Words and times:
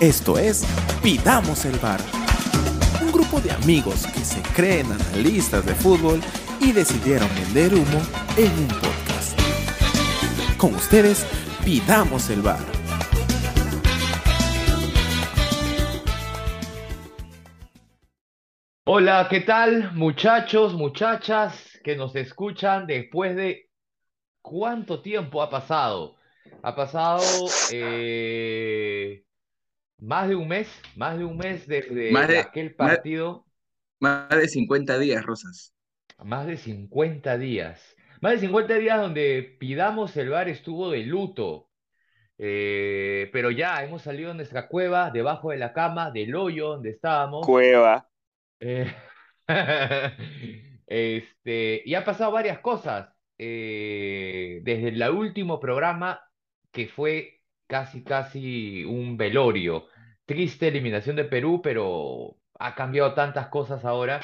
Esto 0.00 0.38
es 0.38 0.64
Pidamos 1.02 1.64
el 1.64 1.76
Bar. 1.80 1.98
Un 3.02 3.10
grupo 3.10 3.40
de 3.40 3.50
amigos 3.50 4.06
que 4.06 4.20
se 4.20 4.40
creen 4.54 4.86
analistas 4.92 5.66
de 5.66 5.74
fútbol 5.74 6.20
y 6.60 6.70
decidieron 6.70 7.28
vender 7.34 7.74
humo 7.74 8.00
en 8.36 8.52
un 8.52 8.68
podcast. 8.68 9.36
Con 10.56 10.76
ustedes, 10.76 11.26
Pidamos 11.64 12.30
el 12.30 12.42
Bar. 12.42 12.60
Hola, 18.84 19.26
¿qué 19.28 19.40
tal 19.40 19.94
muchachos, 19.94 20.74
muchachas 20.74 21.76
que 21.82 21.96
nos 21.96 22.14
escuchan 22.14 22.86
después 22.86 23.34
de 23.34 23.68
cuánto 24.42 25.02
tiempo 25.02 25.42
ha 25.42 25.50
pasado? 25.50 26.14
Ha 26.62 26.76
pasado 26.76 27.20
eh, 27.72 29.24
más 29.98 30.28
de 30.28 30.36
un 30.36 30.48
mes, 30.48 30.68
más 30.96 31.18
de 31.18 31.24
un 31.24 31.36
mes 31.36 31.66
desde 31.66 32.10
Más 32.12 32.28
de, 32.28 32.38
aquel 32.38 32.74
partido, 32.74 33.46
más 34.00 34.28
de 34.28 34.48
50 34.48 34.98
días, 34.98 35.24
Rosas. 35.24 35.74
más 36.24 36.46
de 36.46 36.56
50 36.56 37.38
días. 37.38 37.96
Más 38.20 38.32
de 38.32 38.38
50 38.40 38.74
días 38.74 39.00
donde 39.00 39.56
Pidamos 39.58 40.16
el 40.16 40.30
Bar 40.30 40.48
estuvo 40.48 40.90
de 40.90 41.04
luto. 41.04 41.70
Eh, 42.40 43.28
pero 43.32 43.50
ya 43.50 43.82
hemos 43.82 44.02
salido 44.02 44.30
de 44.30 44.36
nuestra 44.36 44.68
cueva, 44.68 45.10
debajo 45.10 45.50
de 45.50 45.56
la 45.56 45.72
cama, 45.72 46.10
del 46.10 46.34
hoyo 46.34 46.68
donde 46.70 46.90
estábamos. 46.90 47.44
Cueva. 47.46 48.08
Eh, 48.60 48.92
este, 50.86 51.82
y 51.84 51.94
han 51.94 52.04
pasado 52.04 52.32
varias 52.32 52.60
cosas. 52.60 53.08
eh, 53.38 54.60
desde 54.62 54.88
el 54.88 55.02
último 55.10 55.60
programa, 55.60 56.20
que 56.72 56.88
fue 56.88 57.37
casi, 57.68 58.04
casi 58.04 58.84
un 58.84 59.18
velorio. 59.18 59.86
Triste 60.26 60.68
eliminación 60.68 61.16
de 61.16 61.24
Perú, 61.26 61.60
pero 61.62 62.38
ha 62.58 62.74
cambiado 62.76 63.14
tantas 63.14 63.48
cosas 63.48 63.84
ahora. 63.84 64.20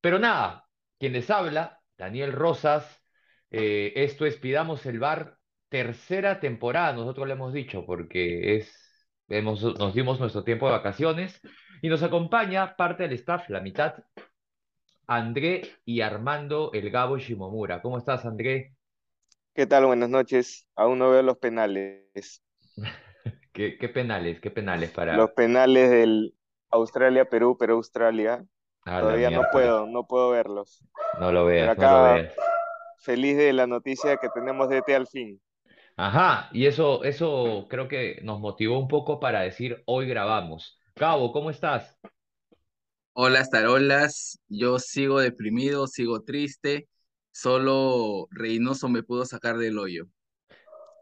Pero 0.00 0.18
nada, 0.20 0.68
quien 0.98 1.14
les 1.14 1.30
habla, 1.30 1.80
Daniel 1.98 2.32
Rosas. 2.32 3.02
eh, 3.50 3.92
esto 3.96 4.26
es 4.26 4.36
Pidamos 4.38 4.86
el 4.86 4.98
Bar, 5.00 5.38
tercera 5.68 6.40
temporada, 6.40 6.92
nosotros 6.94 7.26
le 7.28 7.34
hemos 7.34 7.52
dicho, 7.52 7.86
porque 7.86 8.56
es, 8.56 8.72
hemos, 9.28 9.62
nos 9.78 9.94
dimos 9.94 10.20
nuestro 10.20 10.44
tiempo 10.44 10.66
de 10.66 10.72
vacaciones. 10.72 11.40
Y 11.82 11.88
nos 11.88 12.02
acompaña 12.02 12.76
parte 12.76 13.04
del 13.04 13.14
staff, 13.14 13.48
la 13.50 13.60
mitad, 13.60 13.94
André 15.06 15.62
y 15.86 16.02
Armando 16.02 16.70
El 16.74 16.90
Gabo 16.90 17.16
Shimomura. 17.18 17.80
¿Cómo 17.80 17.96
estás, 17.98 18.26
André? 18.26 18.74
¿Qué 19.54 19.66
tal? 19.66 19.86
Buenas 19.86 20.10
noches. 20.10 20.66
Aún 20.76 20.98
no 20.98 21.10
veo 21.10 21.22
los 21.22 21.38
penales. 21.38 22.43
¿Qué, 23.52 23.78
qué 23.78 23.88
penales? 23.88 24.40
¿Qué 24.40 24.50
penales 24.50 24.92
Los 25.10 25.30
para... 25.30 25.32
penales 25.32 25.90
del 25.90 26.34
Australia-Perú, 26.70 27.56
Perú-Australia. 27.58 28.44
A 28.84 29.00
la 29.00 29.00
Todavía 29.00 29.30
no 29.30 29.50
puedo, 29.50 29.86
no 29.86 30.06
puedo 30.06 30.30
verlos. 30.30 30.84
No 31.16 31.32
lo 31.32 31.44
veas, 31.46 31.76
no 31.76 31.86
lo 31.88 31.98
acá 31.98 32.02
veas. 32.02 32.34
feliz 32.98 33.36
de 33.36 33.52
la 33.52 33.66
noticia 33.68 34.16
que 34.18 34.28
tenemos 34.30 34.68
de 34.68 34.76
DT 34.82 34.94
al 34.96 35.06
fin. 35.06 35.40
Ajá, 35.96 36.48
y 36.52 36.66
eso, 36.66 37.04
eso 37.04 37.66
creo 37.70 37.88
que 37.88 38.20
nos 38.22 38.40
motivó 38.40 38.78
un 38.78 38.88
poco 38.88 39.20
para 39.20 39.40
decir, 39.42 39.82
hoy 39.86 40.06
grabamos. 40.08 40.78
Gabo, 40.96 41.32
¿cómo 41.32 41.50
estás? 41.50 41.98
Hola, 43.12 43.44
tarolas. 43.48 44.40
Yo 44.48 44.78
sigo 44.78 45.18
deprimido, 45.20 45.86
sigo 45.86 46.22
triste. 46.22 46.88
Solo 47.32 48.28
Reynoso 48.30 48.88
me 48.88 49.02
pudo 49.02 49.24
sacar 49.24 49.56
del 49.58 49.78
hoyo. 49.78 50.06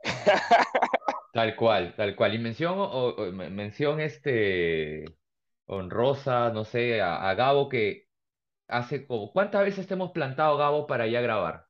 Tal 1.33 1.57
cual, 1.57 1.95
tal 1.97 2.15
cual. 2.17 2.35
Y 2.35 2.39
mención, 2.39 2.79
o- 2.79 2.85
o- 3.17 3.33
men- 3.33 3.55
mención 3.57 4.01
este, 4.01 5.17
honrosa, 5.67 6.51
no 6.51 6.65
sé, 6.65 7.01
a, 7.03 7.29
a 7.31 7.35
Gabo 7.35 7.69
que 7.69 8.09
hace 8.69 9.07
como, 9.07 9.33
¿cuántas 9.33 9.65
veces 9.65 9.87
te 9.89 9.95
hemos 9.95 10.13
plantado, 10.13 10.57
Gabo, 10.59 10.87
para 10.89 11.07
ya 11.09 11.21
grabar? 11.23 11.67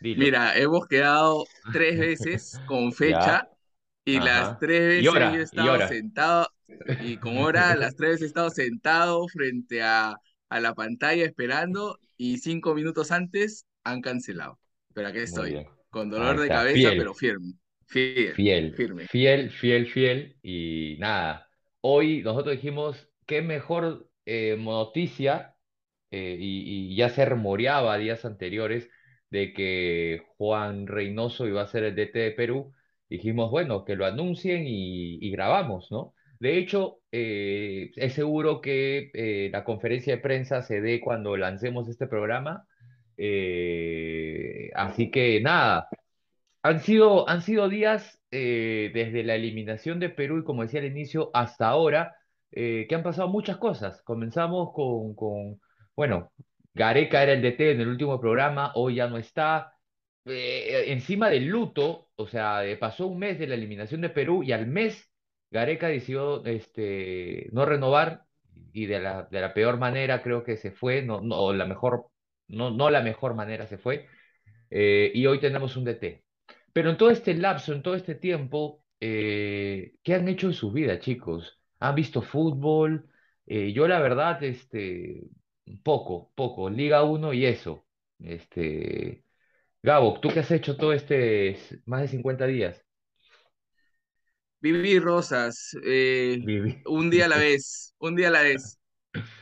Dilo. 0.00 0.30
Mira, 0.30 0.56
hemos 0.58 0.86
quedado 0.86 1.50
tres 1.70 1.98
veces 1.98 2.60
con 2.64 2.92
fecha 2.92 3.44
y 4.04 4.20
las 4.20 4.56
tres 4.58 4.80
Y 4.94 5.04
veces 5.14 5.30
yo 5.32 5.40
he 5.40 5.42
y 5.52 5.68
estado 5.68 5.68
hora. 5.68 5.88
sentado 5.88 6.48
y 6.96 7.18
con 7.18 7.36
hora, 7.38 7.76
las 7.76 7.94
tres 7.96 8.10
veces 8.12 8.22
he 8.24 8.26
estado 8.28 8.50
sentado 8.50 9.28
frente 9.28 9.82
a, 9.82 10.16
a 10.48 10.60
la 10.60 10.74
pantalla 10.74 11.24
esperando 11.24 11.98
y 12.16 12.38
cinco 12.38 12.74
minutos 12.74 13.12
antes 13.12 13.66
han 13.84 14.00
cancelado. 14.02 14.58
Pero 14.94 15.08
aquí 15.08 15.18
Muy 15.20 15.20
estoy, 15.20 15.50
bien. 15.50 15.68
con 15.90 16.08
Ahí 16.14 16.34
dolor 16.34 16.40
de 16.40 16.50
está, 16.50 16.52
cabeza, 16.52 16.94
pero 16.96 17.14
firme, 17.14 17.54
fiel, 17.86 18.34
fiel, 18.34 18.74
firme. 18.74 19.08
fiel, 19.08 19.50
fiel, 19.50 19.86
fiel. 19.86 20.38
Y 20.42 20.96
nada, 21.00 21.48
hoy 21.80 22.22
nosotros 22.22 22.56
dijimos, 22.56 23.08
qué 23.26 23.42
mejor 23.42 24.08
eh, 24.24 24.56
noticia, 24.58 25.56
eh, 26.10 26.36
y, 26.40 26.92
y 26.92 26.96
ya 26.96 27.10
se 27.10 27.24
rumoreaba 27.24 27.98
días 27.98 28.24
anteriores 28.24 28.88
de 29.30 29.52
que 29.52 30.22
Juan 30.38 30.86
Reynoso 30.86 31.46
iba 31.48 31.62
a 31.62 31.66
ser 31.66 31.84
el 31.84 31.94
DT 31.96 32.18
de 32.20 32.30
Perú. 32.32 32.72
Dijimos, 33.08 33.50
bueno, 33.50 33.84
que 33.84 33.96
lo 33.96 34.06
anuncien 34.06 34.64
y, 34.66 35.18
y 35.26 35.30
grabamos, 35.32 35.90
¿no? 35.92 36.14
De 36.40 36.58
hecho, 36.58 37.00
eh, 37.12 37.90
es 37.96 38.12
seguro 38.14 38.60
que 38.60 39.48
la 39.52 39.64
conferencia 39.64 40.16
de 40.16 40.22
prensa 40.22 40.62
se 40.62 40.80
dé 40.82 41.00
cuando 41.00 41.36
lancemos 41.36 41.88
este 41.88 42.06
programa. 42.06 42.66
Así 44.74 45.10
que 45.10 45.40
nada. 45.40 45.88
Han 46.66 46.80
sido, 46.80 47.28
han 47.28 47.42
sido 47.42 47.68
días 47.68 48.20
eh, 48.32 48.90
desde 48.92 49.22
la 49.22 49.36
eliminación 49.36 50.00
de 50.00 50.10
Perú 50.10 50.38
y 50.38 50.44
como 50.44 50.62
decía 50.62 50.80
al 50.80 50.86
inicio 50.86 51.30
hasta 51.32 51.68
ahora 51.68 52.16
eh, 52.50 52.86
que 52.88 52.94
han 52.96 53.04
pasado 53.04 53.28
muchas 53.28 53.58
cosas. 53.58 54.02
Comenzamos 54.02 54.72
con, 54.74 55.60
bueno, 55.94 56.32
Gareca 56.74 57.22
era 57.22 57.34
el 57.34 57.42
DT 57.42 57.70
en 57.72 57.80
el 57.82 57.88
último 57.88 58.20
programa, 58.20 58.72
hoy 58.74 58.96
ya 58.96 59.08
no 59.08 59.16
está. 59.18 59.74
Eh, 60.24 60.86
encima 60.88 61.30
del 61.30 61.46
luto, 61.46 62.10
o 62.16 62.26
sea, 62.26 62.62
pasó 62.80 63.06
un 63.06 63.18
mes 63.20 63.38
de 63.38 63.46
la 63.46 63.54
eliminación 63.54 64.00
de 64.00 64.10
Perú 64.10 64.42
y 64.42 64.50
al 64.52 64.66
mes 64.66 65.08
Gareca 65.52 65.86
decidió 65.88 66.44
este, 66.46 67.48
no 67.52 67.64
renovar 67.64 68.24
y 68.72 68.86
de 68.86 68.98
la, 69.00 69.22
de 69.30 69.40
la 69.40 69.54
peor 69.54 69.78
manera 69.78 70.20
creo 70.22 70.42
que 70.44 70.56
se 70.56 70.72
fue, 70.72 71.02
no, 71.02 71.20
no, 71.20 71.52
la 71.52 71.66
mejor, 71.66 72.06
no, 72.48 72.70
no 72.72 72.90
la 72.90 73.02
mejor 73.02 73.34
manera 73.34 73.66
se 73.68 73.78
fue 73.78 74.08
eh, 74.70 75.12
y 75.14 75.26
hoy 75.26 75.40
tenemos 75.40 75.76
un 75.76 75.84
DT. 75.84 76.25
Pero 76.76 76.90
en 76.90 76.98
todo 76.98 77.08
este 77.10 77.32
lapso, 77.32 77.72
en 77.72 77.82
todo 77.82 77.94
este 77.94 78.14
tiempo, 78.14 78.84
eh, 79.00 79.94
¿qué 80.02 80.14
han 80.14 80.28
hecho 80.28 80.48
en 80.48 80.52
su 80.52 80.72
vida, 80.72 81.00
chicos? 81.00 81.58
¿Han 81.80 81.94
visto 81.94 82.20
fútbol? 82.20 83.08
Eh, 83.46 83.72
yo 83.72 83.88
la 83.88 83.98
verdad, 83.98 84.42
este, 84.44 85.22
poco, 85.82 86.32
poco, 86.34 86.68
Liga 86.68 87.02
uno 87.02 87.32
y 87.32 87.46
eso. 87.46 87.86
Este, 88.18 89.24
Gabo, 89.82 90.20
¿tú 90.20 90.28
qué 90.28 90.40
has 90.40 90.50
hecho 90.50 90.76
todo 90.76 90.92
este 90.92 91.58
más 91.86 92.02
de 92.02 92.08
50 92.08 92.44
días? 92.44 92.84
Viví 94.60 94.98
Rosas, 94.98 95.74
eh, 95.82 96.40
Viví. 96.44 96.76
un 96.84 97.08
día 97.08 97.24
a 97.24 97.28
la 97.28 97.38
vez, 97.38 97.94
un 98.00 98.16
día 98.16 98.28
a 98.28 98.32
la 98.32 98.42
vez. 98.42 98.78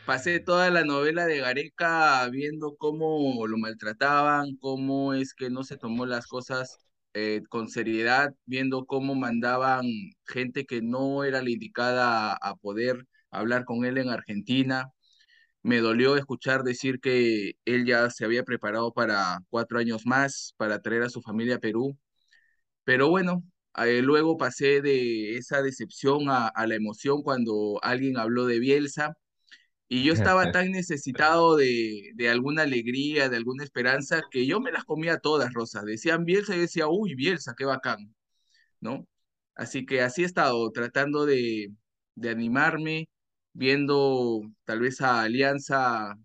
Pasé 0.07 0.39
toda 0.39 0.71
la 0.71 0.85
novela 0.85 1.27
de 1.27 1.39
Gareca 1.41 2.29
viendo 2.29 2.77
cómo 2.77 3.45
lo 3.49 3.59
maltrataban, 3.59 4.57
cómo 4.61 5.15
es 5.15 5.35
que 5.35 5.51
no 5.51 5.65
se 5.65 5.77
tomó 5.79 6.07
las 6.07 6.29
cosas 6.29 6.79
eh, 7.15 7.43
con 7.49 7.69
seriedad, 7.69 8.35
viendo 8.47 8.87
cómo 8.87 9.15
mandaban 9.15 9.85
gente 10.27 10.67
que 10.67 10.83
no 10.83 11.25
era 11.25 11.43
la 11.43 11.51
indicada 11.51 12.35
a, 12.35 12.57
poder 12.57 13.07
hablar 13.31 13.65
con 13.65 13.85
él 13.85 13.99
en 13.99 14.11
Argentina. 14.11 14.91
Me 15.63 15.79
dolió 15.81 16.17
escuchar 16.17 16.63
decir 16.65 17.01
que 17.01 17.55
él 17.65 17.87
ya 17.87 18.11
se 18.11 18.25
había 18.25 18.45
preparado 18.45 18.93
para 18.93 19.41
cuatro 19.51 19.79
años 19.79 20.07
más, 20.07 20.55
para 20.59 20.81
traer 20.83 21.03
a 21.05 21.11
su 21.11 21.23
familia 21.23 21.57
a 21.57 21.61
Perú. 21.61 21.99
Pero 22.85 23.09
bueno, 23.11 23.43
eh, 23.79 24.03
luego 24.03 24.37
pasé 24.37 24.83
de 24.83 25.37
esa 25.37 25.63
decepción 25.63 26.29
a 26.29 26.67
la 26.67 26.75
emoción 26.75 27.23
cuando 27.23 27.81
alguien 27.83 28.19
habló 28.19 28.47
de 28.47 28.59
Bielsa 28.61 29.17
y 29.89 30.05
yo 30.05 30.13
estaba 30.15 30.51
tan 30.53 30.71
necesitado 30.71 31.57
de, 31.57 32.13
de 32.15 32.29
alguna 32.31 32.63
alegría, 32.63 33.29
de 33.29 33.37
alguna 33.37 33.65
esperanza, 33.65 34.23
que 34.31 34.47
yo 34.47 34.61
me 34.61 34.73
las 34.73 34.85
comía 34.85 35.19
todas, 35.19 35.53
Rosa. 35.53 35.83
Decían 35.85 36.25
Bielsa 36.25 36.57
y 36.57 36.61
decía, 36.61 36.89
uy, 36.89 37.15
Bielsa, 37.15 37.55
qué 37.57 37.65
bacán, 37.65 38.15
¿no? 38.81 39.07
Así 39.55 39.87
que 39.87 40.03
así 40.03 40.23
he 40.23 40.27
estado, 40.27 40.71
tratando 40.73 41.27
de, 41.27 41.73
de 42.17 42.31
animarme, 42.31 43.09
viendo 43.53 44.43
tal 44.65 44.81
vez 44.81 45.01
a 45.01 45.23
Alianza 45.23 46.17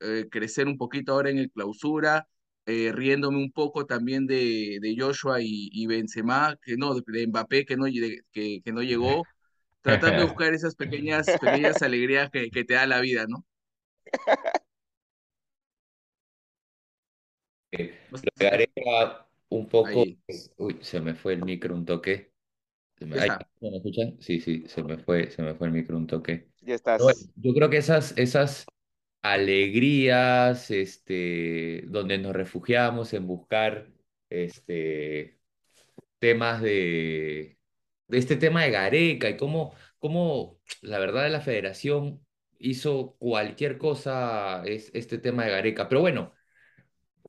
eh, 0.00 0.28
crecer 0.30 0.66
un 0.68 0.76
poquito 0.78 1.12
ahora 1.12 1.30
en 1.30 1.38
el 1.38 1.50
clausura, 1.50 2.26
eh, 2.66 2.92
riéndome 2.92 3.38
un 3.38 3.52
poco 3.52 3.86
también 3.86 4.26
de, 4.26 4.78
de 4.80 4.96
Joshua 4.98 5.40
y, 5.42 5.70
y 5.72 5.86
Benzema, 5.86 6.56
que 6.62 6.76
no, 6.76 6.94
de, 6.94 7.26
Mbappé 7.26 7.64
que 7.64 7.76
no, 7.76 7.86
que, 7.86 8.60
que 8.64 8.72
no 8.72 8.82
llegó, 8.82 9.24
tratando 9.82 10.22
de 10.22 10.24
buscar 10.28 10.54
esas 10.54 10.74
pequeñas, 10.74 11.26
pequeñas 11.40 11.82
alegrías 11.82 12.30
que, 12.30 12.50
que 12.50 12.64
te 12.64 12.74
da 12.74 12.86
la 12.86 13.00
vida, 13.00 13.26
¿no? 13.28 13.44
Lo 18.10 18.18
sé, 18.18 18.28
Gareca, 18.36 19.26
un 19.48 19.68
poco, 19.68 19.88
ahí. 19.88 20.18
uy, 20.58 20.78
se 20.82 21.00
me 21.00 21.14
fue 21.14 21.34
el 21.34 21.44
micro 21.44 21.74
un 21.74 21.84
toque. 21.84 22.32
Se 22.98 23.06
me, 23.06 23.16
está. 23.16 23.48
¿me 23.60 23.76
escuchan? 23.76 24.16
Sí, 24.20 24.40
sí, 24.40 24.64
se 24.66 24.82
me 24.82 24.98
fue, 24.98 25.30
se 25.30 25.42
me 25.42 25.54
fue 25.54 25.68
el 25.68 25.72
micro 25.72 25.96
un 25.96 26.06
toque. 26.06 26.48
Ya 26.60 26.74
estás. 26.74 27.02
yo 27.36 27.54
creo 27.54 27.70
que 27.70 27.78
esas, 27.78 28.16
esas 28.16 28.66
alegrías, 29.22 30.70
este, 30.70 31.84
donde 31.86 32.18
nos 32.18 32.34
refugiamos 32.34 33.12
en 33.14 33.26
buscar 33.26 33.90
este, 34.28 35.38
temas 36.18 36.60
de, 36.60 37.58
de 38.12 38.18
este 38.18 38.36
tema 38.36 38.62
de 38.62 38.70
Gareca 38.70 39.30
y 39.30 39.38
cómo, 39.38 39.74
cómo 39.98 40.60
la 40.82 40.98
verdad 40.98 41.30
la 41.30 41.40
federación 41.40 42.24
hizo 42.58 43.16
cualquier 43.18 43.78
cosa 43.78 44.62
es 44.66 44.90
este 44.94 45.18
tema 45.18 45.44
de 45.44 45.50
Gareca. 45.52 45.88
Pero 45.88 46.02
bueno, 46.02 46.34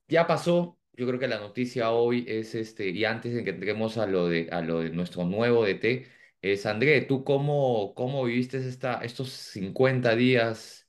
ya 0.08 0.28
pasó. 0.28 0.78
Yo 0.94 1.08
creo 1.08 1.20
que 1.20 1.28
la 1.28 1.40
noticia 1.40 1.92
hoy 1.92 2.26
es 2.28 2.54
este, 2.54 2.90
y 2.90 3.06
antes 3.06 3.34
de 3.34 3.44
que 3.44 3.52
entremos 3.52 3.98
a 3.98 4.06
lo 4.08 4.28
de, 4.28 4.50
a 4.52 4.62
lo 4.62 4.82
de 4.82 4.90
nuestro 4.92 5.26
nuevo 5.26 5.66
DT, 5.66 6.06
es 6.42 6.66
André, 6.66 7.02
¿tú 7.02 7.24
cómo, 7.24 7.94
cómo 7.96 8.26
viviste 8.26 8.58
esta, 8.58 9.00
estos 9.04 9.30
50 9.30 10.16
días 10.16 10.88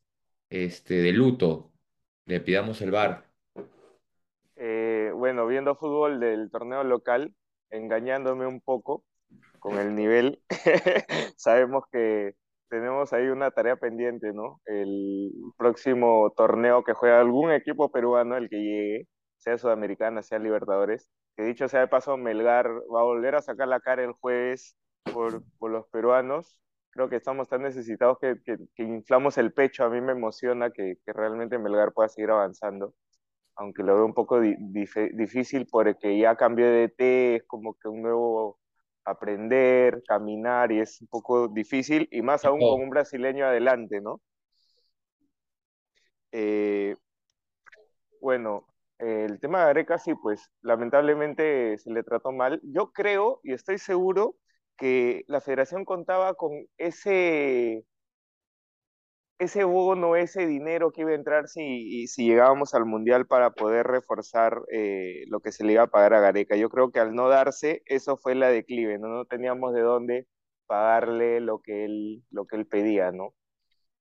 este, 0.50 0.94
de 0.94 1.12
luto? 1.12 1.72
Le 2.26 2.40
pidamos 2.40 2.82
el 2.82 2.90
bar. 2.90 3.30
Eh, 4.56 5.12
bueno, 5.14 5.46
viendo 5.46 5.76
fútbol 5.76 6.20
del 6.20 6.50
torneo 6.50 6.84
local, 6.84 7.34
engañándome 7.70 8.46
un 8.46 8.60
poco 8.60 9.04
con 9.64 9.78
el 9.78 9.94
nivel, 9.96 10.42
sabemos 11.38 11.84
que 11.90 12.34
tenemos 12.68 13.14
ahí 13.14 13.28
una 13.28 13.50
tarea 13.50 13.76
pendiente, 13.76 14.32
¿no? 14.34 14.60
El 14.66 15.32
próximo 15.56 16.32
torneo 16.36 16.84
que 16.84 16.92
juega 16.92 17.20
algún 17.20 17.50
equipo 17.50 17.90
peruano, 17.90 18.36
el 18.36 18.50
que 18.50 18.58
llegue, 18.58 19.08
sea 19.38 19.56
Sudamericana, 19.58 20.22
sea 20.22 20.38
Libertadores, 20.38 21.10
que 21.36 21.44
dicho 21.44 21.68
sea 21.68 21.80
de 21.80 21.88
paso, 21.88 22.16
Melgar 22.18 22.68
va 22.94 23.00
a 23.00 23.04
volver 23.04 23.36
a 23.36 23.42
sacar 23.42 23.68
la 23.68 23.80
cara 23.80 24.04
el 24.04 24.12
jueves 24.12 24.76
por, 25.12 25.42
por 25.58 25.70
los 25.70 25.86
peruanos. 25.88 26.58
Creo 26.90 27.08
que 27.08 27.16
estamos 27.16 27.48
tan 27.48 27.62
necesitados 27.62 28.18
que, 28.20 28.36
que, 28.44 28.58
que 28.74 28.82
inflamos 28.84 29.38
el 29.38 29.52
pecho. 29.54 29.84
A 29.84 29.90
mí 29.90 30.00
me 30.02 30.12
emociona 30.12 30.70
que, 30.70 30.96
que 31.04 31.12
realmente 31.14 31.58
Melgar 31.58 31.92
pueda 31.92 32.08
seguir 32.10 32.30
avanzando 32.30 32.94
aunque 33.56 33.82
lo 33.82 33.94
veo 33.96 34.04
un 34.06 34.14
poco 34.14 34.40
di 34.40 34.56
dif 34.58 34.96
difícil 35.14 35.66
porque 35.70 36.18
ya 36.18 36.36
cambió 36.36 36.66
de 36.66 36.88
DT, 36.88 37.36
es 37.36 37.44
como 37.46 37.74
que 37.74 37.88
un 37.88 38.02
nuevo 38.02 38.58
aprender, 39.04 40.02
caminar 40.06 40.72
y 40.72 40.80
es 40.80 41.00
un 41.00 41.08
poco 41.08 41.48
difícil 41.48 42.08
y 42.10 42.22
más 42.22 42.44
aún 42.44 42.60
con 42.60 42.80
un 42.80 42.90
brasileño 42.90 43.46
adelante, 43.46 44.00
¿no? 44.00 44.20
Eh, 46.32 46.96
bueno, 48.20 48.66
el 48.98 49.38
tema 49.40 49.64
de 49.64 49.70
Areca 49.70 49.98
sí, 49.98 50.14
pues 50.14 50.50
lamentablemente 50.62 51.78
se 51.78 51.90
le 51.90 52.02
trató 52.02 52.32
mal. 52.32 52.60
Yo 52.64 52.92
creo 52.92 53.40
y 53.42 53.52
estoy 53.52 53.78
seguro 53.78 54.36
que 54.76 55.24
la 55.28 55.40
federación 55.40 55.84
contaba 55.84 56.34
con 56.34 56.66
ese 56.78 57.84
ese 59.38 59.64
bono, 59.64 60.16
ese 60.16 60.46
dinero 60.46 60.92
que 60.92 61.02
iba 61.02 61.10
a 61.10 61.14
entrar 61.14 61.48
si, 61.48 62.06
si 62.06 62.26
llegábamos 62.26 62.74
al 62.74 62.86
Mundial 62.86 63.26
para 63.26 63.50
poder 63.50 63.86
reforzar 63.86 64.62
eh, 64.70 65.24
lo 65.28 65.40
que 65.40 65.52
se 65.52 65.64
le 65.64 65.72
iba 65.72 65.82
a 65.82 65.88
pagar 65.88 66.14
a 66.14 66.20
Gareca. 66.20 66.56
Yo 66.56 66.68
creo 66.70 66.90
que 66.90 67.00
al 67.00 67.14
no 67.14 67.28
darse, 67.28 67.82
eso 67.86 68.16
fue 68.16 68.34
la 68.34 68.48
declive, 68.48 68.98
¿no? 68.98 69.08
No 69.08 69.24
teníamos 69.24 69.74
de 69.74 69.80
dónde 69.80 70.26
pagarle 70.66 71.40
lo 71.40 71.60
que 71.60 71.84
él, 71.84 72.22
lo 72.30 72.46
que 72.46 72.56
él 72.56 72.66
pedía, 72.66 73.10
¿no? 73.10 73.34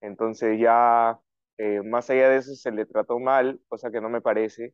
Entonces 0.01 0.59
ya, 0.59 1.19
eh, 1.57 1.81
más 1.81 2.09
allá 2.09 2.29
de 2.29 2.37
eso, 2.37 2.53
se 2.55 2.71
le 2.71 2.85
trató 2.85 3.19
mal, 3.19 3.59
cosa 3.67 3.89
que 3.89 4.01
no 4.01 4.09
me 4.09 4.21
parece, 4.21 4.73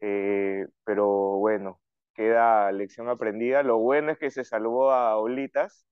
eh, 0.00 0.66
pero 0.84 1.08
bueno, 1.38 1.80
queda 2.14 2.70
lección 2.70 3.08
aprendida. 3.08 3.62
Lo 3.62 3.78
bueno 3.78 4.12
es 4.12 4.18
que 4.18 4.30
se 4.30 4.44
salvó 4.44 4.92
a 4.92 5.16
Olitas, 5.16 5.86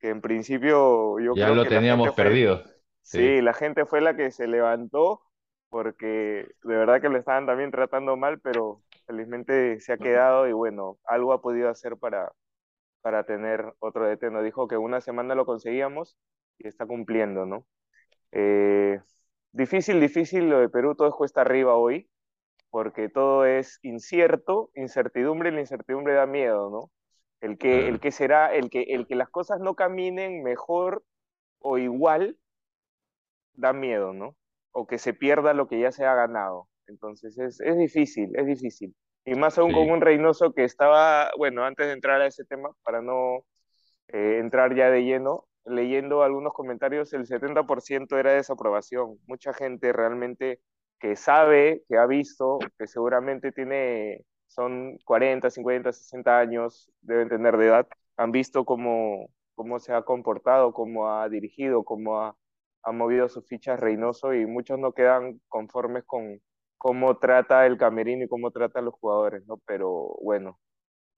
que 0.00 0.08
en 0.08 0.20
principio 0.20 1.18
yo 1.20 1.34
ya 1.34 1.44
creo 1.46 1.54
lo 1.54 1.62
que 1.64 1.68
teníamos 1.70 2.14
perdido. 2.14 2.62
Fue, 2.62 2.73
Sí, 3.04 3.40
la 3.42 3.52
gente 3.52 3.84
fue 3.84 4.00
la 4.00 4.16
que 4.16 4.30
se 4.30 4.46
levantó 4.48 5.22
porque 5.68 6.48
de 6.62 6.76
verdad 6.76 7.00
que 7.00 7.08
lo 7.08 7.18
estaban 7.18 7.46
también 7.46 7.70
tratando 7.70 8.16
mal, 8.16 8.40
pero 8.40 8.82
felizmente 9.06 9.80
se 9.80 9.92
ha 9.92 9.98
quedado 9.98 10.48
y 10.48 10.52
bueno, 10.52 10.98
algo 11.04 11.32
ha 11.32 11.42
podido 11.42 11.68
hacer 11.68 11.96
para, 11.98 12.32
para 13.02 13.24
tener 13.24 13.74
otro 13.80 14.06
DT. 14.06 14.30
Nos 14.30 14.44
dijo 14.44 14.68
que 14.68 14.76
una 14.78 15.00
semana 15.00 15.34
lo 15.34 15.46
conseguíamos 15.46 16.16
y 16.58 16.68
está 16.68 16.86
cumpliendo, 16.86 17.46
¿no? 17.46 17.66
Eh, 18.32 19.00
difícil, 19.52 20.00
difícil 20.00 20.48
lo 20.50 20.60
de 20.60 20.68
Perú, 20.70 20.94
todo 20.94 21.08
es 21.08 21.14
cuesta 21.14 21.42
arriba 21.42 21.74
hoy, 21.76 22.10
porque 22.70 23.08
todo 23.08 23.46
es 23.46 23.78
incierto, 23.82 24.70
incertidumbre, 24.74 25.50
y 25.50 25.52
la 25.52 25.60
incertidumbre 25.60 26.14
da 26.14 26.26
miedo, 26.26 26.70
¿no? 26.70 26.90
El 27.40 27.58
que, 27.58 27.88
el 27.88 28.00
que 28.00 28.12
será, 28.12 28.54
el 28.54 28.70
que, 28.70 28.82
el 28.82 29.06
que 29.06 29.16
las 29.16 29.30
cosas 29.30 29.60
no 29.60 29.74
caminen 29.74 30.42
mejor 30.42 31.04
o 31.60 31.78
igual 31.78 32.38
da 33.54 33.72
miedo, 33.72 34.12
¿no? 34.12 34.36
O 34.72 34.86
que 34.86 34.98
se 34.98 35.14
pierda 35.14 35.54
lo 35.54 35.68
que 35.68 35.80
ya 35.80 35.92
se 35.92 36.04
ha 36.04 36.14
ganado. 36.14 36.68
Entonces 36.86 37.38
es, 37.38 37.60
es 37.60 37.76
difícil, 37.76 38.30
es 38.36 38.46
difícil. 38.46 38.94
Y 39.24 39.34
más 39.34 39.58
aún 39.58 39.70
sí. 39.70 39.76
con 39.76 39.90
un 39.90 40.00
Reynoso 40.00 40.52
que 40.52 40.64
estaba, 40.64 41.30
bueno, 41.38 41.64
antes 41.64 41.86
de 41.86 41.94
entrar 41.94 42.20
a 42.20 42.26
ese 42.26 42.44
tema, 42.44 42.70
para 42.82 43.00
no 43.00 43.44
eh, 44.08 44.38
entrar 44.40 44.74
ya 44.74 44.90
de 44.90 45.04
lleno, 45.04 45.46
leyendo 45.64 46.22
algunos 46.22 46.52
comentarios, 46.52 47.12
el 47.14 47.26
70% 47.26 48.18
era 48.18 48.32
desaprobación. 48.34 49.18
Mucha 49.26 49.54
gente 49.54 49.92
realmente 49.92 50.60
que 50.98 51.16
sabe, 51.16 51.82
que 51.88 51.96
ha 51.96 52.06
visto, 52.06 52.58
que 52.78 52.86
seguramente 52.86 53.52
tiene, 53.52 54.24
son 54.46 54.98
40, 55.04 55.50
50, 55.50 55.92
60 55.92 56.38
años, 56.38 56.90
deben 57.00 57.28
tener 57.28 57.56
de 57.56 57.66
edad, 57.66 57.88
han 58.16 58.30
visto 58.32 58.64
cómo, 58.64 59.28
cómo 59.54 59.78
se 59.80 59.92
ha 59.92 60.02
comportado, 60.02 60.72
cómo 60.72 61.10
ha 61.10 61.28
dirigido, 61.28 61.84
cómo 61.84 62.20
ha, 62.20 62.36
ha 62.84 62.92
movido 62.92 63.28
sus 63.28 63.46
fichas 63.46 63.80
Reynoso 63.80 64.34
y 64.34 64.46
muchos 64.46 64.78
no 64.78 64.92
quedan 64.92 65.40
conformes 65.48 66.04
con 66.04 66.40
cómo 66.78 67.18
trata 67.18 67.66
el 67.66 67.78
camerino 67.78 68.24
y 68.24 68.28
cómo 68.28 68.50
trata 68.50 68.80
a 68.80 68.82
los 68.82 68.94
jugadores, 68.94 69.46
¿no? 69.46 69.58
Pero 69.66 70.16
bueno, 70.22 70.60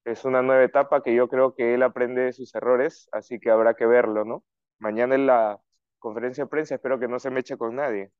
es 0.04 0.24
una 0.24 0.42
nueva 0.42 0.62
etapa 0.62 1.02
que 1.02 1.14
yo 1.14 1.28
creo 1.28 1.54
que 1.54 1.74
él 1.74 1.82
aprende 1.82 2.22
de 2.22 2.32
sus 2.32 2.54
errores, 2.54 3.08
así 3.10 3.40
que 3.40 3.50
habrá 3.50 3.74
que 3.74 3.86
verlo, 3.86 4.24
¿no? 4.24 4.44
Mañana 4.78 5.16
en 5.16 5.26
la 5.26 5.60
conferencia 5.98 6.44
de 6.44 6.50
prensa 6.50 6.76
espero 6.76 7.00
que 7.00 7.08
no 7.08 7.18
se 7.18 7.30
me 7.30 7.40
eche 7.40 7.56
con 7.56 7.74
nadie. 7.74 8.12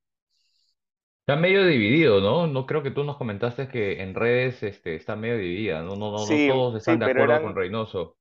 Está 1.21 1.41
medio 1.41 1.65
dividido, 1.67 2.21
¿no? 2.21 2.47
No 2.47 2.67
creo 2.67 2.83
que 2.83 2.91
tú 2.91 3.05
nos 3.05 3.17
comentaste 3.17 3.69
que 3.69 4.03
en 4.03 4.15
redes 4.15 4.63
este, 4.63 4.97
está 4.97 5.17
medio 5.17 5.39
dividida, 5.39 5.83
¿no? 5.83 5.97
No, 5.97 6.13
no, 6.13 6.19
sí, 6.19 6.49
no 6.49 6.55
todos 6.55 6.77
están 6.77 6.95
sí, 6.95 6.99
de 6.99 7.11
acuerdo 7.11 7.33
eran, 7.33 7.43
con 7.43 7.57
Reynoso. 7.57 8.17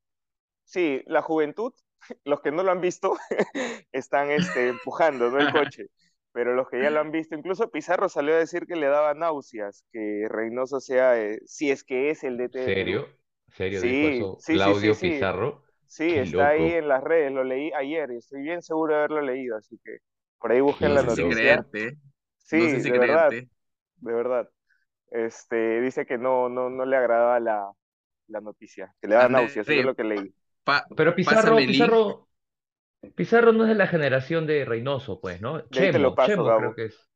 Sí, 0.64 1.04
la 1.06 1.22
juventud, 1.22 1.74
los 2.26 2.42
que 2.42 2.52
no 2.52 2.64
lo 2.64 2.72
han 2.72 2.82
visto, 2.82 3.16
están 3.92 4.32
este, 4.32 4.70
empujando, 4.70 5.30
¿no? 5.30 5.40
El 5.40 5.52
coche. 5.52 5.88
Pero 6.32 6.54
los 6.54 6.68
que 6.68 6.82
ya 6.82 6.90
lo 6.90 7.00
han 7.00 7.12
visto, 7.12 7.36
incluso 7.36 7.72
Pizarro 7.72 8.10
salió 8.10 8.36
a 8.36 8.40
decir 8.40 8.66
que 8.68 8.76
le 8.76 8.88
daba 8.88 9.14
náuseas, 9.14 9.86
que 9.94 10.26
Reynoso 10.28 10.82
sea, 10.82 11.18
eh, 11.22 11.40
si 11.46 11.72
es 11.72 11.84
que 11.86 12.10
es 12.10 12.26
el 12.26 12.38
DT 12.38 12.66
¿Serio? 12.66 13.08
¿Serio 13.54 13.80
sí, 13.80 14.18
eso 14.18 14.38
sí, 14.42 14.54
Claudio 14.54 14.94
sí, 14.94 15.00
sí, 15.00 15.10
Pizarro? 15.14 15.64
Sí, 15.88 16.10
Qué 16.10 16.22
está 16.22 16.50
ahí 16.50 16.74
en 16.74 16.90
las 16.90 17.02
redes, 17.02 17.32
lo 17.32 17.44
leí 17.46 17.72
ayer 17.72 18.12
y 18.12 18.18
estoy 18.18 18.42
bien 18.42 18.62
seguro 18.62 18.94
de 18.94 19.00
haberlo 19.00 19.22
leído, 19.22 19.56
así 19.56 19.80
que 19.84 20.00
por 20.40 20.52
ahí 20.52 20.60
busquen 20.60 20.90
No 20.90 20.96
la 20.96 21.02
si 21.04 21.22
noticia. 21.22 21.30
creerte. 21.30 21.98
Sí, 22.38 22.58
No 22.58 22.68
sé 22.68 22.82
si 22.82 22.92
de 22.92 23.00
verdad, 23.00 23.32
de 23.32 24.14
verdad. 24.14 24.50
Este, 25.12 25.80
dice 25.82 26.06
que 26.06 26.18
no, 26.18 26.50
no, 26.50 26.70
no 26.70 26.86
le 26.86 26.98
agradaba 26.98 27.40
la, 27.40 27.72
la 28.28 28.42
noticia, 28.42 28.94
que 29.02 29.08
le 29.08 29.16
da 29.16 29.30
náuseas, 29.30 29.68
eso 29.68 29.80
es 29.80 29.86
lo 29.86 29.96
que 29.96 30.04
leí. 30.04 30.36
Pa- 30.66 30.86
Pero 30.98 31.16
Pizarro. 31.16 31.56
Pizarro, 31.66 32.28
Pizarro 33.16 33.54
no 33.54 33.64
es 33.66 33.70
de 33.70 33.76
la 33.76 33.88
generación 33.88 34.48
de 34.48 34.66
Reynoso, 34.66 35.22
pues, 35.22 35.42
¿no? 35.42 35.64
De 35.72 36.00
lo 36.00 36.14
Chemo, 36.14 36.16
paso, 36.16 36.36
Chemo 36.36 36.56
creo 36.56 36.76
que 36.76 36.86
es. 36.88 37.10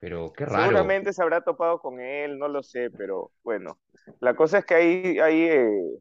Pero 0.00 0.32
qué 0.36 0.44
raro. 0.44 0.76
Seguramente 0.76 1.12
se 1.12 1.22
habrá 1.22 1.40
topado 1.42 1.80
con 1.80 2.00
él, 2.00 2.38
no 2.38 2.48
lo 2.48 2.62
sé, 2.62 2.90
pero 2.90 3.32
bueno. 3.42 3.78
La 4.20 4.34
cosa 4.36 4.58
es 4.58 4.64
que 4.66 4.74
hay, 4.74 5.18
hay 5.18 5.42
eh, 5.44 5.98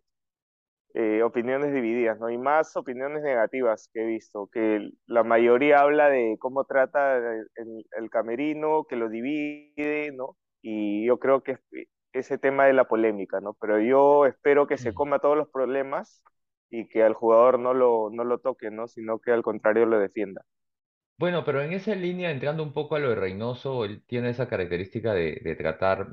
eh, 0.93 1.23
opiniones 1.23 1.73
divididas, 1.73 2.19
¿no? 2.19 2.29
Y 2.29 2.37
más 2.37 2.75
opiniones 2.75 3.23
negativas 3.23 3.89
que 3.93 4.01
he 4.03 4.05
visto, 4.05 4.47
que 4.51 4.91
la 5.05 5.23
mayoría 5.23 5.79
habla 5.79 6.09
de 6.09 6.35
cómo 6.39 6.65
trata 6.65 7.17
el, 7.17 7.85
el 7.97 8.09
camerino, 8.09 8.85
que 8.85 8.95
lo 8.97 9.07
divide, 9.09 10.11
¿no? 10.13 10.37
Y 10.61 11.05
yo 11.05 11.17
creo 11.19 11.43
que 11.43 11.53
es 11.53 11.59
ese 12.13 12.37
tema 12.37 12.65
de 12.65 12.73
la 12.73 12.87
polémica, 12.87 13.39
¿no? 13.41 13.53
Pero 13.55 13.79
yo 13.79 14.25
espero 14.25 14.67
que 14.67 14.77
se 14.77 14.93
coma 14.93 15.19
todos 15.19 15.37
los 15.37 15.49
problemas 15.49 16.23
y 16.71 16.87
que 16.87 17.03
al 17.03 17.13
jugador 17.13 17.59
no 17.59 17.73
lo, 17.75 18.09
no 18.11 18.23
lo 18.23 18.39
toque, 18.39 18.71
¿no? 18.71 18.87
Sino 18.87 19.19
que 19.19 19.31
al 19.31 19.43
contrario 19.43 19.85
lo 19.85 19.99
defienda. 19.99 20.45
Bueno, 21.17 21.43
pero 21.45 21.61
en 21.61 21.71
esa 21.73 21.93
línea, 21.93 22.31
entrando 22.31 22.63
un 22.63 22.73
poco 22.73 22.95
a 22.95 22.99
lo 22.99 23.09
de 23.09 23.15
Reynoso, 23.15 23.85
él 23.85 24.03
tiene 24.07 24.31
esa 24.31 24.47
característica 24.49 25.13
de, 25.13 25.39
de 25.43 25.55
tratar, 25.55 26.07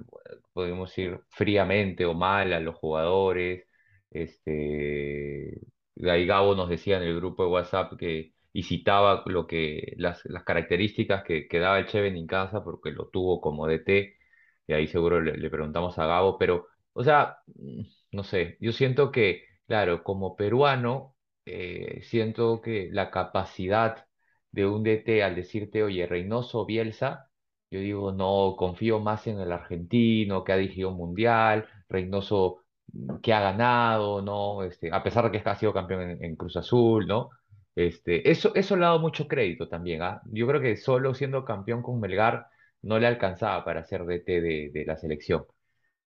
podemos 0.53 0.91
decir, 0.91 1.21
fríamente 1.31 2.05
o 2.05 2.13
mal 2.13 2.53
a 2.53 2.61
los 2.61 2.75
jugadores. 2.77 3.65
Este, 4.11 5.61
Gabo 5.97 6.55
nos 6.55 6.69
decía 6.69 6.99
en 6.99 7.05
el 7.05 7.17
grupo 7.17 7.45
de 7.45 7.51
WhatsApp 7.51 7.95
que 7.99 8.35
y 8.53 8.63
citaba 8.65 9.23
lo 9.27 9.47
que, 9.47 9.95
las, 9.97 10.25
las 10.27 10.45
características 10.45 11.23
que, 11.25 11.49
que 11.49 11.59
daba 11.59 11.79
el 11.79 11.87
Che 11.87 12.01
Benincasa 12.01 12.63
porque 12.65 12.91
lo 12.91 13.09
tuvo 13.09 13.41
como 13.41 13.67
DT, 13.67 14.17
y 14.67 14.73
ahí 14.75 14.87
seguro 14.89 15.21
le, 15.23 15.37
le 15.39 15.51
preguntamos 15.51 15.99
a 15.99 16.07
Gabo, 16.07 16.39
pero, 16.39 16.67
o 16.93 17.03
sea, 17.05 17.39
no 18.13 18.23
sé, 18.25 18.57
yo 18.61 18.73
siento 18.73 19.11
que, 19.13 19.45
claro, 19.69 20.03
como 20.05 20.37
peruano, 20.37 21.17
eh, 21.47 22.03
siento 22.03 22.61
que 22.63 22.89
la 22.93 23.11
capacidad 23.11 24.07
de 24.51 24.67
un 24.67 24.83
DT 24.83 25.23
al 25.23 25.37
decirte, 25.37 25.83
oye, 25.85 26.07
Reynoso 26.07 26.67
Bielsa, 26.67 27.31
yo 27.71 27.81
digo, 27.81 28.13
no, 28.13 28.57
confío 28.57 28.99
más 29.01 29.27
en 29.27 29.39
el 29.41 29.53
argentino 29.53 30.43
que 30.45 30.53
ha 30.53 30.57
dirigido 30.57 30.91
un 30.91 30.97
mundial, 30.97 31.69
Reynoso 31.89 32.65
mm, 32.93 33.19
que 33.23 33.33
ha 33.33 33.41
ganado, 33.41 34.23
¿no? 34.23 34.63
Este, 34.65 34.91
a 34.93 35.03
pesar 35.03 35.31
de 35.31 35.41
que 35.43 35.49
ha 35.49 35.55
sido 35.57 35.73
campeón 35.75 36.23
en, 36.23 36.37
Cruz 36.37 36.57
Azul, 36.57 37.07
¿no? 37.07 37.31
Este, 37.75 38.31
eso, 38.31 38.55
eso 38.55 38.77
le 38.77 38.85
ha 38.85 38.89
dado 38.89 39.01
mucho 39.01 39.29
crédito 39.29 39.69
también, 39.69 40.03
¿ah? 40.03 40.23
Yo 40.33 40.47
creo 40.47 40.61
que 40.61 40.77
solo 40.77 41.15
siendo 41.15 41.45
campeón 41.45 41.83
con 41.83 42.01
Melgar 42.01 42.47
no 42.83 42.99
le 42.99 43.07
alcanzaba 43.07 43.65
para 43.65 43.85
ser 43.85 44.05
DT 44.07 44.41
de 44.41 44.85
la 44.87 44.97
selección. 44.97 45.45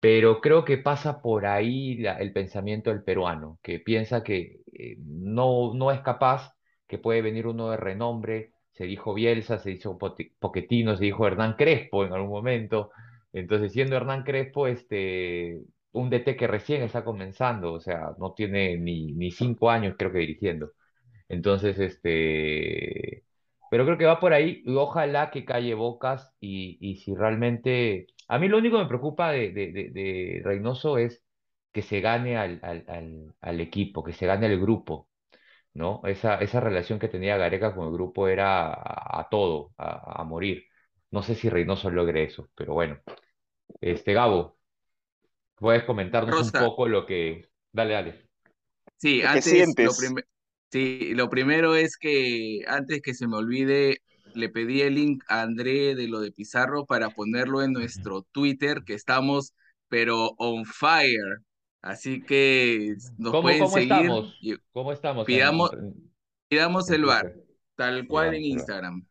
Pero 0.07 0.41
creo 0.41 0.65
que 0.65 0.79
pasa 0.79 1.21
por 1.21 1.47
ahí 1.47 2.05
el 2.07 2.33
pensamiento 2.33 2.91
del 2.91 3.03
peruano, 3.03 3.59
que 3.61 3.81
piensa 3.81 4.23
que 4.23 4.61
eh, 4.73 4.97
no, 5.01 5.75
no 5.75 5.91
es 5.91 6.01
capaz, 6.01 6.55
que 6.87 6.97
puede 6.99 7.23
venir 7.23 7.49
uno 7.49 7.71
de 7.71 7.77
renombre. 7.77 8.53
Se 8.73 8.85
dijo 8.85 9.15
Bielsa, 9.15 9.59
se 9.59 9.71
dijo 9.71 9.99
Pochettino, 9.99 10.97
se 10.97 11.05
dijo 11.05 11.27
Hernán 11.27 11.55
Crespo 11.57 12.05
en 12.05 12.13
algún 12.13 12.31
momento. 12.31 12.93
Entonces, 13.33 13.73
siendo 13.73 13.97
Hernán 13.97 14.23
Crespo, 14.23 14.69
este, 14.69 15.61
un 15.93 16.09
DT 16.09 16.37
que 16.37 16.47
recién 16.47 16.83
está 16.83 17.05
comenzando, 17.05 17.73
o 17.73 17.81
sea, 17.81 18.13
no 18.21 18.33
tiene 18.33 18.77
ni, 18.79 19.13
ni 19.13 19.33
cinco 19.33 19.71
años, 19.71 19.97
creo 19.99 20.13
que 20.13 20.19
dirigiendo. 20.19 20.71
Entonces, 21.29 21.79
este, 21.81 23.25
pero 23.71 23.85
creo 23.85 23.99
que 23.99 24.05
va 24.07 24.21
por 24.21 24.33
ahí 24.33 24.63
y 24.65 24.75
ojalá 24.77 25.31
que 25.31 25.45
calle 25.45 25.75
bocas 25.75 26.33
y, 26.41 26.79
y 26.81 26.97
si 26.99 27.15
realmente, 27.15 28.07
a 28.28 28.38
mí 28.38 28.49
lo 28.49 28.59
único 28.59 28.76
que 28.76 28.83
me 28.85 28.88
preocupa 28.88 29.30
de, 29.33 29.52
de, 29.52 29.73
de, 29.73 29.90
de 29.90 30.42
Reynoso 30.45 30.99
es 30.99 31.23
que 31.73 31.83
se 31.83 32.00
gane 32.00 32.37
al, 32.38 32.61
al, 32.62 32.85
al, 32.88 33.35
al 33.40 33.61
equipo, 33.61 34.02
que 34.04 34.12
se 34.12 34.26
gane 34.26 34.47
al 34.47 34.59
grupo, 34.61 35.09
¿no? 35.75 36.02
Esa, 36.06 36.37
esa 36.40 36.61
relación 36.61 36.99
que 36.99 37.09
tenía 37.09 37.37
Gareca 37.38 37.75
con 37.75 37.87
el 37.88 37.92
grupo 37.95 38.28
era 38.28 38.68
a, 38.73 39.21
a 39.21 39.28
todo, 39.30 39.73
a, 39.78 40.23
a 40.23 40.25
morir. 40.25 40.64
No 41.12 41.23
sé 41.23 41.35
si 41.37 41.49
Reynoso 41.50 41.90
logre 41.90 42.25
eso, 42.25 42.50
pero 42.56 42.75
bueno. 42.75 42.99
Este, 43.80 44.14
Gabo, 44.14 44.59
puedes 45.56 45.85
comentarnos 45.85 46.38
un 46.40 46.56
poco 46.56 46.88
lo 46.88 47.06
que... 47.06 47.50
Dale, 47.73 47.95
dale. 47.95 48.28
sí, 48.97 49.23
antes, 49.23 49.75
lo 49.78 49.95
sientes. 49.95 49.97
prim- 49.97 50.16
sí, 50.71 51.14
lo 51.14 51.28
primero 51.30 51.75
es 51.76 51.97
que 51.97 52.61
antes 52.66 53.00
que 53.02 53.14
se 53.14 53.26
me 53.26 53.37
olvide, 53.37 53.99
le 54.37 54.49
pedí 54.49 54.83
el 54.83 54.95
link 54.97 55.25
a 55.28 55.43
André 55.43 55.95
de 55.95 56.09
lo 56.09 56.21
de 56.21 56.33
Pizarro 56.33 56.87
para 56.87 57.11
ponerlo 57.11 57.62
en 57.62 57.73
nuestro 57.73 58.23
Twitter, 58.33 58.83
que 58.85 58.95
estamos, 58.95 59.55
pero 59.88 60.33
on 60.38 60.64
fire. 60.66 61.38
Así 61.83 62.23
que 62.23 62.95
nos 63.19 63.33
¿Cómo, 63.33 63.43
pueden 63.43 63.61
cómo 63.61 63.75
seguir 63.75 63.93
estamos? 63.93 64.35
¿Cómo 64.73 64.93
estamos 64.93 65.26
pidamos, 65.26 65.71
pidamos 66.49 66.90
el 66.90 67.05
bar, 67.05 67.35
tal 67.76 68.07
cual 68.07 68.35
en. 68.35 68.43
Instagram. 68.45 69.07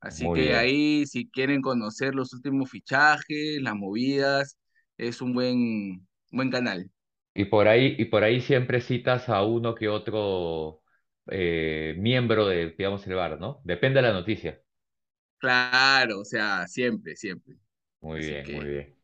Así 0.00 0.24
Muy 0.24 0.40
que 0.40 0.42
bien. 0.42 0.56
ahí, 0.56 1.06
si 1.06 1.28
quieren 1.30 1.60
conocer 1.60 2.14
los 2.14 2.32
últimos 2.32 2.70
fichajes, 2.70 3.60
las 3.62 3.74
movidas, 3.74 4.56
es 4.96 5.20
un 5.20 5.34
buen, 5.34 6.06
buen 6.30 6.50
canal. 6.50 6.90
Y 7.34 7.44
por 7.46 7.68
ahí, 7.68 7.94
y 7.98 8.06
por 8.06 8.24
ahí 8.24 8.40
siempre 8.40 8.80
citas 8.80 9.28
a 9.28 9.42
uno 9.44 9.74
que 9.74 9.88
otro 9.88 10.82
eh, 11.30 11.94
miembro 11.98 12.46
de, 12.46 12.70
digamos, 12.72 13.06
el 13.06 13.14
bar, 13.14 13.38
¿no? 13.40 13.60
Depende 13.64 14.00
de 14.02 14.08
la 14.08 14.12
noticia. 14.14 14.60
Claro, 15.38 16.20
o 16.20 16.24
sea, 16.24 16.66
siempre, 16.66 17.14
siempre. 17.16 17.56
Muy 18.00 18.18
Así 18.18 18.24
bien, 18.24 18.50
muy 18.50 18.66
bien. 18.66 18.98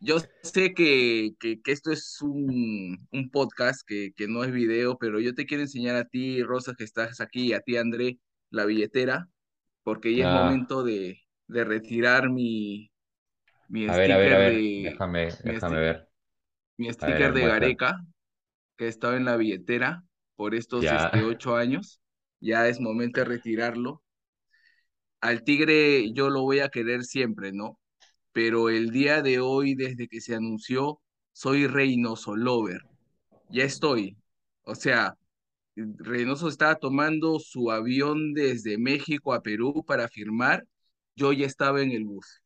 yo 0.00 0.18
sé 0.42 0.74
que, 0.74 1.32
que, 1.40 1.60
que 1.62 1.72
esto 1.72 1.90
es 1.92 2.20
un, 2.22 3.06
un 3.12 3.30
podcast, 3.30 3.82
que, 3.86 4.12
que 4.16 4.28
no 4.28 4.44
es 4.44 4.52
video, 4.52 4.98
pero 4.98 5.20
yo 5.20 5.34
te 5.34 5.46
quiero 5.46 5.62
enseñar 5.62 5.96
a 5.96 6.04
ti, 6.08 6.42
Rosa, 6.42 6.74
que 6.76 6.84
estás 6.84 7.20
aquí, 7.20 7.48
y 7.48 7.52
a 7.54 7.60
ti, 7.60 7.76
André, 7.76 8.18
la 8.50 8.64
billetera, 8.66 9.28
porque 9.82 10.14
ya 10.14 10.24
es 10.24 10.30
Ah, 10.30 10.30
momento 10.30 10.84
de, 10.84 11.20
de 11.48 11.64
retirar 11.64 12.30
mi, 12.30 12.90
mi 13.68 13.88
a 13.88 13.96
ver, 13.96 14.12
a 14.12 14.18
ver, 14.18 14.32
a 14.32 14.38
sticker 14.38 14.38
ver. 14.38 14.74
de, 14.82 14.82
Déjame, 14.82 15.38
mi, 15.42 15.60
déjame 15.60 15.78
mi 16.78 16.92
ver, 16.98 16.98
a 17.00 17.08
sticker 17.08 17.32
ver, 17.32 17.34
de. 17.34 17.46
Gareca, 17.46 18.00
que 18.78 18.88
estaba 18.88 19.16
en 19.16 19.24
la 19.26 19.36
billetera 19.38 20.04
por 20.36 20.54
estos 20.54 20.92
este, 20.92 21.22
ocho 21.22 21.56
años. 21.56 22.00
Ya 22.40 22.68
es 22.68 22.80
momento 22.80 23.20
de 23.20 23.26
retirarlo. 23.26 24.02
Al 25.20 25.42
Tigre 25.44 26.12
yo 26.12 26.30
lo 26.30 26.42
voy 26.42 26.60
a 26.60 26.68
querer 26.68 27.04
siempre, 27.04 27.52
¿no? 27.52 27.78
Pero 28.32 28.70
el 28.70 28.90
día 28.90 29.22
de 29.22 29.40
hoy, 29.40 29.74
desde 29.76 30.08
que 30.08 30.20
se 30.20 30.34
anunció, 30.36 31.00
soy 31.32 31.66
Reynoso 31.68 32.36
Lover. 32.36 32.80
Ya 33.48 33.64
estoy. 33.64 34.18
O 34.64 34.74
sea, 34.76 35.16
Reynoso 35.76 36.48
estaba 36.48 36.76
tomando 36.76 37.38
su 37.40 37.70
avión 37.72 38.34
desde 38.34 38.78
México 38.78 39.34
a 39.34 39.42
Perú 39.42 39.84
para 39.86 40.08
firmar. 40.08 40.66
Yo 41.16 41.32
ya 41.32 41.46
estaba 41.46 41.82
en 41.82 41.92
el 41.92 42.04
bus. 42.04 42.42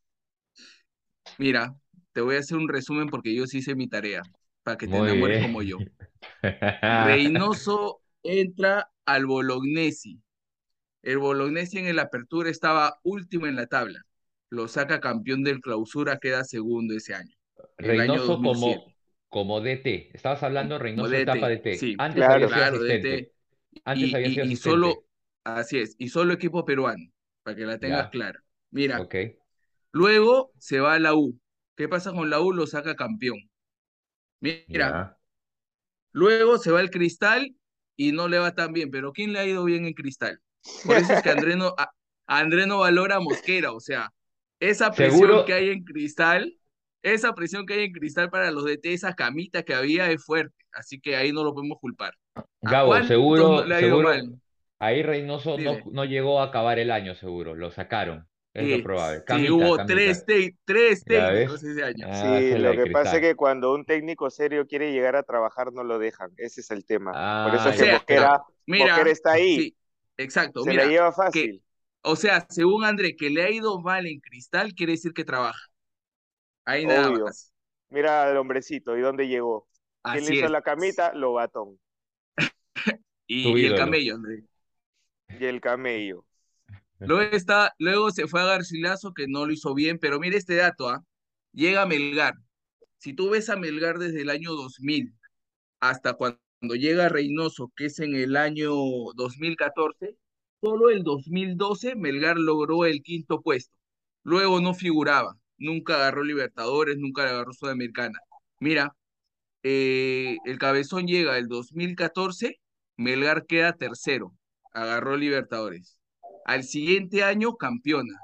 Mira, 1.38 1.75
te 2.12 2.21
voy 2.21 2.37
a 2.37 2.40
hacer 2.40 2.59
un 2.59 2.68
resumen 2.68 3.09
porque 3.09 3.35
yo 3.35 3.47
sí 3.47 3.59
hice 3.59 3.75
mi 3.75 3.88
tarea, 3.88 4.23
para 4.62 4.76
que 4.76 4.88
te 4.88 4.97
Muy 4.97 5.09
enamores 5.09 5.38
bien. 5.38 5.42
como 5.42 5.62
yo. 5.62 5.78
Reynoso 6.87 8.02
entra 8.25 8.90
al 9.06 9.26
Bolognesi. 9.26 10.20
El 11.02 11.18
Bolognesi 11.18 11.78
en 11.78 11.87
el 11.87 11.99
Apertura 12.00 12.50
estaba 12.50 13.00
último 13.04 13.47
en 13.47 13.56
la 13.56 13.66
tabla. 13.68 14.02
Lo 14.50 14.68
saca 14.68 15.00
campeón 15.00 15.44
del 15.44 15.61
Clausura, 15.61 16.18
queda 16.18 16.44
segundo 16.44 16.94
ese 16.94 17.14
año, 17.14 17.37
Reynoso 17.78 18.40
2007. 18.40 18.40
como, 18.40 18.94
como 19.28 19.61
DT. 19.61 20.11
Estabas 20.14 20.42
hablando 20.42 20.78
Como 20.94 21.06
Reynoso 21.06 21.16
etapa 21.16 21.49
DT, 21.49 21.68
sí, 21.70 21.94
Antes 21.97 22.28
había 22.30 22.49
Claro. 22.49 22.49
sido 22.49 22.64
claro, 22.64 22.64
asistente. 22.64 23.25
DT. 23.25 23.32
Antes 23.85 24.12
Y, 24.12 24.14
había 24.14 24.30
sido 24.30 24.44
y, 24.47 24.52
y 24.52 24.56
asistente. 24.56 25.02
solo, 25.02 25.06
así 25.44 25.78
es, 25.78 25.94
y 25.99 26.08
solo 26.08 26.35
equipo 26.35 26.64
peruano, 26.64 27.04
para 27.42 27.56
que 27.56 27.66
la 27.66 27.78
tengas 27.78 28.08
Ya. 28.08 28.11
clara. 28.11 28.42
Mira, 28.70 29.08
luego 29.92 30.54
se 30.58 30.80
va 30.80 30.94
a 30.94 31.00
la 31.00 31.14
U. 31.14 31.38
¿Qué 31.76 31.88
pasa 31.88 32.12
con 32.12 32.30
la 32.30 32.40
U? 32.40 32.52
Lo 32.52 32.66
saca 32.66 32.97
campeón. 32.97 33.38
Mira, 34.40 34.64
Ya. 34.68 35.17
Luego 36.12 36.58
se 36.58 36.70
va 36.70 36.80
el 36.80 36.90
Cristal 36.90 37.54
y 37.96 38.12
no 38.12 38.28
le 38.28 38.38
va 38.38 38.54
tan 38.54 38.72
bien, 38.72 38.90
pero 38.90 39.12
¿quién 39.12 39.32
le 39.32 39.40
ha 39.40 39.46
ido 39.46 39.64
bien 39.64 39.86
en 39.86 39.94
Cristal? 39.94 40.40
Por 40.84 40.96
eso 40.96 41.12
es 41.14 41.22
que 41.22 41.30
André 41.30 41.56
no, 41.56 41.74
a, 41.78 41.90
André 42.26 42.66
no 42.66 42.78
valora 42.80 43.16
a 43.16 43.20
Mosquera, 43.20 43.72
o 43.72 43.80
sea, 43.80 44.12
esa 44.60 44.94
presión 44.94 45.44
que 45.44 45.52
Seguro, 45.52 45.54
hay 45.54 45.70
en 45.70 45.84
Cristal, 45.84 46.54
esa 47.02 47.34
presión 47.34 47.66
que 47.66 47.74
hay 47.74 47.84
en 47.86 47.92
Cristal 47.92 48.30
para 48.30 48.50
los 48.50 48.64
DT, 48.64 48.92
esa 48.92 49.14
camita 49.14 49.62
que 49.62 49.74
había 49.74 50.10
es 50.10 50.24
fuerte, 50.24 50.64
así 50.72 51.00
que 51.00 51.16
ahí 51.16 51.32
no 51.32 51.44
lo 51.44 51.54
podemos 51.54 51.78
culpar. 51.80 52.14
¿A 52.64 52.72
Gabo, 52.72 52.88
cuántos 52.88 53.36
no 53.36 53.64
seguro, 53.64 53.64
le 53.64 53.74
ha 53.74 53.82
ido 53.82 54.02
seguro, 54.02 54.08
mal? 54.08 54.40
ahí 54.78 55.02
Reynoso 55.02 55.56
no 55.58 56.04
llegó 56.04 56.40
a 56.40 56.44
acabar 56.46 56.78
el 56.78 56.90
año, 56.90 57.14
seguro, 57.14 57.54
lo 57.54 57.70
sacaron, 57.70 58.27
es 58.54 58.68
lo 58.68 58.80
Sí, 58.80 58.82
probable. 58.82 59.24
sí, 59.24 59.48
Camita, 59.48 59.50
hubo 59.50 59.84
tres, 59.84 60.24
camita, 60.24 60.24
te- 60.24 60.56
tres 60.64 61.04
¿ya 61.04 61.30
técnicos 61.30 61.30
ves? 61.30 61.64
ese 61.64 61.84
año. 61.84 62.08
Ah, 62.10 62.42
Sí, 62.50 62.56
la 62.56 62.58
lo 62.58 62.74
que 62.74 62.86
pasa 62.88 63.16
es 63.16 63.22
que 63.22 63.36
cuando 63.36 63.72
un 63.74 63.84
técnico 63.84 64.30
serio 64.30 64.66
quiere 64.66 64.92
llegar 64.92 65.14
a 65.16 65.22
trabajar 65.22 65.72
no 65.72 65.84
lo 65.84 65.98
dejan, 65.98 66.32
ese 66.36 66.60
es 66.62 66.70
el 66.70 66.84
tema. 66.84 67.18
Por 67.40 67.54
eso 67.54 67.68
Ah, 67.68 67.70
O 67.70 67.72
es 67.72 67.76
que 67.76 67.84
sea, 67.84 68.04
Mosquera, 68.16 68.42
mira, 68.66 69.02
Mosquera 69.02 69.10
está 69.10 69.32
ahí, 69.32 69.68
sí, 69.68 69.76
exacto, 70.16 70.64
se 70.64 70.74
la 70.74 70.84
mira, 70.84 70.86
lleva 70.86 71.12
que, 71.30 71.50
fácil. 71.52 71.62
o 72.02 72.16
sea, 72.16 72.46
según 72.50 72.84
André, 72.84 73.16
que 73.16 73.30
le 73.30 73.42
ha 73.44 73.50
ido 73.50 73.80
mal 73.80 74.06
en 74.06 74.20
Cristal, 74.20 74.74
quiere 74.74 74.92
decir 74.92 75.12
que 75.14 75.24
trabaja. 75.24 75.60
Ahí 76.64 76.86
nada 76.86 77.10
Obvio. 77.10 77.24
más. 77.24 77.52
Mira 77.90 78.24
al 78.24 78.36
hombrecito, 78.38 78.96
¿y 78.96 79.00
dónde 79.02 79.28
llegó? 79.28 79.68
¿Quién 80.10 80.24
le 80.26 80.32
Así 80.32 80.34
hizo 80.34 80.48
es. 80.48 80.50
la 80.50 80.62
camita? 80.62 81.12
Lobatón. 81.14 81.78
Y, 83.26 83.36
tu 83.40 83.56
y 83.62 83.66
el 83.66 83.74
camello, 83.74 84.14
André. 84.16 84.44
Y 85.38 85.46
el 85.46 85.62
camello. 85.62 86.26
Luego, 87.00 87.36
está, 87.36 87.74
luego 87.78 88.10
se 88.10 88.26
fue 88.26 88.40
a 88.40 88.46
Garcilaso, 88.46 89.14
que 89.14 89.28
no 89.28 89.46
lo 89.46 89.52
hizo 89.52 89.74
bien, 89.74 89.98
pero 89.98 90.18
mira 90.18 90.36
este 90.36 90.56
dato, 90.56 90.88
¿ah? 90.88 91.04
Llega 91.52 91.86
Melgar. 91.86 92.34
Si 92.98 93.14
tú 93.14 93.30
ves 93.30 93.48
a 93.50 93.56
Melgar 93.56 93.98
desde 93.98 94.22
el 94.22 94.30
año 94.30 94.52
2000 94.52 95.14
hasta 95.80 96.14
cuando 96.14 96.38
llega 96.62 97.08
Reynoso, 97.08 97.72
que 97.76 97.86
es 97.86 98.00
en 98.00 98.14
el 98.16 98.36
año 98.36 98.72
2014, 99.14 100.16
solo 100.60 100.90
el 100.90 101.04
2012 101.04 101.94
Melgar 101.96 102.36
logró 102.38 102.84
el 102.84 103.02
quinto 103.02 103.42
puesto. 103.42 103.74
Luego 104.24 104.60
no 104.60 104.74
figuraba, 104.74 105.36
nunca 105.56 105.94
agarró 105.96 106.24
Libertadores, 106.24 106.98
nunca 106.98 107.22
agarró 107.24 107.52
Sudamericana. 107.52 108.18
Mira, 108.60 108.94
eh, 109.62 110.38
el 110.44 110.58
Cabezón 110.58 111.06
llega 111.06 111.38
el 111.38 111.48
2014, 111.48 112.60
Melgar 112.96 113.46
queda 113.46 113.74
tercero, 113.74 114.34
agarró 114.72 115.16
Libertadores. 115.16 115.97
Al 116.48 116.64
siguiente 116.64 117.22
año 117.22 117.58
campeona 117.58 118.18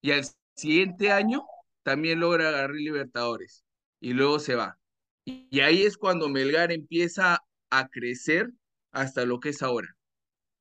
y 0.00 0.12
al 0.12 0.24
siguiente 0.54 1.12
año 1.12 1.44
también 1.82 2.20
logra 2.20 2.48
agarrar 2.48 2.74
Libertadores 2.74 3.62
y 4.00 4.14
luego 4.14 4.38
se 4.38 4.54
va. 4.54 4.78
Y, 5.26 5.60
ahí 5.60 5.82
es 5.82 5.98
cuando 5.98 6.30
Melgar 6.30 6.72
empieza 6.72 7.44
a 7.68 7.88
crecer 7.88 8.50
hasta 8.90 9.26
lo 9.26 9.38
que 9.38 9.50
es 9.50 9.62
ahora. 9.62 9.88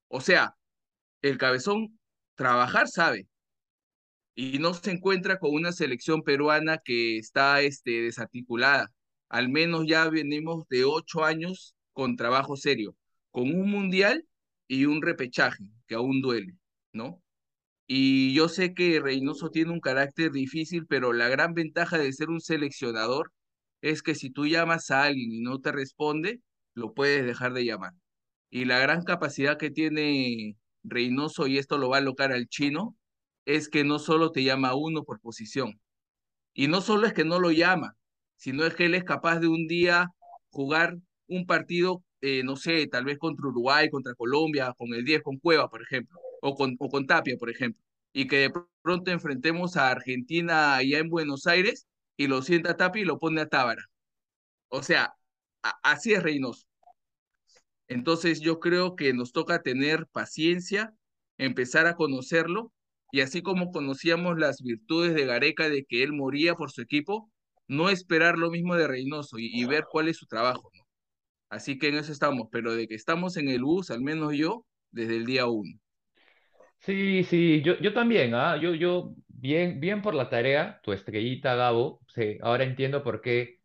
O 0.09 0.19
sea, 0.19 0.57
el 1.21 1.37
Cabezón 1.37 1.97
trabajar 2.35 2.89
sabe 2.89 3.29
y 4.35 4.59
no 4.59 4.73
se 4.73 4.91
encuentra 4.91 5.39
con 5.39 5.53
una 5.53 5.71
selección 5.71 6.23
peruana 6.23 6.79
que 6.79 7.17
está 7.17 7.61
este, 7.61 8.01
desarticulada. 8.01 8.91
Al 9.29 9.47
menos 9.47 9.85
ya 9.87 10.09
venimos 10.09 10.67
de 10.67 10.83
ocho 10.83 11.23
años 11.23 11.73
con 11.93 12.17
trabajo 12.17 12.57
serio, 12.57 12.97
con 13.31 13.43
un 13.43 13.71
mundial 13.71 14.27
y 14.67 14.83
un 14.83 15.01
repechaje 15.01 15.63
que 15.87 15.95
aún 15.95 16.21
duele, 16.21 16.57
¿no? 16.94 17.22
Y 17.88 18.34
yo 18.34 18.50
sé 18.50 18.74
que 18.74 19.00
Reynoso 19.00 19.50
tiene 19.50 19.72
un 19.72 19.79
carácter 19.79 20.32
difícil, 20.32 20.86
pero 20.88 21.13
la 21.13 21.29
gran 21.29 21.53
ventaja 21.53 21.98
de 21.98 22.12
ser 22.13 22.29
un 22.29 22.41
seleccionador 22.41 23.32
es 23.82 24.03
que 24.03 24.15
si 24.15 24.29
tú 24.32 24.48
llamas 24.48 24.91
a 24.91 25.03
alguien 25.03 25.32
y 25.32 25.41
no 25.41 25.60
te 25.62 25.72
responde, 25.72 26.41
lo 26.74 26.94
puedes 26.94 27.25
dejar 27.25 27.53
de 27.53 27.65
llamar. 27.65 27.94
Y 28.50 28.65
la 28.65 28.79
gran 28.79 29.03
capacidad 29.03 29.58
que 29.58 29.72
tiene 29.72 30.58
Reynoso, 30.84 31.48
y 31.48 31.58
esto 31.58 31.77
lo 31.77 31.89
va 31.89 31.98
a 31.98 32.00
alocar 32.00 32.32
al 32.34 32.48
chino, 32.48 32.96
es 33.46 33.70
que 33.70 33.84
no 33.84 34.00
solo 34.00 34.32
te 34.32 34.44
llama 34.44 34.75
uno 34.75 35.03
por 35.03 35.22
posición. 35.22 35.79
Y 36.53 36.67
no 36.67 36.82
solo 36.82 37.08
es 37.08 37.13
que 37.13 37.25
no 37.25 37.39
lo 37.39 37.51
llama, 37.51 37.96
sino 38.38 38.65
es 38.65 38.75
que 38.75 38.86
él 38.86 38.96
es 38.96 39.03
capaz 39.06 39.39
de 39.39 39.48
un 39.48 39.67
día 39.67 40.08
jugar 40.50 40.98
un 41.27 41.46
partido, 41.46 42.03
eh, 42.22 42.44
no 42.44 42.56
sé, 42.56 42.88
tal 42.88 43.06
vez 43.06 43.17
contra 43.20 43.48
Uruguay, 43.48 43.89
contra 43.89 44.15
Colombia, 44.15 44.74
con 44.77 44.94
el 44.94 45.06
10, 45.06 45.22
con 45.24 45.38
Cueva, 45.39 45.70
por 45.70 45.82
ejemplo, 45.82 46.20
o 46.48 46.56
con, 46.56 46.75
o 46.80 46.89
con 46.89 47.06
Tapia, 47.08 47.36
por 47.38 47.50
ejemplo, 47.50 47.82
y 48.13 48.27
que 48.27 48.38
de 48.38 48.54
pronto 48.82 49.12
enfrentemos 49.12 49.77
a 49.77 49.92
Argentina 49.92 50.75
allá 50.75 51.00
en 51.00 51.10
Buenos 51.10 51.48
Aires 51.48 51.88
y 52.18 52.27
lo 52.27 52.42
sienta 52.42 52.77
Tapia 52.77 53.01
y 53.04 53.06
lo 53.06 53.20
pone 53.20 53.42
a 53.42 53.50
Tábara. 53.50 53.84
O 54.70 54.84
sea, 54.84 55.13
así 55.84 56.13
es 56.13 56.24
Reynoso. 56.24 56.66
Entonces 57.88 58.42
yo 58.42 58.60
creo 58.60 58.96
que 58.96 59.13
nos 59.13 59.32
toca 59.32 59.62
tener 59.62 60.08
paciencia, 60.08 60.94
empezar 61.38 61.88
a 61.88 61.96
conocerlo 61.96 62.74
y 63.12 63.22
así 63.22 63.42
como 63.42 63.72
conocíamos 63.72 64.38
las 64.38 64.62
virtudes 64.62 65.13
de 65.16 65.25
Gareca 65.25 65.70
de 65.70 65.86
que 65.86 66.04
él 66.04 66.13
moría 66.13 66.56
por 66.56 66.72
su 66.72 66.82
equipo, 66.82 67.32
no 67.68 67.89
esperar 67.89 68.38
lo 68.38 68.50
mismo 68.51 68.75
de 68.75 68.88
Reynoso 68.88 69.38
y, 69.39 69.66
ver 69.66 69.86
cuál 69.89 70.10
es 70.10 70.18
su 70.18 70.27
trabajo. 70.27 70.72
Así 71.50 71.80
que 71.80 71.89
en 71.89 71.96
eso 71.96 72.12
estamos, 72.12 72.48
pero 72.51 72.74
de 72.75 72.88
que 72.88 72.96
estamos 72.96 73.38
en 73.38 73.50
el 73.50 73.63
bus, 73.63 73.92
al 73.92 74.01
menos 74.01 74.34
yo, 74.36 74.66
desde 74.92 75.18
el 75.18 75.25
día 75.25 75.48
uno. 75.48 75.80
Sí, 76.79 77.24
sí, 77.24 77.62
yo, 77.62 77.77
yo 77.79 77.93
también, 77.93 78.34
¿ah? 78.34 78.57
Yo, 78.57 78.74
yo, 78.74 79.13
bien, 79.27 79.79
bien 79.79 80.01
por 80.01 80.13
la 80.13 80.29
tarea, 80.29 80.79
tu 80.84 80.93
estrellita, 80.93 81.55
Gabo. 81.55 82.01
Sí, 82.13 82.38
ahora 82.41 82.63
entiendo 82.63 83.03
por 83.03 83.22
qué 83.22 83.60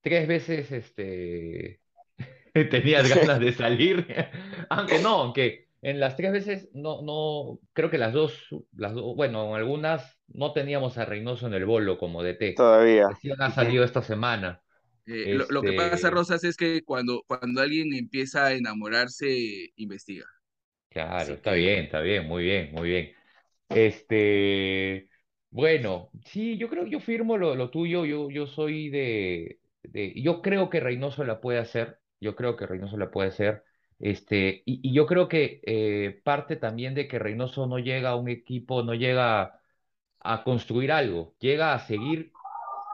tres 0.00 0.28
veces 0.28 0.70
este, 0.70 1.80
tenías 2.70 3.08
ganas 3.08 3.40
de 3.40 3.52
salir, 3.52 4.06
aunque 4.70 4.98
no, 4.98 5.22
aunque 5.22 5.68
en 5.82 5.98
las 5.98 6.16
tres 6.16 6.32
veces 6.32 6.68
no, 6.74 7.02
no, 7.02 7.58
creo 7.72 7.90
que 7.90 7.98
las 7.98 8.12
dos, 8.12 8.38
las 8.76 8.94
dos, 8.94 9.16
bueno, 9.16 9.54
algunas 9.54 10.18
no 10.28 10.52
teníamos 10.52 10.96
a 10.96 11.04
Reynoso 11.04 11.48
en 11.48 11.54
el 11.54 11.64
bolo 11.64 11.98
como 11.98 12.22
DT. 12.22 12.54
Todavía. 12.54 13.08
Recién 13.08 13.40
ha 13.40 13.50
salido 13.50 13.84
esta 13.84 14.02
semana. 14.02 14.62
Eh, 15.06 15.36
lo, 15.48 15.62
que 15.62 15.72
pasa, 15.72 15.94
Este, 15.94 16.10
Rosas, 16.10 16.44
es 16.44 16.56
que 16.56 16.84
cuando, 16.84 17.24
cuando 17.26 17.60
alguien 17.60 17.92
empieza 17.92 18.46
a 18.46 18.52
enamorarse, 18.52 19.72
investiga. 19.74 20.26
Claro, 20.92 21.34
está 21.34 21.52
que 21.52 21.54
bien, 21.54 21.84
está 21.84 22.00
bien, 22.00 22.26
muy 22.26 22.44
bien, 22.44 22.72
muy 22.72 22.88
bien. 22.88 23.12
Este, 23.68 25.08
bueno, 25.50 26.10
sí, 26.26 26.58
yo 26.58 26.68
creo, 26.70 26.86
yo 26.86 27.00
firmo 27.00 27.38
lo, 27.38 27.54
lo 27.56 27.70
tuyo, 27.70 28.04
yo, 28.06 28.30
yo 28.30 28.46
soy 28.46 28.90
de, 28.90 29.60
de, 29.82 30.14
yo 30.22 30.42
creo 30.42 30.70
que 30.70 30.80
Reynoso 30.80 31.24
la 31.24 31.40
puede 31.40 31.58
hacer, 31.60 32.00
yo 32.20 32.36
creo 32.36 32.56
que 32.56 32.66
Reynoso 32.66 32.96
la 32.98 33.10
puede 33.10 33.28
hacer, 33.30 33.64
este, 34.00 34.62
y, 34.66 34.80
y 34.88 34.94
yo 34.94 35.06
creo 35.06 35.28
que 35.28 35.60
eh, 35.66 36.20
parte 36.24 36.56
también 36.56 36.94
de 36.94 37.08
que 37.08 37.18
Reynoso 37.18 37.66
no 37.66 37.78
llega 37.78 38.10
a 38.10 38.16
un 38.16 38.28
equipo, 38.28 38.82
no 38.82 38.94
llega 38.94 39.60
a 40.20 40.44
construir 40.44 40.92
algo, 40.92 41.34
llega 41.40 41.74
a 41.74 41.78
seguir 41.80 42.32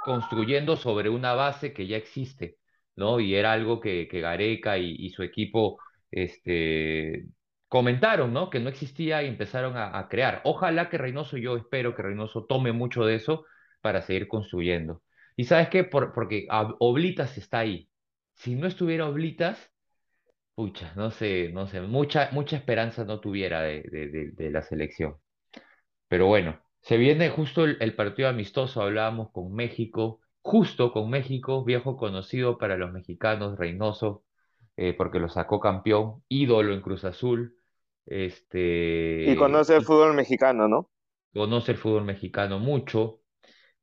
construyendo 0.00 0.76
sobre 0.76 1.09
una 1.11 1.35
base 1.35 1.73
que 1.73 1.87
ya 1.87 1.97
existe, 1.97 2.59
¿no? 2.97 3.21
Y 3.21 3.35
era 3.35 3.52
algo 3.52 3.81
que, 3.81 4.09
que 4.09 4.21
Gareca 4.21 4.78
y, 4.78 4.93
y 4.99 5.11
su 5.11 5.23
equipo, 5.23 5.78
este, 6.11 7.26
comentaron, 7.69 8.33
¿no? 8.33 8.51
Que 8.51 8.61
no 8.61 8.69
existía 8.69 9.23
y 9.23 9.29
empezaron 9.29 9.77
a, 9.77 10.09
crear. 10.09 10.40
Ojalá 10.45 10.88
que 10.88 10.99
Reynoso, 10.99 11.37
yo 11.37 11.57
espero 11.57 11.95
que 11.95 12.03
Reynoso 12.03 12.47
tome 12.47 12.73
mucho 12.73 13.05
de 13.05 13.16
eso 13.16 13.45
para 13.81 14.03
seguir 14.03 14.29
construyendo. 14.29 15.03
Y 15.37 15.45
sabes 15.45 15.69
qué, 15.69 15.85
Por- 15.85 16.12
porque 16.12 16.47
Oblitas 16.79 17.38
está 17.38 17.61
ahí. 17.61 17.88
Si 18.35 18.55
no 18.57 18.66
estuviera 18.66 19.07
Oblitas, 19.09 19.71
pucha, 20.55 20.92
no 20.97 21.11
sé, 21.11 21.51
no 21.53 21.66
sé, 21.66 21.81
mucha, 21.83 22.31
mucha 22.33 22.57
esperanza 22.57 23.05
no 23.05 23.21
tuviera 23.21 23.62
de, 23.62 23.83
de, 24.35 24.51
la 24.51 24.62
selección. 24.62 25.16
Pero 26.09 26.27
bueno, 26.27 26.61
se 26.83 26.97
viene 26.97 27.31
justo 27.31 27.64
el, 27.64 27.77
el 27.81 27.95
partido 27.95 28.29
amistoso, 28.29 28.83
hablábamos 28.83 29.31
con 29.33 29.53
México, 29.55 30.21
justo 30.42 30.92
con 30.92 31.11
México, 31.11 31.64
viejo 31.64 31.97
conocido 31.97 32.59
para 32.59 32.77
los 32.77 32.92
mexicanos, 32.92 33.59
Reynoso, 33.59 34.25
eh, 34.77 34.95
porque 34.95 35.19
lo 35.21 35.29
sacó 35.29 35.61
campeón, 35.61 36.23
ídolo 36.29 36.73
en 36.75 36.81
Cruz 36.83 37.05
Azul, 37.05 37.58
Y 38.11 38.25
este, 38.25 39.37
conoce 39.37 39.77
el 39.77 39.85
fútbol 39.85 40.14
mexicano, 40.14 40.68
¿no? 40.68 40.90
conoce 41.33 41.73
el 41.73 41.79
fútbol 41.79 42.05
mexicano 42.05 42.59
mucho, 42.59 43.21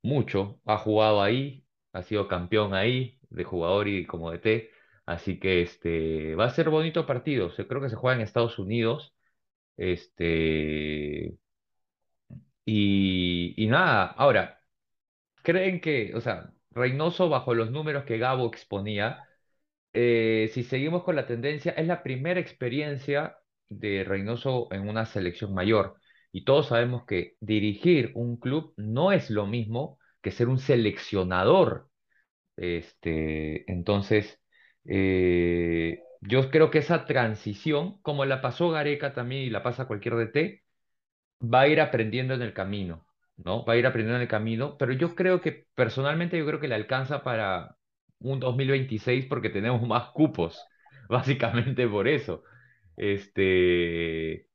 mucho, 0.02 0.60
ha 0.66 0.78
jugado 0.78 1.22
ahí, 1.22 1.64
ha 1.92 2.02
sido 2.02 2.28
campeón 2.28 2.74
ahí, 2.74 3.18
de 3.30 3.44
jugador 3.44 3.88
y 3.88 4.06
como 4.06 4.30
DT, 4.30 4.70
así 5.06 5.38
que 5.40 5.62
este, 5.62 6.34
va 6.34 6.46
a 6.46 6.50
ser 6.50 6.70
bonito 6.70 7.06
partido, 7.06 7.50
Yo 7.56 7.68
creo 7.68 7.80
que 7.82 7.90
se 7.90 7.96
juega 7.96 8.16
en 8.16 8.22
Estados 8.22 8.58
Unidos, 8.58 9.14
este, 9.76 11.38
y, 12.64 13.54
y 13.56 13.66
nada, 13.68 14.06
ahora. 14.06 14.60
¿Creen 15.42 15.80
que, 15.80 16.14
o 16.14 16.20
sea, 16.20 16.52
Reynoso, 16.70 17.28
bajo 17.28 17.54
los 17.54 17.70
números 17.70 18.04
que 18.04 18.18
Gabo 18.18 18.46
exponía, 18.48 19.24
eh, 19.92 20.50
si 20.52 20.64
seguimos 20.64 21.04
con 21.04 21.16
la 21.16 21.26
tendencia, 21.26 21.72
es 21.72 21.86
la 21.86 22.02
primera 22.02 22.40
experiencia 22.40 23.38
de 23.68 24.04
Reynoso 24.04 24.68
en 24.72 24.88
una 24.88 25.06
selección 25.06 25.54
mayor? 25.54 25.96
Y 26.32 26.44
todos 26.44 26.68
sabemos 26.68 27.04
que 27.06 27.36
dirigir 27.40 28.12
un 28.14 28.36
club 28.38 28.74
no 28.76 29.12
es 29.12 29.30
lo 29.30 29.46
mismo 29.46 29.98
que 30.22 30.30
ser 30.32 30.48
un 30.48 30.58
seleccionador. 30.58 31.88
Este, 32.56 33.70
entonces, 33.70 34.40
eh, 34.84 36.00
yo 36.20 36.50
creo 36.50 36.70
que 36.70 36.78
esa 36.78 37.04
transición, 37.06 38.00
como 38.02 38.24
la 38.24 38.40
pasó 38.42 38.70
Gareca 38.70 39.14
también 39.14 39.42
y 39.42 39.50
la 39.50 39.62
pasa 39.62 39.86
cualquier 39.86 40.16
DT, 40.16 40.62
va 41.42 41.62
a 41.62 41.68
ir 41.68 41.80
aprendiendo 41.80 42.34
en 42.34 42.42
el 42.42 42.54
camino, 42.54 43.06
¿no? 43.36 43.64
Va 43.64 43.74
a 43.74 43.76
ir 43.76 43.86
aprendiendo 43.86 44.16
en 44.16 44.22
el 44.22 44.28
camino, 44.28 44.76
pero 44.78 44.92
yo 44.92 45.14
creo 45.14 45.40
que 45.40 45.66
personalmente 45.74 46.38
yo 46.38 46.46
creo 46.46 46.60
que 46.60 46.68
le 46.68 46.74
alcanza 46.76 47.22
para 47.24 47.76
un 48.20 48.40
2026 48.40 49.26
porque 49.26 49.50
tenemos 49.50 49.82
más 49.88 50.10
cupos, 50.10 50.70
básicamente 51.08 51.86
por 51.88 52.08
eso. 52.08 52.42
Este, 52.96 54.48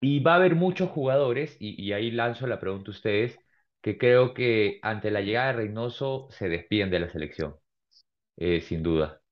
y 0.00 0.20
va 0.20 0.34
a 0.34 0.36
haber 0.36 0.54
muchos 0.54 0.90
jugadores, 0.90 1.56
y, 1.60 1.80
y 1.82 1.92
ahí 1.92 2.10
lanzo 2.10 2.46
la 2.46 2.60
pregunta 2.60 2.90
a 2.90 2.94
ustedes, 2.94 3.40
que 3.82 3.98
creo 3.98 4.34
que 4.34 4.78
ante 4.82 5.10
la 5.10 5.20
llegada 5.22 5.48
de 5.48 5.52
Reynoso 5.54 6.28
se 6.30 6.48
despiden 6.48 6.90
de 6.90 7.00
la 7.00 7.10
selección, 7.10 7.56
eh, 8.36 8.60
sin 8.62 8.82
duda. 8.82 9.22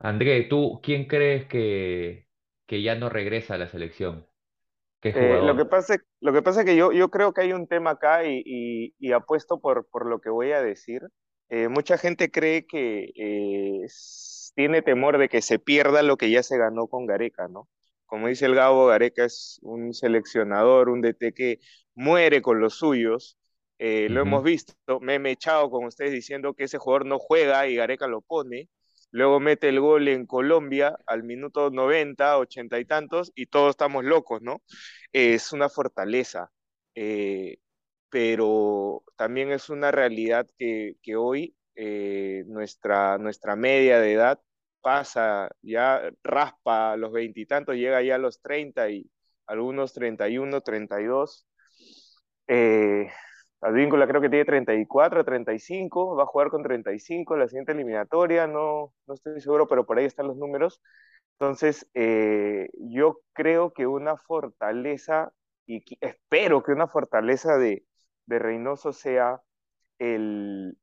André, 0.00 0.44
¿tú 0.44 0.80
quién 0.82 1.06
crees 1.06 1.46
que, 1.48 2.28
que 2.66 2.82
ya 2.82 2.94
no 2.96 3.10
regresa 3.10 3.54
a 3.54 3.58
la 3.58 3.68
selección? 3.68 4.26
¿Qué 5.00 5.10
Eh, 5.12 5.40
lo 5.42 5.56
que 5.56 5.64
pasa, 5.64 5.96
lo 6.20 6.32
que 6.32 6.42
pasa 6.42 6.60
es 6.60 6.66
que 6.66 6.76
yo, 6.76 6.92
yo 6.92 7.10
creo 7.10 7.32
que 7.32 7.40
hay 7.42 7.52
un 7.52 7.66
tema 7.66 7.90
acá 7.92 8.24
y, 8.24 8.42
y- 8.44 8.94
y 8.98 9.12
apuesto 9.12 9.58
por, 9.60 9.86
por 9.88 10.06
lo 10.06 10.20
que 10.20 10.28
voy 10.30 10.52
a 10.52 10.62
decir. 10.62 11.02
Eh, 11.48 11.68
mucha 11.68 11.96
gente 11.98 12.30
cree 12.30 12.66
que 12.66 13.10
tiene 14.58 14.82
temor 14.82 15.18
de 15.18 15.28
que 15.28 15.40
se 15.40 15.60
pierda 15.60 16.02
lo 16.02 16.16
que 16.16 16.32
ya 16.32 16.42
se 16.42 16.58
ganó 16.58 16.88
con 16.88 17.06
Gareca, 17.06 17.46
¿no? 17.46 17.68
Como 18.06 18.26
dice 18.26 18.46
el 18.46 18.56
Gabo, 18.56 18.86
Gareca 18.86 19.24
es 19.24 19.60
un 19.62 19.94
seleccionador, 19.94 20.88
un 20.88 21.00
DT 21.00 21.32
que 21.32 21.60
muere 21.94 22.42
con 22.42 22.58
los 22.58 22.74
suyos. 22.74 23.38
Eh, 23.78 24.08
lo 24.10 24.20
hemos 24.20 24.42
visto, 24.42 24.74
me 25.00 25.14
he 25.14 25.30
echado 25.30 25.70
con 25.70 25.84
ustedes 25.84 26.10
diciendo 26.10 26.54
que 26.54 26.64
ese 26.64 26.78
jugador 26.78 27.06
no 27.06 27.20
juega 27.20 27.68
y 27.68 27.76
Gareca 27.76 28.08
lo 28.08 28.20
pone. 28.20 28.68
Luego 29.12 29.38
mete 29.38 29.68
el 29.68 29.78
gol 29.78 30.08
en 30.08 30.26
Colombia 30.26 30.98
al 31.06 31.22
minuto 31.22 31.70
90, 31.70 32.38
80 32.38 32.80
y 32.80 32.84
tantos, 32.84 33.30
y 33.36 33.46
todos 33.46 33.70
estamos 33.70 34.04
locos, 34.04 34.42
¿no? 34.42 34.60
es 35.12 35.52
una 35.52 35.68
fortaleza, 35.68 36.50
eh, 36.96 37.58
pero 38.10 39.04
también 39.16 39.52
es 39.52 39.70
una 39.70 39.92
realidad 39.92 40.48
que, 40.58 40.96
que 41.00 41.14
hoy 41.14 41.54
eh, 41.76 42.42
nuestra, 42.48 43.18
nuestra 43.18 43.54
media 43.54 44.00
de 44.00 44.14
edad 44.14 44.40
pasa, 44.80 45.50
ya 45.62 46.10
raspa 46.22 46.96
los 46.96 47.12
veintitantos, 47.12 47.76
llega 47.76 48.02
ya 48.02 48.16
a 48.16 48.18
los 48.18 48.40
30 48.40 48.90
y 48.90 49.10
algunos 49.46 49.92
31, 49.94 50.60
32. 50.60 51.46
Eh, 52.48 53.08
Advíncula 53.60 54.06
creo 54.06 54.20
que 54.20 54.28
tiene 54.28 54.44
34, 54.44 55.24
35, 55.24 56.16
va 56.16 56.22
a 56.22 56.26
jugar 56.26 56.48
con 56.50 56.62
35 56.62 57.36
la 57.36 57.48
siguiente 57.48 57.72
eliminatoria, 57.72 58.46
no, 58.46 58.94
no 59.06 59.14
estoy 59.14 59.40
seguro, 59.40 59.66
pero 59.66 59.84
por 59.84 59.98
ahí 59.98 60.04
están 60.04 60.28
los 60.28 60.36
números. 60.36 60.80
Entonces, 61.32 61.88
eh, 61.94 62.68
yo 62.74 63.20
creo 63.32 63.72
que 63.72 63.86
una 63.86 64.16
fortaleza, 64.16 65.32
y 65.66 65.84
espero 66.00 66.62
que 66.62 66.72
una 66.72 66.88
fortaleza 66.88 67.58
de, 67.58 67.84
de 68.26 68.38
Reynoso 68.38 68.92
sea 68.92 69.40
el, 69.98 70.76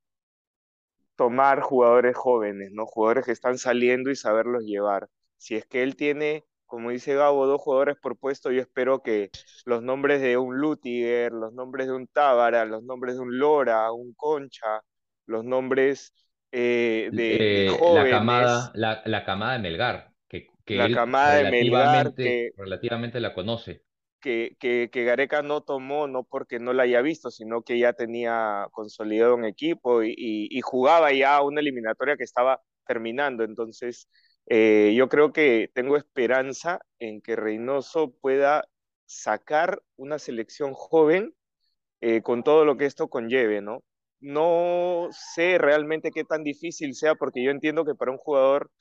tomar 1.16 1.62
jugadores 1.62 2.16
jóvenes, 2.16 2.72
¿no? 2.74 2.86
Jugadores 2.86 3.26
que 3.26 3.32
están 3.32 3.58
saliendo 3.58 4.10
y 4.12 4.16
saberlos 4.16 4.64
llevar. 4.64 5.08
Si 5.38 5.56
es 5.56 5.66
que 5.66 5.84
él 5.84 5.96
tiene, 5.96 6.46
como 6.66 6.90
dice 6.92 7.16
Gabo, 7.16 7.46
dos 7.48 7.62
jugadores 7.62 7.98
por 8.02 8.18
puesto, 8.18 8.52
yo 8.52 8.62
espero 8.62 9.02
que 9.02 9.32
los 9.66 9.84
nombres 9.84 10.22
de 10.22 10.38
un 10.38 10.58
Lutiger, 10.60 11.32
los 11.32 11.54
nombres 11.54 11.88
de 11.88 11.94
un 11.94 12.08
Tábara, 12.08 12.66
los 12.66 12.84
nombres 12.84 13.16
de 13.16 13.22
un 13.22 13.38
Lora, 13.38 13.92
un 13.92 14.14
Concha, 14.16 14.82
los 15.26 15.44
nombres 15.44 16.14
eh, 16.52 17.10
de, 17.12 17.68
Eh, 17.68 17.78
la 17.94 18.10
camada, 18.10 18.72
la, 18.76 19.02
la 19.06 19.26
camada 19.26 19.54
de 19.54 19.60
Melgar, 19.60 20.12
que, 20.28 20.48
que 20.66 20.78
la 20.78 20.86
él 20.86 20.96
camada 20.96 21.36
de 21.36 21.52
Melgar, 21.52 22.14
que, 22.16 22.52
relativamente 22.58 23.20
la 23.20 23.34
conoce. 23.34 23.84
Que, 24.22 24.56
que, 24.60 25.04
Gareca 25.04 25.42
no 25.42 25.62
tomó, 25.62 26.08
no 26.08 26.24
porque 26.24 26.60
no 26.60 26.74
la 26.74 26.84
haya 26.84 27.02
visto, 27.02 27.32
sino 27.32 27.62
que 27.62 27.80
ya 27.80 27.94
tenía 27.94 28.68
consolidado 28.72 29.36
un 29.36 29.46
equipo 29.46 30.04
y 30.04 30.60
jugaba 30.62 31.12
ya 31.14 31.42
una 31.42 31.62
eliminatoria 31.62 32.18
que 32.18 32.24
estaba 32.24 32.62
terminando. 32.86 33.44
Entonces, 33.44 34.08
eh, 34.48 34.94
yo 34.96 35.10
creo 35.10 35.34
que 35.34 35.72
tengo 35.74 35.98
esperanza 35.98 36.80
en 37.00 37.22
que 37.22 37.36
Reynoso 37.36 38.12
pueda 38.22 38.66
sacar 39.06 39.82
una 39.98 40.20
selección 40.20 40.74
joven 40.74 41.34
eh, 42.02 42.22
con 42.24 42.44
todo 42.44 42.66
lo 42.66 42.78
que 42.78 42.86
esto 42.86 43.10
conlleve, 43.10 43.62
¿no? 43.62 43.84
No 44.20 45.10
sé 45.12 45.58
realmente 45.60 46.12
qué 46.12 46.24
tan 46.26 46.44
difícil 46.44 46.96
sea, 46.96 47.16
porque 47.16 47.44
yo 47.44 47.52
entiendo 47.52 47.86
que 47.86 47.96
para 47.96 48.12
un 48.12 48.18
jugador 48.18 48.72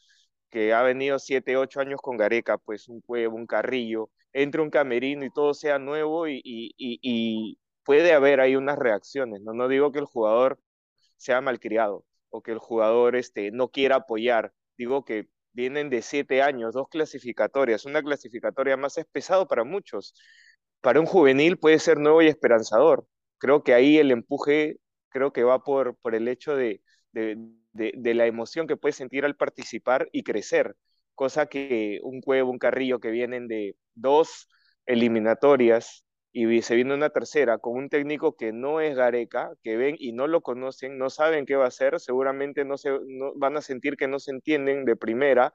que 0.50 0.72
ha 0.74 0.82
venido 0.82 1.18
siete, 1.18 1.56
ocho 1.56 1.80
años 1.80 2.00
con 2.02 2.16
Gareca, 2.16 2.58
pues 2.58 2.88
un 2.88 3.00
Cuevo, 3.02 3.36
un 3.36 3.46
Carrillo, 3.46 4.10
entre 4.34 4.60
un 4.62 4.70
camerino 4.70 5.24
y 5.24 5.30
todo 5.30 5.54
sea 5.54 5.78
nuevo 5.78 6.28
y, 6.28 7.58
puede 7.84 8.12
haber 8.14 8.40
ahí 8.40 8.56
unas 8.56 8.78
reacciones, 8.78 9.42
¿no? 9.42 9.52
No 9.52 9.68
digo 9.68 9.92
que 9.92 9.98
el 9.98 10.06
jugador 10.06 10.58
sea 11.16 11.40
malcriado 11.42 12.04
o 12.30 12.42
que 12.42 12.52
el 12.52 12.58
jugador 12.58 13.16
este, 13.16 13.50
no 13.52 13.68
quiera 13.68 13.96
apoyar, 13.96 14.52
digo 14.78 15.04
que 15.04 15.28
vienen 15.52 15.90
de 15.90 16.02
siete 16.02 16.42
años, 16.42 16.74
dos 16.74 16.88
clasificatorias, 16.88 17.84
una 17.86 18.02
clasificatoria 18.02 18.76
más 18.76 18.98
es 18.98 19.06
pesado 19.06 19.46
para 19.46 19.64
muchos, 19.64 20.14
para 20.80 21.00
un 21.00 21.06
juvenil 21.06 21.58
puede 21.58 21.78
ser 21.78 21.98
nuevo 21.98 22.22
y 22.22 22.28
esperanzador. 22.28 23.06
Creo 23.38 23.62
que 23.62 23.74
ahí 23.74 23.98
el 23.98 24.10
empuje, 24.10 24.78
creo 25.10 25.32
que 25.32 25.44
va 25.44 25.62
por, 25.62 25.96
por 25.98 26.14
el 26.14 26.28
hecho 26.28 26.56
de, 26.56 26.82
de, 27.12 27.36
de, 27.72 27.92
de 27.96 28.14
la 28.14 28.26
emoción 28.26 28.66
que 28.66 28.76
puede 28.76 28.92
sentir 28.92 29.24
al 29.24 29.36
participar 29.36 30.08
y 30.12 30.22
crecer, 30.24 30.76
cosa 31.14 31.46
que 31.46 32.00
un 32.02 32.20
Cuevo, 32.20 32.50
un 32.50 32.58
Carrillo 32.58 33.00
que 33.00 33.10
vienen 33.10 33.48
de 33.48 33.76
dos 33.94 34.48
eliminatorias 34.86 36.04
y 36.32 36.62
se 36.62 36.74
viene 36.74 36.94
una 36.94 37.10
tercera 37.10 37.58
con 37.58 37.76
un 37.76 37.88
técnico 37.88 38.36
que 38.36 38.52
no 38.52 38.80
es 38.80 38.96
Gareca, 38.96 39.52
que 39.62 39.76
ven 39.76 39.94
y 39.98 40.12
no 40.12 40.26
lo 40.26 40.40
conocen, 40.42 40.98
no 40.98 41.08
saben 41.08 41.46
qué 41.46 41.54
va 41.54 41.66
a 41.66 41.68
hacer, 41.68 42.00
seguramente 42.00 42.64
no 42.64 42.76
se 42.76 42.90
van 43.36 43.56
a 43.56 43.62
sentir 43.62 43.96
que 43.96 44.08
no 44.08 44.18
se 44.18 44.32
entienden 44.32 44.84
de 44.84 44.96
primera. 44.96 45.54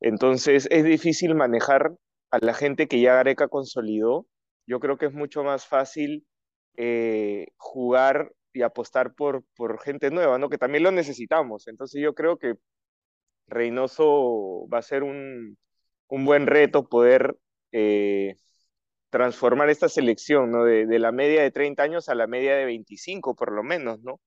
Entonces 0.00 0.66
es 0.70 0.84
difícil 0.84 1.34
manejar 1.34 1.92
a 2.30 2.38
la 2.40 2.54
gente 2.54 2.88
que 2.88 3.00
ya 3.00 3.14
Gareca 3.14 3.48
consolidó. 3.48 4.26
Yo 4.66 4.80
creo 4.80 4.96
que 4.96 5.06
es 5.06 5.12
mucho 5.12 5.44
más 5.44 5.66
fácil 5.66 6.26
eh, 6.76 7.48
jugar 7.58 8.32
y 8.54 8.62
apostar 8.62 9.14
por, 9.14 9.44
por 9.54 9.80
gente 9.82 10.10
nueva, 10.10 10.38
¿no? 10.38 10.48
Que 10.48 10.58
también 10.58 10.84
lo 10.84 10.92
necesitamos. 10.92 11.68
Entonces 11.68 12.00
yo 12.02 12.14
creo 12.14 12.38
que 12.38 12.54
Reynoso 13.48 14.66
va 14.72 14.78
a 14.78 14.82
ser 14.82 15.02
un, 15.02 15.58
un 16.08 16.24
buen 16.24 16.46
reto 16.46 16.88
poder 16.88 17.36
eh, 17.72 18.36
transformar 19.10 19.70
esta 19.70 19.88
selección, 19.88 20.50
¿no? 20.50 20.64
De, 20.64 20.86
de, 20.86 20.98
la 20.98 21.12
media 21.12 21.42
de 21.42 21.50
30 21.50 21.82
años 21.82 22.08
a 22.08 22.14
la 22.14 22.26
media 22.26 22.56
de 22.56 22.64
25, 22.66 23.34
por 23.34 23.52
lo 23.52 23.62
menos, 23.62 24.00
¿no? 24.02 24.20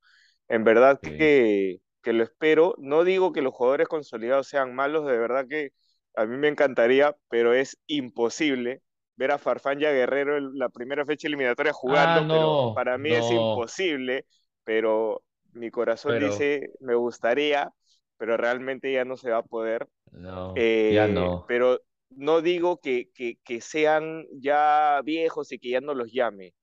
En 0.47 0.63
verdad 0.63 1.01
Sí. 1.03 1.09
que, 1.17 1.79
que 2.01 2.13
lo 2.13 2.23
espero. 2.23 2.75
No 2.79 3.03
digo 3.03 3.33
que 3.33 3.41
los 3.41 3.53
jugadores 3.53 3.87
consolidados 3.87 4.47
sean 4.47 4.75
malos, 4.75 5.05
de 5.07 5.17
verdad 5.17 5.47
que 5.49 5.71
a 6.15 6.25
mí 6.25 6.37
me 6.37 6.47
encantaría, 6.49 7.15
pero 7.29 7.53
es 7.53 7.77
imposible 7.87 8.81
ver 9.15 9.31
a 9.31 9.37
Farfán 9.39 9.81
y 9.81 9.85
a 9.85 9.91
Guerrero 9.91 10.37
en 10.37 10.57
la 10.57 10.69
primera 10.69 11.05
fecha 11.05 11.27
eliminatoria 11.27 11.73
Ah, 11.87 12.23
jugando, 12.27 12.27
pero 12.27 12.61
para 12.73 12.97
mí 12.97 13.13
es 13.15 13.31
imposible, 13.31 14.25
pero 14.63 15.23
mi 15.53 15.71
corazón 15.71 16.17
pero 16.17 16.19
dice, 16.19 16.71
me 16.79 16.95
gustaría, 16.95 17.71
pero 18.17 18.37
realmente 18.37 18.91
ya 18.93 19.05
no 19.05 19.17
se 19.17 19.31
va 19.31 19.39
a 19.39 19.43
poder. 19.43 19.87
no, 20.11 20.69
ya 20.87 21.07
Eh, 21.07 21.07
no. 21.07 21.47
pero 21.47 21.79
no 22.17 22.41
digo 22.41 22.79
que, 22.79 23.09
que, 23.13 23.37
que 23.43 23.61
sean 23.61 24.25
ya 24.33 25.01
viejos 25.03 25.51
y 25.51 25.59
que 25.59 25.69
ya 25.69 25.81
no 25.81 25.93
los 25.93 26.11
llame. 26.11 26.53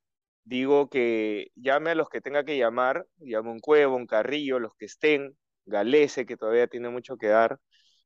Digo 0.45 0.89
que 0.91 1.49
llame 1.57 1.91
a 1.91 1.95
los 1.95 2.09
que 2.09 2.21
tenga 2.21 2.45
que 2.45 2.59
llamar, 2.59 3.07
llame 3.19 3.51
un 3.51 3.61
Cuevo, 3.61 3.97
un 3.97 4.07
Carrillo, 4.07 4.59
los 4.59 4.75
que 4.77 4.87
estén, 4.87 5.37
Galese, 5.67 6.27
que 6.27 6.37
todavía 6.37 6.67
tiene 6.67 6.89
mucho 6.91 7.17
que 7.17 7.29
dar, 7.29 7.59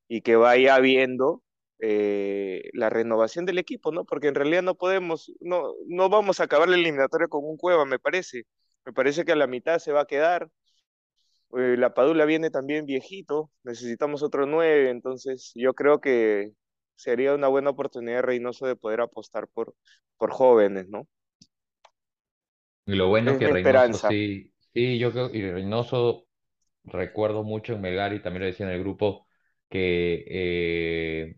y 0.09 0.23
que 0.23 0.37
vaya 0.37 0.79
viendo 0.81 1.43
eh, 1.81 2.71
la 2.73 2.91
renovación 2.91 3.47
del 3.47 3.59
equipo, 3.59 3.93
¿no? 3.93 4.05
Porque 4.05 4.29
en 4.29 4.35
realidad 4.35 4.63
no 4.63 4.75
podemos, 4.77 5.33
no, 5.41 5.75
no 5.89 6.09
vamos 6.09 6.41
a 6.41 6.45
acabar 6.45 6.69
la 6.69 6.77
eliminatoria 6.77 7.29
con 7.29 7.45
un 7.45 7.57
Cueva, 7.57 7.85
me 7.87 7.99
parece. 7.99 8.45
Me 8.85 8.93
parece 8.93 9.25
que 9.25 9.33
a 9.33 9.37
la 9.37 9.47
mitad 9.47 9.79
se 9.79 9.93
va 9.93 10.03
a 10.03 10.07
quedar. 10.07 10.51
Eh, 11.57 11.77
la 11.79 11.95
Padula 11.95 12.25
viene 12.25 12.51
también 12.51 12.85
viejito, 12.87 13.51
necesitamos 13.63 14.23
otro 14.23 14.47
nueve, 14.47 14.91
entonces 14.91 15.53
yo 15.55 15.75
creo 15.75 16.01
que 16.01 16.53
sería 16.97 17.35
una 17.35 17.49
buena 17.49 17.71
oportunidad 17.71 18.17
de 18.17 18.23
Reynoso 18.23 18.67
de 18.67 18.77
poder 18.77 19.01
apostar 19.01 19.49
por, 19.49 19.75
por 20.19 20.31
jóvenes, 20.33 20.89
¿no? 20.89 21.07
Y 22.87 22.95
lo 22.97 23.09
bueno 23.09 23.37
Es 23.37 23.39
que 23.39 23.49
Reynoso 23.49 23.99
esperanza. 23.99 24.09
sí, 24.09 24.53
sí, 24.75 24.99
yo 24.99 25.11
creo, 25.13 25.31
y 25.35 25.43
Reynoso 25.51 26.27
recuerdo 26.85 27.45
mucho 27.45 27.75
en 27.75 27.83
Melgar 27.83 28.15
y 28.15 28.23
también 28.23 28.43
lo 28.43 28.47
decía 28.49 28.67
en 28.67 28.73
el 28.75 28.81
grupo, 28.81 29.29
que 29.71 30.25
eh, 30.29 31.37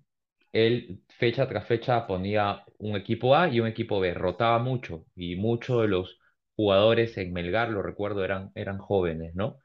él 0.52 1.02
fecha 1.10 1.48
tras 1.48 1.66
fecha 1.68 2.06
ponía 2.06 2.64
un 2.78 2.96
equipo 2.96 3.36
A 3.36 3.48
y 3.48 3.60
un 3.60 3.68
equipo 3.68 4.00
B, 4.00 4.14
rotaba 4.14 4.58
mucho 4.60 5.06
y 5.16 5.36
muchos 5.36 5.82
de 5.82 5.88
los 5.88 6.20
jugadores 6.56 7.16
en 7.18 7.32
Melgar, 7.32 7.70
lo 7.70 7.82
recuerdo, 7.82 8.24
eran, 8.24 8.52
eran 8.56 8.78
jóvenes, 8.78 9.34
¿no? 9.34 9.58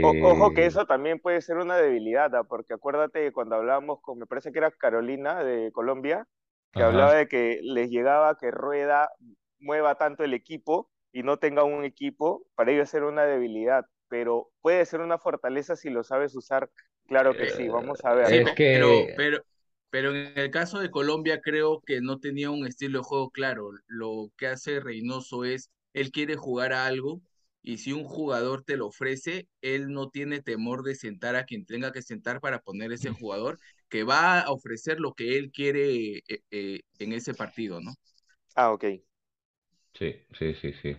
O- 0.00 0.16
ojo 0.20 0.52
que 0.52 0.66
Este, 0.66 0.66
eso 0.66 0.86
también 0.86 1.20
puede 1.20 1.40
ser 1.42 1.56
una 1.58 1.76
debilidad, 1.76 2.34
¿ah? 2.34 2.44
Porque 2.44 2.74
acuérdate 2.74 3.20
que 3.20 3.32
cuando 3.32 3.56
hablábamos 3.56 4.00
con, 4.02 4.18
me 4.18 4.26
parece 4.26 4.52
que 4.52 4.58
era 4.58 4.70
Carolina 4.72 5.44
de 5.44 5.70
Colombia, 5.72 6.26
que 6.76 6.82
hablaba 6.82 7.12
ajá. 7.12 7.16
de 7.16 7.28
que 7.28 7.60
les 7.62 7.90
llegaba 7.90 8.36
que 8.38 8.50
Rueda 8.50 9.10
mueva 9.60 9.96
tanto 9.96 10.24
el 10.24 10.34
equipo 10.34 10.90
y 11.12 11.22
no 11.22 11.38
tenga 11.38 11.62
un 11.64 11.84
equipo, 11.84 12.46
para 12.54 12.72
ellos 12.72 12.88
ser 12.90 13.04
una 13.04 13.24
debilidad, 13.24 13.86
pero 14.08 14.50
puede 14.60 14.84
ser 14.86 15.00
una 15.00 15.18
fortaleza 15.18 15.76
si 15.76 15.90
lo 15.90 16.02
sabes 16.04 16.34
usar, 16.34 16.70
claro 17.06 17.36
que 17.36 17.48
sí, 17.48 17.68
Eh, 17.68 17.68
vamos 17.68 18.04
a 18.04 18.14
ver, 18.14 18.32
Sí, 18.32 18.36
es 18.38 18.52
¿no? 18.52 18.60
pero, 18.70 19.10
que 19.10 19.16
pero, 19.16 19.44
pero 19.90 20.14
en 20.14 20.38
el 20.38 20.50
caso 20.50 20.78
de 20.78 20.90
Colombia 20.90 21.40
creo 21.42 21.80
que 21.84 22.00
no 22.00 22.20
tenía 22.20 22.50
un 22.50 22.66
estilo 22.66 22.98
de 23.00 23.04
juego 23.04 23.30
claro. 23.30 23.70
Lo 23.86 24.30
que 24.36 24.46
hace 24.48 24.80
Reynoso 24.80 25.44
es, 25.44 25.70
él 25.92 26.10
quiere 26.12 26.36
jugar 26.36 26.72
a 26.72 26.86
algo 26.86 27.20
y 27.62 27.78
si 27.78 27.92
un 27.92 28.04
jugador 28.04 28.64
te 28.64 28.76
lo 28.76 28.86
ofrece, 28.88 29.48
él 29.60 29.92
no 29.92 30.10
tiene 30.10 30.40
temor 30.42 30.82
de 30.82 30.94
sentar 30.96 31.36
a 31.36 31.44
quien 31.44 31.64
tenga 31.66 31.92
que 31.92 32.02
sentar 32.02 32.40
para 32.40 32.60
poner 32.60 32.92
ese 32.92 33.10
jugador 33.10 33.60
que 33.88 34.04
va 34.04 34.40
a 34.40 34.50
ofrecer 34.50 35.00
lo 35.00 35.14
que 35.14 35.38
él 35.38 35.50
quiere 35.52 36.18
eh, 36.18 36.42
eh, 36.50 36.80
en 36.98 37.12
ese 37.12 37.34
partido, 37.34 37.80
¿no? 37.80 37.92
Ah, 38.56 38.72
ok. 38.72 38.84
sí, 39.94 40.14
sí, 40.38 40.54
sí, 40.54 40.72
sí. 40.74 40.96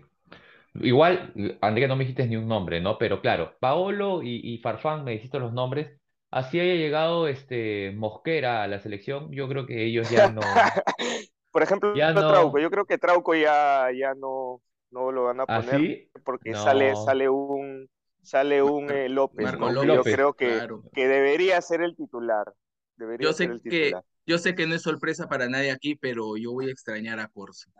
Igual, 0.76 1.34
Andrea, 1.62 1.88
no 1.90 1.96
me 1.96 2.04
dijiste 2.06 2.28
ni 2.28 2.38
un 2.38 2.48
nombre, 2.48 2.82
¿no? 2.82 2.98
Pero 2.98 3.22
claro, 3.22 3.58
Paolo 3.60 4.24
y, 4.24 4.42
y 4.44 4.60
Farfán, 4.60 5.04
me 5.06 5.14
dijiste 5.14 5.40
los 5.40 5.54
nombres. 5.54 6.00
Así 6.32 6.60
haya 6.60 6.76
llegado 6.76 7.28
este 7.28 7.92
Mosquera 7.94 8.64
a 8.64 8.68
la 8.68 8.80
selección, 8.80 9.32
yo 9.34 9.48
creo 9.50 9.66
que 9.68 9.86
ellos 9.86 10.10
ya 10.10 10.30
no, 10.30 10.82
Por 11.52 11.64
ejemplo, 11.64 12.04
ya 12.12 12.26
Trauco, 12.26 12.60
no, 12.60 12.60
yo 12.60 12.70
creo 12.72 12.86
que 12.86 12.98
Trauco 12.98 13.36
ya, 13.36 13.88
ya 13.98 14.14
no, 14.16 14.62
no 14.94 15.12
lo 15.12 15.24
van 15.26 15.42
a 15.42 15.48
poner 15.48 15.76
así, 15.76 16.10
porque 16.24 16.56
sale, 16.56 16.96
no, 16.96 16.96
sale 16.96 17.30
un, 17.30 17.90
sale 18.22 18.62
un 18.64 18.92
eh, 18.92 19.10
López, 19.10 19.54
Marco 19.54 19.70
¿no? 19.70 19.72
yo 19.72 19.84
López, 19.84 19.96
López. 19.98 20.14
creo 20.14 20.34
que, 20.36 20.48
claro. 20.56 20.86
que 20.94 21.08
debería 21.08 21.62
ser 21.62 21.82
el 21.82 21.96
titular, 21.96 22.54
Yo 23.18 23.34
ser 23.34 23.34
sé 23.34 23.46
el 23.52 23.64
que, 23.68 23.92
titular. 23.92 24.04
yo 24.26 24.38
sé 24.38 24.56
que 24.56 24.68
no 24.68 24.76
es 24.76 24.82
sorpresa 24.84 25.28
para 25.28 25.50
nadie 25.50 25.72
aquí, 25.72 25.96
pero 25.96 26.38
yo 26.38 26.52
voy 26.54 26.70
a 26.70 26.72
extrañar 26.72 27.20
a 27.20 27.28
Corso. 27.30 27.72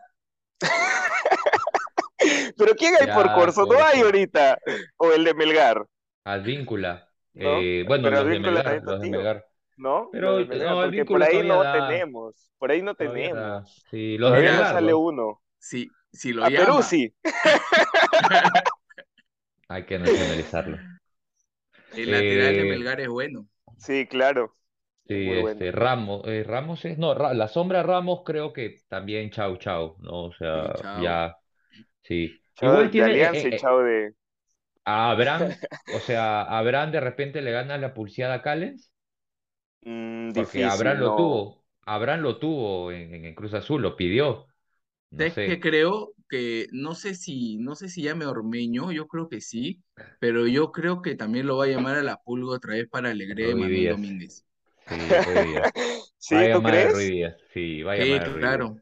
Pero 2.56 2.74
¿quién 2.76 2.94
hay 3.00 3.08
por 3.14 3.32
Corso? 3.32 3.66
No 3.66 3.82
hay 3.84 4.00
ahorita. 4.00 4.58
O 4.96 5.12
el 5.12 5.24
de 5.24 5.34
Melgar, 5.34 5.86
Advíncula. 6.24 7.08
¿no? 7.34 7.60
Eh, 7.60 7.84
bueno, 7.86 8.10
Pero 8.10 8.16
los 8.16 8.26
de 8.28 8.38
Melgar, 8.40 8.82
los 8.82 9.00
de 9.00 9.06
Melgar. 9.10 9.46
¿no? 9.76 10.08
Pero 10.12 10.44
Melgar, 10.46 10.70
no, 10.70 10.80
porque 10.82 11.04
por 11.04 11.22
ahí 11.22 11.42
no 11.42 11.62
da, 11.62 11.72
tenemos, 11.72 12.50
por 12.58 12.70
ahí 12.70 12.82
no 12.82 12.94
todavía 12.96 13.34
da. 13.34 13.64
tenemos. 13.64 13.84
Sí, 13.90 14.18
los 14.18 14.34
de 14.34 14.42
Todavía 14.42 14.52
no 14.54 14.64
Melgar, 14.64 14.72
sale 14.72 14.94
uno. 14.94 15.42
si, 15.58 15.96
si 16.14 16.32
lo 16.32 16.44
A 16.46 16.50
Perú 16.54 16.82
llama, 16.82 16.84
sí. 16.84 17.12
hay 19.68 19.84
que 19.86 19.98
nacionalizarlo. 19.98 20.86
el 21.92 22.10
lateral 22.10 22.56
de 22.56 22.64
Eh, 22.64 22.66
Melgar 22.66 23.00
es 23.00 23.08
bueno. 23.08 23.48
Sí, 23.78 24.06
claro. 24.06 24.56
Es 25.06 25.06
Sí, 25.06 25.14
muy 25.20 25.38
bueno. 25.38 25.64
este, 25.64 25.70
Ramos, 25.70 26.22
eh, 26.26 26.44
Ramos 26.44 26.82
es, 26.86 26.96
no, 26.96 27.12
Ra- 27.14 27.34
la 27.34 27.48
sombra 27.48 27.82
Ramos 27.82 28.22
creo 28.24 28.54
que 28.54 28.82
también 28.88 29.30
chau 29.30 29.56
chau, 29.58 29.96
¿no? 30.00 30.24
O 30.26 30.32
Sí, 30.52 30.72
sea, 30.72 30.72
chao. 30.72 30.94
ya, 30.94 31.36
sí. 32.02 32.42
Chao 32.56 32.72
Igual 32.72 32.90
de 32.90 32.90
tiene, 32.90 33.12
eh, 33.14 33.30
Alianza 33.30 33.48
eh, 33.50 33.56
eh, 33.56 33.70
de, 33.84 34.14
a 34.84 35.10
Abraham, 35.10 35.58
o 35.86 36.00
sea, 36.00 36.40
a 36.42 36.58
Abraham 36.58 36.90
de 36.92 37.00
repente 37.00 37.42
le 37.42 37.52
gana 37.52 37.76
la 37.78 37.92
pulseada 37.94 38.34
a 38.34 38.42
Callens, 38.42 38.90
Mm, 39.86 40.32
porque 40.32 40.64
difícil, 40.64 40.64
Abraham 40.64 40.98
lo 40.98 41.14
tuvo, 41.14 41.64
Abraham 41.82 42.20
lo 42.22 42.38
tuvo 42.38 42.92
en, 42.92 43.24
en 43.24 43.34
Cruz 43.34 43.54
Azul, 43.54 43.82
lo 43.82 43.96
pidió, 43.96 44.46
no 45.14 45.26
¿Sabes 45.26 45.38
qué 45.44 45.60
sé, 45.60 45.60
creo? 45.60 46.14
Que 46.28 46.66
no 46.72 46.94
sé 46.94 47.14
si, 47.14 47.58
no 47.58 47.76
sé 47.76 47.88
si 47.88 48.02
llame 48.02 48.26
Ormeño, 48.26 48.90
yo 48.92 49.06
creo 49.06 49.28
que 49.28 49.40
sí, 49.40 49.82
pero 50.18 50.46
yo 50.48 50.72
creo 50.72 51.02
que 51.02 51.14
también 51.14 51.46
lo 51.46 51.58
va 51.58 51.64
a 51.64 51.68
llamar 51.68 51.96
a 51.96 52.02
la 52.02 52.16
Pulga 52.22 52.56
otra 52.56 52.74
vez 52.74 52.88
para 52.88 53.10
alegría 53.10 53.48
de 53.48 53.54
Ruiz 53.54 53.56
Manuel 53.56 53.86
Díaz, 53.86 53.88
Domínguez. 53.88 54.44
sí, 54.88 55.18
Ruiz 55.18 55.40
Díaz, 55.42 55.70
va 56.32 56.40
a 56.40 56.46
¿Sí, 56.46 56.50
tú 56.50 56.62
llamar 56.62 56.76
a 56.78 56.88
Ruiz 56.88 56.94
crees? 56.94 57.14
Díaz, 57.14 57.36
sí, 57.52 57.82
va 57.82 57.92
a 57.92 57.96
Sí, 57.96 57.98
llamar 57.98 58.22
a 58.22 58.28
Ruiz 58.30 58.48
Díaz, 58.48 58.66
claro. 58.66 58.80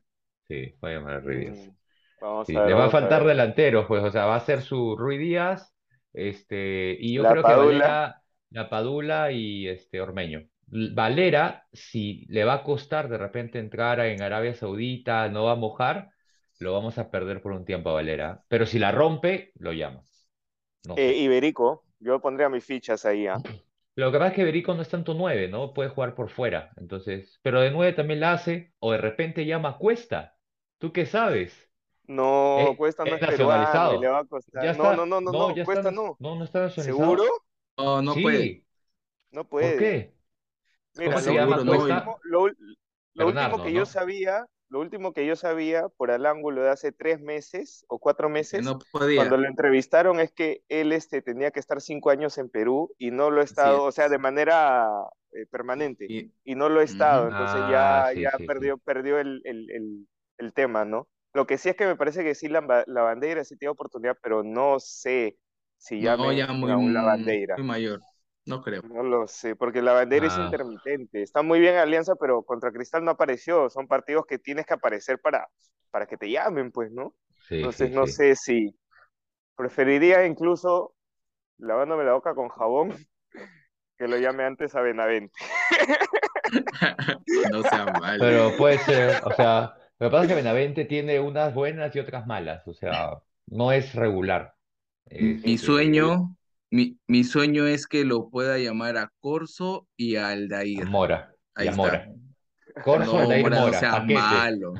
sí, 0.49 0.75
va 0.85 0.91
a 0.91 0.93
llamar 0.95 1.15
a 1.17 1.21
Ruiz 1.21 1.41
Díaz. 1.41 1.59
Mm, 1.59 1.77
Vamos 2.21 2.49
Sí, 2.49 2.55
a 2.55 2.63
ver, 2.65 2.75
le 2.75 2.75
va 2.75 2.87
a 2.87 2.91
a 2.91 2.91
faltar 2.91 3.25
ver. 3.25 3.27
delanteros, 3.27 3.87
pues, 3.87 4.03
o 4.05 4.11
sea, 4.13 4.27
va 4.27 4.37
a 4.37 4.41
ser 4.41 4.63
su 4.63 4.97
Rui 4.97 5.19
Díaz, 5.19 5.75
este, 6.13 6.97
y 7.01 7.15
yo 7.15 7.27
La 7.27 7.29
creo 7.29 7.45
que 7.47 7.55
Padula. 7.55 7.91
Valera, 7.95 8.23
La 8.51 8.69
Padula 8.71 9.33
y 9.33 9.69
este 9.69 10.01
Ormeño. 10.01 10.49
Valera, 10.69 11.67
si 11.73 12.27
le 12.29 12.45
va 12.45 12.55
a 12.55 12.65
costar 12.65 13.09
de 13.09 13.19
repente 13.19 13.59
entrar 13.61 14.01
en 14.01 14.23
Arabia 14.23 14.55
Saudita, 14.55 15.29
no 15.29 15.45
va 15.45 15.53
a 15.53 15.57
mojar, 15.57 16.11
lo 16.63 16.73
vamos 16.75 16.99
a 16.99 17.11
perder 17.11 17.43
por 17.43 17.53
un 17.53 17.65
tiempo 17.67 17.91
a 17.91 17.95
Valera. 17.95 18.45
Pero 18.49 18.67
si 18.67 18.79
la 18.79 18.93
rompe, 18.93 19.53
lo 19.57 19.73
llama. 19.75 20.03
No 20.85 20.97
Eh. 20.97 21.13
Iberico, 21.25 21.85
yo 22.01 22.21
pondría 22.21 22.49
mis 22.49 22.65
fichas 22.65 23.05
ahí, 23.05 23.27
¿ah? 23.27 23.45
Lo 23.97 24.11
que 24.13 24.19
pasa 24.19 24.31
es 24.31 24.35
que 24.37 24.45
Berico 24.45 24.75
no 24.75 24.83
es 24.83 24.89
tanto 24.89 25.15
nueve, 25.15 25.49
¿no? 25.49 25.73
Puede 25.75 25.91
jugar 25.91 26.15
por 26.15 26.31
fuera. 26.31 26.73
Entonces, 26.77 27.39
pero 27.43 27.61
de 27.61 27.71
nueve 27.71 27.93
también 27.93 28.21
la 28.21 28.33
hace, 28.33 28.75
o 28.79 28.93
de 28.93 28.99
repente 28.99 29.45
llama 29.47 29.79
Cuesta. 29.79 30.39
¿Tú 30.79 30.93
qué 30.93 31.07
sabes? 31.07 31.71
No, 32.07 32.75
Es, 32.75 32.77
Cuesta 32.77 33.05
no 33.07 33.15
es 33.17 33.23
peruano 33.23 33.95
le 33.97 34.09
nacionalizado. 34.09 34.09
va 34.09 34.21
a 34.21 34.25
costar. 34.25 34.71
Ya 34.71 34.73
No, 34.73 34.93
no, 34.93 35.07
no, 35.07 35.21
no, 35.21 35.33
No, 35.33 35.33
no, 35.33 35.57
está. 35.63 35.83
Cuesta 35.83 35.91
no. 35.91 36.19
No, 36.19 36.37
no 36.37 36.45
está 36.45 36.61
nacionalizado. 36.63 37.17
¿Seguro? 37.17 37.25
No, 37.79 38.03
no 38.03 38.21
puede. 38.21 38.55
Sí. 38.55 38.67
No 39.33 39.49
¿Por 39.59 39.77
puede. 39.77 39.77
qué? 39.77 40.17
Mira, 40.95 41.17
¿Cómo 41.17 41.21
se 41.21 41.33
lo, 41.33 41.35
seguro? 41.35 41.65
No, 41.65 41.75
último, 41.75 42.19
lo, 42.25 42.43
ul- 42.49 42.57
lo 43.15 43.27
último 43.29 43.59
Bernardo, 43.59 43.61
que 43.61 43.73
yo 43.73 43.85
¿no? 43.85 43.87
sabía, 43.87 44.47
lo 44.73 44.81
último 44.81 45.13
que 45.13 45.27
yo 45.27 45.37
sabía 45.37 45.89
por 45.91 46.11
el 46.11 46.27
ángulo 46.27 46.63
de 46.63 46.71
hace 46.71 46.93
tres 46.93 47.21
meses 47.21 47.85
o 47.89 47.99
cuatro 47.99 48.29
meses, 48.31 48.75
no 48.75 48.79
cuando 49.13 49.37
lo 49.37 49.47
entrevistaron 49.49 50.21
es 50.21 50.33
que 50.33 50.65
él 50.69 50.93
este, 50.93 51.23
tenía 51.23 51.51
que 51.51 51.61
estar 51.61 51.81
cinco 51.83 52.11
años 52.11 52.39
en 52.39 52.49
Perú 52.51 52.95
y 52.99 53.11
no 53.11 53.31
lo 53.31 53.41
ha 53.43 53.45
estado, 53.45 53.85
o 53.85 53.93
sea, 53.93 54.09
de 54.09 54.19
manera 54.19 54.89
eh, 55.33 55.47
permanente 55.47 56.13
Y, 56.13 56.33
y 56.45 56.55
no 56.55 56.69
lo 56.69 56.81
ha 56.81 56.85
estado, 56.85 57.29
entonces 57.29 57.65
Ah, 57.75 58.03
ya, 58.07 58.13
sí, 58.13 58.21
ya 58.21 58.31
sí, 58.31 58.47
perdió, 58.47 58.79
perdió 58.79 59.19
el, 59.21 59.43
el, 59.45 59.71
el, 59.71 60.09
el 60.39 60.53
tema, 60.55 60.85
¿no? 60.85 61.09
Lo 61.35 61.47
que 61.47 61.59
sí 61.59 61.69
es 61.71 61.77
que 61.77 61.87
me 61.87 61.97
parece 61.97 62.25
que 62.25 62.35
sí 62.35 62.49
la, 62.49 62.61
ba- 62.61 62.85
la 62.87 63.03
bandera 63.03 63.45
sí 63.45 63.57
tiene 63.57 63.71
oportunidad, 63.73 64.17
pero 64.23 64.43
no 64.43 64.79
sé 64.81 65.39
si 65.79 66.01
No, 66.01 66.33
llamen 66.33 66.33
ya 66.33 66.53
muy, 66.53 66.75
la 66.93 67.03
bandera. 67.03 67.57
muy 67.57 67.65
mayor. 67.67 68.03
No 68.47 68.63
creo. 68.63 68.83
No 68.83 69.03
lo 69.05 69.29
sé, 69.29 69.55
porque 69.57 69.81
la 69.83 69.93
bandera 69.93 70.27
es 70.27 70.37
Ah, 70.37 70.39
intermitente. 70.39 71.23
Está 71.23 71.43
muy 71.43 71.61
bien 71.61 71.77
Alianza, 71.77 72.17
pero 72.17 72.43
contra 72.43 72.73
Cristal 72.73 73.05
no 73.05 73.13
apareció. 73.13 73.71
Son 73.71 73.87
partidos 73.87 74.27
que 74.27 74.39
tienes 74.39 74.67
que 74.67 74.75
aparecer 74.75 75.21
para, 75.21 75.49
para 75.91 76.07
que 76.07 76.17
te 76.17 76.31
llamen, 76.31 76.73
pues, 76.73 76.91
¿no? 76.91 77.15
sí, 77.49 77.71
Entonces 77.71 77.89
sí, 77.89 77.91
no 77.91 78.07
sí. 78.07 78.09
sé 78.09 78.35
si 78.37 78.75
preferiría 79.57 80.27
incluso 80.27 80.95
lavándome 81.59 82.05
la 82.05 82.15
boca 82.15 82.35
con 82.35 82.49
jabón 82.51 82.93
que 83.99 84.09
lo 84.09 84.19
llame 84.19 84.45
antes 84.45 84.75
a 84.77 84.83
Benavente. 84.83 85.35
No 87.45 87.63
sea 87.65 87.87
mal. 87.89 88.19
Pero 88.19 88.57
puede 88.57 88.79
ser, 88.79 89.21
o 89.25 89.33
sea, 89.33 89.75
lo 89.99 90.07
que 90.09 90.11
pasa 90.11 90.23
es 90.25 90.29
que 90.29 90.35
Benavente 90.35 90.85
tiene 90.85 91.21
unas 91.21 91.55
buenas 91.55 91.95
y 91.97 91.99
otras 92.01 92.27
malas, 92.27 92.67
o 92.69 92.75
sea, 92.75 93.23
no 93.47 93.73
es 93.73 93.95
regular. 93.95 94.55
Es, 95.07 95.45
Mi 95.45 95.59
eh, 95.59 95.59
sueño, 95.59 96.37
mi, 96.73 96.99
mi 97.07 97.23
sueño 97.25 97.67
es 97.67 97.87
que 97.87 98.05
lo 98.05 98.29
pueda 98.31 98.59
llamar 98.59 98.97
a 98.97 99.13
Corso 99.21 99.87
y 99.97 100.17
a 100.17 100.31
Aldair. 100.31 100.87
Mora, 100.87 101.33
y 101.57 101.61
Ahí 101.61 101.69
está. 101.69 101.77
Mora. 101.77 102.09
Corso, 102.83 103.13
No, 103.13 103.19
Aldair 103.21 103.51
Mora, 103.51 103.79
seas 103.79 103.93
paquete. 103.93 104.15
malo. 104.21 104.75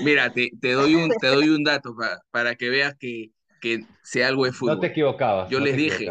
Mira, 0.00 0.32
te, 0.32 0.50
te 0.60 0.72
doy 0.72 0.94
un, 0.94 1.10
te 1.20 1.26
doy 1.26 1.48
un 1.48 1.64
dato 1.64 1.94
pa- 1.96 2.20
para 2.30 2.54
que 2.54 2.68
veas 2.70 2.94
que, 2.98 3.30
que 3.60 3.84
sé 4.02 4.24
algo 4.24 4.44
de 4.44 4.50
No 4.52 4.56
te 4.56 4.58
fútbol. 4.58 4.86
equivocabas, 4.86 5.50
Yo 5.50 5.58
no 5.58 5.64
les 5.66 5.76
dije, 5.76 6.06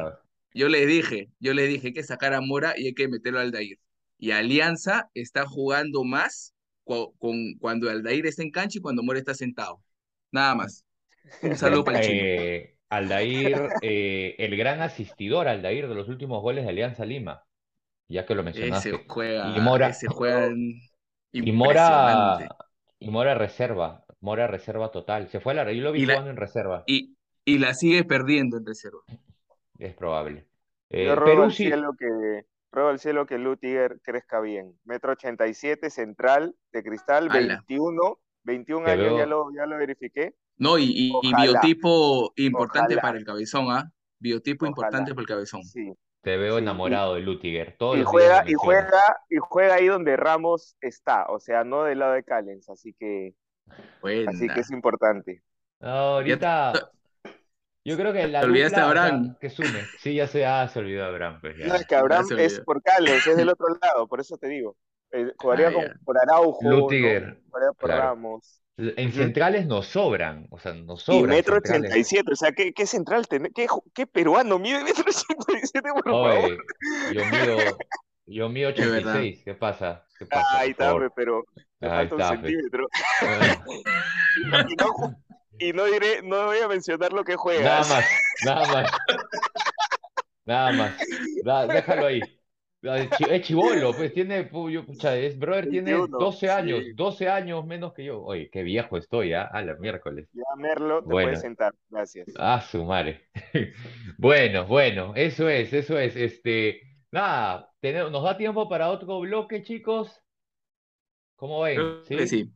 yo 0.54 0.70
les 0.70 0.88
dije, 0.88 1.30
yo 1.40 1.54
les 1.54 1.70
dije 1.70 1.88
hay 1.88 1.94
que 1.94 2.04
sacar 2.04 2.34
a 2.34 2.42
Mora 2.42 2.74
y 2.78 2.88
hay 2.88 2.94
que 2.94 3.08
meterlo 3.08 3.40
a 3.40 3.44
Aldair. 3.44 3.80
Y 4.18 4.32
Alianza 4.32 5.10
está 5.14 5.46
jugando 5.46 6.04
más 6.04 6.54
cu- 6.84 7.16
con, 7.18 7.56
cuando 7.60 7.90
Aldair 7.90 8.26
está 8.26 8.44
en 8.44 8.52
cancha 8.52 8.78
y 8.80 8.82
cuando 8.82 9.04
Mora 9.04 9.20
está 9.20 9.34
sentado. 9.34 9.82
Nada 10.32 10.56
más. 10.56 10.86
Un 11.42 11.56
saludo 11.58 11.84
para 11.84 12.00
el 12.00 12.04
chino. 12.04 12.24
Eh, 12.24 12.76
Aldair, 12.97 13.69
eh, 13.82 14.36
el 14.39 14.56
gran 14.58 14.82
asistidor 14.82 15.47
Aldair 15.47 15.88
de 15.88 15.95
los 15.95 16.10
últimos 16.10 16.41
goles 16.41 16.63
de 16.63 16.69
Alianza 16.71 17.06
Lima, 17.06 17.43
ya 18.08 18.25
que 18.25 18.36
lo 18.36 18.41
Ese 18.41 18.60
mencionaste. 18.60 18.89
Y 18.89 19.06
juega, 19.08 19.47
Mora, 19.60 19.89
ese 19.89 20.08
juega 20.08 20.49
y. 21.32 21.51
Mora, 21.51 22.47
y 22.99 23.10
Mora 23.10 23.36
reserva, 23.36 24.06
Mora 24.19 24.47
reserva 24.47 24.91
total. 24.91 25.29
Se 25.29 25.39
fue 25.39 25.53
a 25.53 25.56
la, 25.63 25.71
yo 25.71 25.84
lo 25.84 25.91
vi 25.91 26.06
jugando 26.06 26.29
en 26.29 26.38
reserva, 26.38 26.84
y, 26.86 27.15
y 27.45 27.58
la 27.58 27.73
sigue 27.73 28.03
perdiendo 28.03 28.58
en 28.58 28.65
reserva. 28.65 29.01
es 29.79 29.93
probable. 29.95 30.47
Yo 30.89 30.97
Eh, 30.97 31.15
ruego 31.15 31.25
Perú 31.25 31.43
al 31.43 31.51
sí, 31.51 31.65
cielo 31.65 31.93
que 31.97 32.45
ruego 32.71 32.89
al 32.89 32.99
cielo 32.99 33.25
que 33.25 33.38
Lutiger 33.38 33.99
crezca 34.01 34.39
bien. 34.41 34.77
Metro 34.84 35.13
87, 35.13 35.89
central, 35.89 36.56
de 36.71 36.84
cristal, 36.84 37.29
Ala. 37.29 37.63
21, 37.67 38.19
21 38.43 38.86
te 38.86 38.91
años, 38.91 39.17
ya 39.17 39.25
lo, 39.25 39.51
ya 39.56 39.65
lo 39.65 39.77
verifiqué. 39.77 40.36
No, 40.58 40.78
y, 40.78 40.84
y- 40.86 41.34
biotipo 41.36 42.34
importante 42.36 42.94
ojalá, 42.94 43.02
para 43.02 43.18
el 43.18 43.26
cabezón, 43.26 43.68
¿ah? 43.72 43.92
Biotipo 44.20 44.66
ojalá. 44.66 44.70
importante 44.70 45.12
para 45.13 45.22
el 45.22 45.28
cabezón. 45.28 45.63
Sí, 45.63 45.94
te 46.22 46.38
veo 46.38 46.58
sí. 46.58 46.62
Enamorado 46.62 47.16
de 47.16 47.22
Lutiger. 47.22 47.76
Todos 47.78 47.98
y 47.98 48.02
los 48.02 48.12
días 48.12 48.22
lo 48.24 48.30
juega, 48.30 48.50
y 48.50 48.54
juega, 48.54 49.18
y 49.30 49.36
juega 49.42 49.76
ahí 49.76 49.88
donde 49.88 50.16
Ramos 50.16 50.78
está, 50.82 51.26
o 51.26 51.39
sea, 51.39 51.63
no 51.63 51.84
del 51.84 52.00
lado 52.00 52.13
de 52.13 52.24
Callens, 52.24 52.70
así 52.70 52.94
que, 52.94 53.34
así 54.28 54.48
que 54.48 54.60
es 54.60 54.72
importante. 54.72 55.44
No, 55.80 55.89
ahorita, 55.89 56.72
yo 57.84 57.98
creo 57.98 58.13
que 58.13 58.26
la 58.28 58.39
te 58.39 58.46
olvidaste 58.46 58.76
o 58.76 58.78
sea, 58.80 58.88
Abraham. 58.88 59.36
que 59.42 59.50
sume. 59.50 59.82
Sí, 60.00 60.16
ya 60.16 60.28
se, 60.28 60.46
ah, 60.46 60.68
se 60.70 60.80
olvidó 60.80 61.04
Abraham, 61.04 61.39
pues 61.42 61.58
No, 61.58 61.76
es 61.76 61.86
que 61.86 61.96
Abraham 61.96 62.28
es 62.38 62.62
por 62.62 62.82
Callens, 62.82 63.28
es 63.28 63.36
del 63.36 63.50
otro 63.50 63.68
lado, 63.82 64.08
por 64.08 64.22
eso 64.22 64.38
te 64.38 64.48
digo. 64.48 64.78
Eh, 65.12 65.32
jugaría 65.38 65.68
Ah, 65.68 65.74
con, 65.74 65.84
ya. 65.84 65.94
por 66.06 66.18
Araujo, 66.18 66.60
¿no? 66.63 66.70
Lutiger, 66.72 67.38
Jugaría 67.50 67.72
por 67.74 67.89
claro. 67.89 68.02
Ramos. 68.02 68.62
En 68.78 69.12
centrales 69.14 69.68
nos 69.68 69.86
sobran, 69.88 70.48
o 70.50 70.58
sea, 70.60 70.74
nos 70.74 71.02
Y 71.04 71.06
sobran 71.06 71.30
metro 71.36 71.56
centrales. 71.56 71.92
87, 71.92 72.32
o 72.32 72.36
sea, 72.36 72.52
¿qué, 72.54 72.74
qué 72.74 72.88
central 72.88 73.28
tiene? 73.28 73.52
¿Qué, 73.52 74.08
peruano 74.08 74.58
mide 74.58 74.84
metro 74.84 75.06
87, 75.08 75.90
por 75.94 76.04
favor? 76.04 76.32
Oye, 76.32 76.58
yo 77.14 77.22
mido, 77.26 77.78
yo 78.26 78.50
mido 78.50 78.70
Es 78.70 78.78
verdad. 78.78 79.12
86, 79.18 79.42
¿qué 79.46 79.54
pasa? 79.54 80.08
¿Qué 80.18 80.26
pasa, 80.26 80.48
Ay, 80.60 80.74
dame, 80.78 81.10
pero 81.16 81.44
te 81.80 81.86
Ahí 81.88 82.08
falta 82.08 82.16
un 82.16 82.42
centímetro. 82.42 82.88
Y 84.36 84.76
no, 84.76 85.24
y 85.60 85.74
no 85.74 85.86
diré, 85.86 86.22
no 86.24 86.46
voy 86.48 86.58
a 86.58 86.68
mencionar 86.68 87.14
lo 87.14 87.24
que 87.24 87.34
Nada 87.34 87.42
juegas. 87.44 87.90
más, 87.90 88.06
nada 88.44 88.74
más, 88.74 88.92
nada 90.46 90.72
más. 90.72 90.94
Da- 91.44 91.68
déjalo 91.68 92.08
ahí. 92.08 92.22
Ah, 92.86 93.00
Es 93.00 93.12
chi- 93.12 93.28
es 93.30 93.41
chibolo, 93.48 93.96
pues 93.96 94.13
tiene, 94.13 94.50
yo, 94.72 94.86
pucha, 94.86 95.15
es, 95.17 95.39
brother, 95.39 95.69
tiene 95.69 95.93
21, 95.96 96.17
12 96.17 96.50
años, 96.50 96.84
sí. 96.86 96.93
12 96.96 97.30
años 97.30 97.65
menos 97.65 97.93
que 97.93 98.04
yo. 98.06 98.22
Oye, 98.24 98.50
qué 98.52 98.62
viejo 98.63 98.98
estoy, 98.98 99.34
¿ah? 99.34 99.43
A 99.43 99.62
la 99.62 99.76
miércoles. 99.76 100.28
Ya, 100.34 100.43
Merlo, 100.58 101.04
te 101.06 101.08
Bueno, 101.12 101.15
puedes 101.15 101.39
sentar. 101.41 101.74
Gracias. 101.89 102.28
a 102.36 102.62
su 102.62 102.84
madre. 102.86 103.30
Bueno, 104.17 104.65
bueno, 104.67 105.13
eso 105.15 105.50
es, 105.50 105.74
eso 105.74 105.98
es. 106.00 106.15
Este, 106.15 106.82
nada, 107.12 107.72
tenemos, 107.82 108.12
¿nos 108.12 108.24
da 108.24 108.38
tiempo 108.38 108.69
para 108.69 108.89
otro 108.91 109.19
bloque, 109.22 109.63
chicos? 109.63 110.22
¿Cómo 111.36 111.62
ven? 111.62 111.98
Creo 112.08 112.17
que 112.17 112.28
¿Sí? 112.28 112.28
sí. 112.28 112.54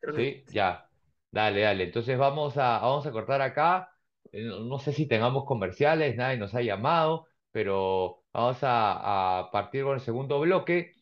Que 0.00 0.12
Sí, 0.12 0.44
ya. 0.52 0.90
Dale, 1.30 1.60
dale. 1.62 1.84
Entonces 1.84 2.18
vamos 2.18 2.56
a, 2.58 2.80
vamos 2.80 3.06
a 3.06 3.12
cortar 3.12 3.42
acá. 3.42 3.90
Eh, 4.32 4.42
No, 4.44 4.60
no 4.60 4.78
sé 4.78 4.92
si 4.92 5.06
tengamos 5.08 5.44
comerciales, 5.46 6.16
nadie 6.16 6.38
nos 6.38 6.54
ha 6.54 6.62
llamado, 6.62 7.26
pero 7.52 8.19
vamos 8.32 8.58
a, 8.62 9.40
a 9.40 9.50
partir 9.50 9.84
con 9.84 9.94
el 9.94 10.00
segundo 10.00 10.40
bloque, 10.40 10.94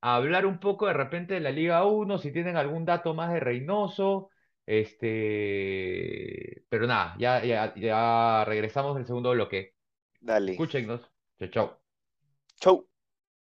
a 0.00 0.16
hablar 0.16 0.46
un 0.46 0.58
poco 0.60 0.86
de 0.86 0.94
repente 0.94 1.34
de 1.34 1.40
la 1.40 1.50
Liga 1.50 1.84
1, 1.84 2.18
si 2.18 2.32
tienen 2.32 2.56
algún 2.56 2.84
dato 2.84 3.14
más 3.14 3.32
de 3.32 3.40
Reynoso. 3.40 4.30
Este, 4.66 6.64
pero 6.68 6.86
nada, 6.86 7.16
ya, 7.18 7.44
ya, 7.44 7.74
ya 7.74 8.44
regresamos 8.46 8.94
del 8.96 9.06
segundo 9.06 9.30
bloque. 9.32 9.74
Dale. 10.20 10.52
Escúchenos. 10.52 11.00
Chau, 11.38 11.48
chau. 11.48 11.76
Chau. 12.60 12.88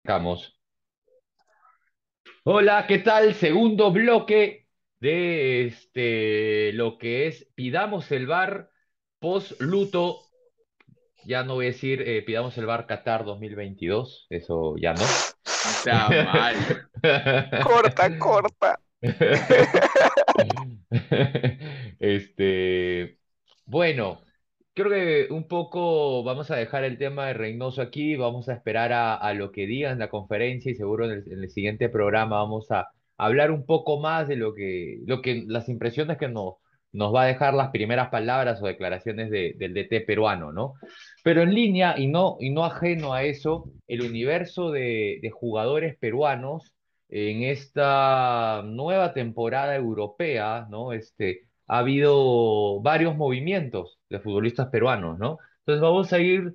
Vamos. 0.04 0.60
Hola, 2.44 2.86
¿qué 2.88 3.00
tal? 3.00 3.34
Segundo 3.34 3.92
bloque 3.92 4.68
de 5.00 5.66
este 5.66 6.72
lo 6.74 6.98
que 6.98 7.28
es 7.28 7.46
Pidamos 7.56 8.12
el 8.12 8.28
Bar 8.28 8.70
post 9.20 9.60
luto. 9.60 10.27
Ya 11.28 11.44
no 11.44 11.56
voy 11.56 11.66
a 11.66 11.72
decir 11.72 12.02
eh, 12.08 12.22
Pidamos 12.22 12.58
el 12.58 12.66
Bar 12.66 12.88
Qatar 12.88 13.26
2022, 13.26 14.28
eso 14.30 14.78
ya 14.78 14.94
no. 14.94 15.04
sea 15.44 16.08
mal. 16.24 16.56
Corta, 17.64 18.18
corta. 18.18 18.80
Este, 22.00 23.20
bueno, 23.66 24.22
creo 24.74 24.90
que 24.90 25.28
un 25.34 25.50
poco 25.50 26.24
vamos 26.24 26.50
a 26.50 26.56
dejar 26.56 26.86
el 26.86 26.98
tema 26.98 27.28
de 27.28 27.34
Reynoso 27.34 27.82
aquí, 27.82 28.16
vamos 28.16 28.48
a 28.48 28.54
esperar 28.54 28.94
a, 28.94 29.16
a 29.16 29.34
lo 29.34 29.52
que 29.52 29.68
digan 29.68 29.94
en 29.94 30.00
la 30.00 30.10
conferencia 30.10 30.72
y 30.72 30.76
seguro 30.76 31.06
en 31.06 31.12
el, 31.12 31.24
en 31.30 31.44
el 31.44 31.50
siguiente 31.50 31.90
programa 31.90 32.38
vamos 32.38 32.72
a 32.72 32.88
hablar 33.18 33.52
un 33.52 33.66
poco 33.66 34.00
más 34.00 34.30
de 34.30 34.38
lo 34.38 34.54
que, 34.54 35.02
lo 35.06 35.22
que 35.22 35.44
las 35.46 35.68
impresiones 35.68 36.18
que 36.18 36.30
nos, 36.30 36.56
nos 36.98 37.14
va 37.14 37.24
a 37.24 37.26
dejar 37.28 37.54
las 37.54 37.70
primeras 37.72 38.10
palabras 38.10 38.62
o 38.62 38.68
declaraciones 38.68 39.30
de- 39.32 39.54
del 39.58 39.74
DT 39.74 40.02
peruano, 40.02 40.52
¿no? 40.52 40.74
Pero 41.24 41.42
en 41.42 41.54
línea 41.54 41.96
y 41.98 42.08
no, 42.08 42.38
y 42.40 42.50
no 42.52 42.66
ajeno 42.66 43.14
a 43.14 43.24
eso, 43.24 43.72
el 43.88 44.02
universo 44.02 44.72
de, 44.72 45.20
de 45.22 45.30
jugadores 45.32 45.98
peruanos 45.98 46.74
en 47.10 47.44
esta 47.44 48.62
nueva 48.66 49.14
temporada 49.14 49.76
europea, 49.76 50.68
¿no? 50.70 50.94
Este, 50.94 51.48
ha 51.68 51.80
habido 51.80 52.82
varios 52.82 53.16
movimientos 53.16 54.00
de 54.10 54.20
futbolistas 54.20 54.68
peruanos, 54.70 55.18
¿no? 55.20 55.38
Entonces 55.60 55.82
vamos 55.82 56.14
a 56.14 56.20
ir 56.20 56.54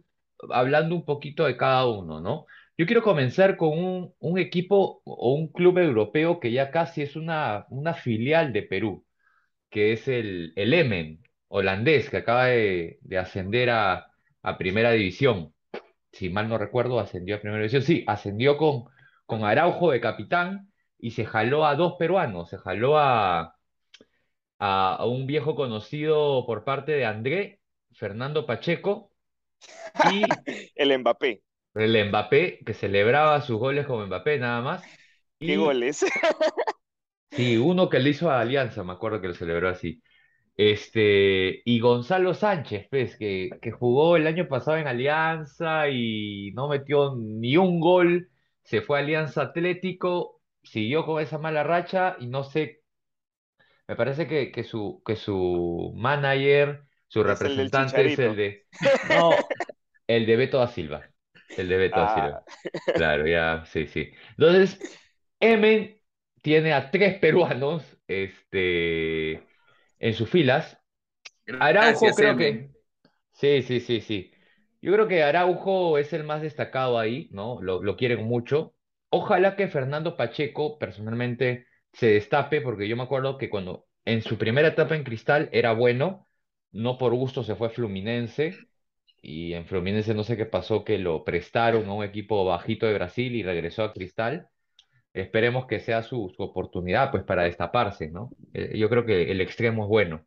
hablando 0.50 0.94
un 0.94 1.04
poquito 1.04 1.44
de 1.44 1.56
cada 1.56 1.86
uno, 1.86 2.20
¿no? 2.20 2.46
Yo 2.76 2.86
quiero 2.86 3.02
comenzar 3.02 3.56
con 3.56 3.78
un, 3.78 4.14
un 4.18 4.38
equipo 4.38 5.02
o 5.04 5.34
un 5.34 5.48
club 5.48 5.78
europeo 5.78 6.40
que 6.40 6.52
ya 6.52 6.70
casi 6.70 7.02
es 7.02 7.16
una, 7.16 7.66
una 7.70 7.94
filial 7.94 8.52
de 8.52 8.62
Perú, 8.62 9.04
que 9.72 9.94
es 9.94 10.08
el, 10.08 10.54
el 10.56 10.74
Emmen, 10.74 11.22
holandés, 11.48 12.10
que 12.10 12.18
acaba 12.18 12.46
de, 12.48 13.00
de 13.02 13.18
ascender 13.18 13.70
a, 13.70 14.08
a 14.42 14.58
Primera 14.58 14.92
División. 14.92 15.54
Si 16.12 16.30
mal 16.30 16.48
no 16.48 16.58
recuerdo, 16.58 17.00
ascendió 17.00 17.36
a 17.36 17.40
Primera 17.40 17.62
División. 17.62 17.82
Sí, 17.82 18.04
ascendió 18.08 18.56
con, 18.58 18.84
con 19.26 19.44
Araujo 19.44 19.92
de 19.92 20.00
capitán 20.00 20.72
y 20.98 21.12
se 21.12 21.26
jaló 21.26 21.66
a 21.66 21.76
dos 21.76 21.94
peruanos, 21.98 22.50
se 22.50 22.58
jaló 22.58 22.98
a 22.98 23.56
a, 24.58 24.96
a 24.96 25.06
un 25.06 25.26
viejo 25.26 25.54
conocido 25.54 26.44
por 26.46 26.64
parte 26.64 26.92
de 26.92 27.04
André, 27.06 27.60
Fernando 27.92 28.46
Pacheco, 28.46 29.12
y 30.02 30.42
El 30.74 30.98
Mbappé. 30.98 31.42
el 31.74 32.08
Mbappé, 32.08 32.60
que 32.64 32.72
celebraba 32.74 33.40
sus 33.42 33.58
goles 33.58 33.86
como 33.86 34.06
Mbappé 34.06 34.38
nada 34.38 34.60
más. 34.62 34.90
¿Qué 35.44 35.56
goles? 35.56 36.04
sí, 37.32 37.56
uno 37.56 37.88
que 37.88 37.98
le 38.00 38.10
hizo 38.10 38.30
a 38.30 38.40
Alianza, 38.40 38.84
me 38.84 38.92
acuerdo 38.92 39.20
que 39.20 39.28
lo 39.28 39.34
celebró 39.34 39.68
así. 39.68 40.02
Este, 40.56 41.62
y 41.64 41.80
Gonzalo 41.80 42.34
Sánchez, 42.34 42.88
pues, 42.90 43.16
que, 43.18 43.58
que 43.62 43.72
jugó 43.72 44.16
el 44.16 44.26
año 44.26 44.48
pasado 44.48 44.78
en 44.78 44.88
Alianza 44.88 45.88
y 45.90 46.52
no 46.54 46.68
metió 46.68 47.16
ni 47.16 47.56
un 47.58 47.80
gol, 47.80 48.30
se 48.64 48.82
fue 48.82 48.98
a 49.00 49.02
Alianza 49.02 49.42
Atlético, 49.42 50.42
siguió 50.62 51.06
con 51.06 51.22
esa 51.22 51.38
mala 51.38 51.64
racha 51.64 52.16
y 52.20 52.28
no 52.28 52.44
sé 52.44 52.82
Me 53.88 53.96
parece 53.96 54.26
que, 54.28 54.52
que 54.52 54.64
su, 54.64 55.02
que 55.04 55.16
su 55.16 55.92
manager, 55.96 56.84
su 57.08 57.22
representante 57.24 58.06
es 58.06 58.18
el 58.18 58.36
de... 58.36 58.66
No, 59.02 59.50
el 60.06 60.26
de 60.26 60.36
Beto 60.36 60.58
da 60.58 60.68
Silva. 60.68 61.10
El 61.56 61.68
de 61.68 61.76
Beto 61.76 62.00
da 62.00 62.08
Silva. 62.08 62.38
Ah, 62.38 62.92
Claro, 62.94 63.26
ya, 63.26 63.64
sí, 63.66 63.86
sí. 63.88 64.12
Entonces, 64.38 64.82
Emen 65.40 66.01
tiene 66.42 66.72
a 66.74 66.90
tres 66.90 67.18
peruanos 67.18 67.84
este, 68.08 69.32
en 69.98 70.14
sus 70.14 70.28
filas. 70.30 70.78
Araujo 71.58 72.00
Gracias, 72.00 72.16
creo 72.16 72.36
que... 72.36 72.70
Sí, 73.32 73.62
sí, 73.62 73.80
sí, 73.80 74.00
sí. 74.00 74.32
Yo 74.80 74.92
creo 74.92 75.08
que 75.08 75.22
Araujo 75.22 75.98
es 75.98 76.12
el 76.12 76.24
más 76.24 76.42
destacado 76.42 76.98
ahí, 76.98 77.28
¿no? 77.32 77.60
Lo, 77.62 77.82
lo 77.82 77.96
quieren 77.96 78.24
mucho. 78.24 78.74
Ojalá 79.10 79.56
que 79.56 79.68
Fernando 79.68 80.16
Pacheco 80.16 80.78
personalmente 80.78 81.66
se 81.92 82.08
destape, 82.08 82.60
porque 82.60 82.88
yo 82.88 82.96
me 82.96 83.02
acuerdo 83.04 83.38
que 83.38 83.50
cuando 83.50 83.86
en 84.04 84.22
su 84.22 84.38
primera 84.38 84.68
etapa 84.68 84.96
en 84.96 85.04
Cristal 85.04 85.48
era 85.52 85.72
bueno, 85.72 86.28
no 86.72 86.98
por 86.98 87.14
gusto 87.14 87.42
se 87.44 87.54
fue 87.56 87.68
a 87.68 87.70
Fluminense, 87.70 88.66
y 89.22 89.52
en 89.54 89.66
Fluminense 89.66 90.14
no 90.14 90.24
sé 90.24 90.36
qué 90.36 90.46
pasó, 90.46 90.84
que 90.84 90.98
lo 90.98 91.24
prestaron 91.24 91.88
a 91.88 91.94
un 91.94 92.04
equipo 92.04 92.44
bajito 92.44 92.86
de 92.86 92.94
Brasil 92.94 93.34
y 93.36 93.42
regresó 93.42 93.84
a 93.84 93.92
Cristal. 93.92 94.48
Esperemos 95.14 95.66
que 95.66 95.80
sea 95.80 96.02
su, 96.02 96.32
su 96.36 96.42
oportunidad, 96.42 97.10
pues, 97.10 97.24
para 97.24 97.44
destaparse, 97.44 98.10
¿no? 98.10 98.30
Eh, 98.54 98.78
yo 98.78 98.88
creo 98.88 99.04
que 99.04 99.30
el 99.30 99.40
extremo 99.40 99.84
es 99.84 99.88
bueno. 99.88 100.26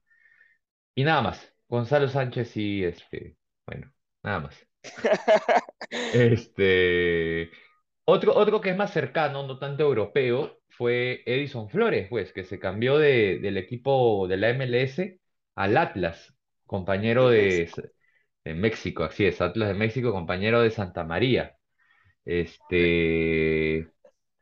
Y 0.95 1.03
nada 1.03 1.21
más. 1.21 1.53
Gonzalo 1.67 2.07
Sánchez 2.07 2.49
sí, 2.49 2.83
este, 2.83 3.37
bueno, 3.65 3.91
nada 4.23 4.39
más. 4.41 4.67
Este, 6.13 7.51
otro, 8.05 8.35
otro 8.35 8.61
que 8.61 8.69
es 8.71 8.77
más 8.77 8.91
cercano, 8.91 9.45
no 9.47 9.57
tanto 9.59 9.83
europeo, 9.83 10.59
fue 10.69 11.23
Edison 11.25 11.69
Flores, 11.69 12.07
pues, 12.09 12.33
que 12.33 12.43
se 12.43 12.59
cambió 12.59 12.97
de, 12.97 13.39
del 13.39 13.57
equipo 13.57 14.27
de 14.27 14.37
la 14.37 14.49
MLS 14.49 15.19
al 15.55 15.77
Atlas, 15.77 16.35
compañero 16.65 17.29
de 17.29 17.69
de, 18.43 18.53
México. 18.53 19.03
así 19.03 19.25
es, 19.25 19.41
Atlas 19.41 19.69
de 19.69 19.73
México, 19.75 20.11
compañero 20.11 20.61
de 20.61 20.71
Santa 20.71 21.03
María. 21.03 21.57
Este, 22.25 23.87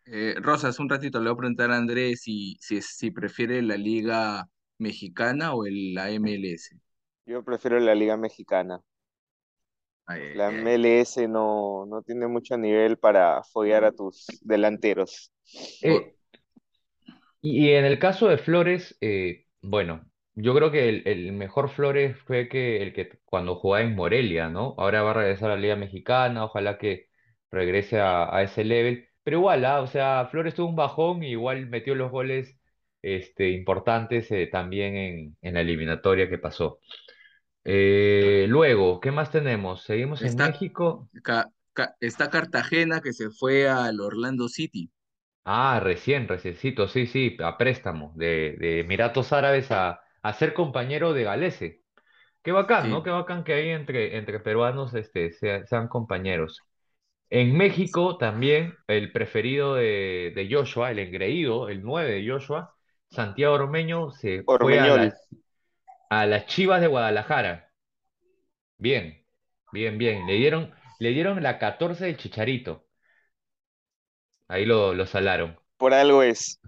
eh, 0.06 0.36
Rosas, 0.42 0.80
un 0.80 0.90
ratito 0.90 1.20
le 1.20 1.30
voy 1.30 1.36
a 1.36 1.38
preguntar 1.40 1.72
a 1.72 1.78
Andrés 1.78 2.22
si, 2.22 2.56
si, 2.60 2.82
si 2.82 3.12
prefiere 3.12 3.62
la 3.62 3.78
liga 3.78 4.48
mexicana 4.78 5.54
o 5.54 5.66
el, 5.66 5.94
la 5.94 6.10
MLS. 6.12 6.76
Yo 7.26 7.44
prefiero 7.44 7.82
la 7.82 7.96
Liga 7.96 8.16
Mexicana. 8.16 8.82
Ay, 10.06 10.22
ay, 10.22 10.40
La 10.40 10.50
ay. 10.50 10.64
MLS 10.64 11.28
no, 11.30 11.86
no 11.86 12.02
tiene 12.02 12.28
mucho 12.28 12.58
nivel 12.58 12.98
para 12.98 13.44
follar 13.44 13.86
a 13.86 13.92
tus 13.94 14.26
delanteros. 14.44 15.32
Eh, 15.82 16.16
Y, 17.42 17.66
y 17.68 17.74
en 17.74 17.86
el 17.86 18.00
caso 18.00 18.28
de 18.30 18.38
Flores, 18.38 18.98
eh, 19.02 19.46
bueno, 19.62 20.10
yo 20.36 20.56
creo 20.56 20.72
que 20.72 20.90
el, 20.90 21.04
el 21.08 21.32
mejor 21.34 21.70
Flores 21.70 22.18
fue 22.20 22.48
que 22.50 22.82
el 22.82 22.94
que 22.94 23.20
cuando 23.26 23.56
jugaba 23.56 23.84
en 23.84 23.96
Morelia, 23.96 24.50
¿no? 24.50 24.76
Ahora 24.78 25.04
va 25.04 25.12
a 25.12 25.14
regresar 25.14 25.52
a 25.52 25.56
la 25.56 25.62
Liga 25.62 25.76
Mexicana, 25.76 26.46
ojalá 26.46 26.78
que 26.78 27.10
regrese 27.52 28.00
a, 28.00 28.34
a 28.36 28.44
ese 28.44 28.64
level. 28.64 29.08
Pero 29.24 29.38
igual, 29.38 29.66
¿ah? 29.66 29.82
O 29.82 29.88
sea, 29.88 30.28
Flores 30.32 30.56
tuvo 30.56 30.70
un 30.70 30.76
bajón 30.76 31.24
y 31.24 31.30
igual 31.32 31.68
metió 31.68 31.96
los 31.96 32.12
goles 32.12 32.58
este, 33.02 33.50
importantes 33.52 34.30
eh, 34.32 34.48
también 34.52 34.96
en, 34.96 35.38
en 35.42 35.54
la 35.56 35.62
eliminatoria 35.62 36.30
que 36.30 36.38
pasó. 36.38 36.80
Eh, 37.66 38.48
luego, 38.50 39.00
¿qué 39.02 39.12
más 39.12 39.32
tenemos? 39.32 39.84
Seguimos 39.84 40.24
en 40.26 40.38
Está, 40.38 40.46
México. 40.46 41.10
Ca- 41.24 41.52
Ca- 41.74 41.96
está 42.00 42.30
Cartagena 42.32 43.02
que 43.02 43.14
se 43.14 43.30
fue 43.30 43.70
al 43.70 44.00
Orlando 44.02 44.50
City. 44.50 44.92
Ah, 45.46 45.80
recién, 45.84 46.28
reciencito, 46.28 46.88
sí, 46.88 47.06
sí, 47.06 47.36
a 47.44 47.58
préstamo 47.58 48.14
de, 48.16 48.56
de 48.60 48.80
Emiratos 48.80 49.34
Árabes 49.34 49.72
a, 49.72 50.02
a 50.22 50.34
ser 50.34 50.54
compañero 50.54 51.12
de 51.14 51.24
Galese. 51.24 51.82
Qué 52.44 52.52
bacán, 52.54 52.90
¿no? 52.90 53.04
Qué 53.04 53.12
bacán 53.12 53.44
que 53.44 53.54
ahí 53.54 53.70
entre, 53.70 54.18
entre 54.18 54.40
peruanos 54.42 54.94
este, 54.96 55.32
sea- 55.34 55.66
sean 55.68 55.88
compañeros. 55.90 56.68
En 57.34 57.58
México 57.58 58.18
también 58.18 58.76
el 58.88 59.12
preferido 59.12 59.76
de, 59.76 60.32
de 60.36 60.48
Joshua, 60.50 60.92
el 60.92 61.00
engreído, 61.00 61.68
el 61.70 61.84
9 61.84 62.12
de 62.14 62.30
Joshua, 62.30 62.74
Santiago 63.10 63.56
Ormeño, 63.56 64.12
se 64.12 64.50
fue 64.58 64.80
a 64.80 64.88
Ormeñol. 64.88 64.90
las, 64.90 65.28
a 66.10 66.26
las 66.28 66.48
Chivas 66.48 66.82
de 66.82 66.88
Guadalajara. 66.88 67.72
Bien, 68.78 69.26
bien, 69.72 69.98
bien. 69.98 70.28
Le 70.28 70.34
dieron, 70.36 70.72
le 71.00 71.10
dieron 71.10 71.42
la 71.42 71.58
14 71.60 72.06
del 72.06 72.18
Chicharito. 72.18 72.86
Ahí 74.48 74.66
lo, 74.66 74.94
lo 74.94 75.06
salaron. 75.06 75.60
Por 75.78 75.94
algo 75.94 76.24
es. 76.24 76.60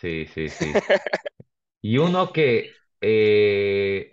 Sí, 0.00 0.26
sí, 0.26 0.50
sí. 0.50 0.82
Y 1.80 1.98
uno 1.98 2.32
que 2.32 2.80
eh, 3.00 4.10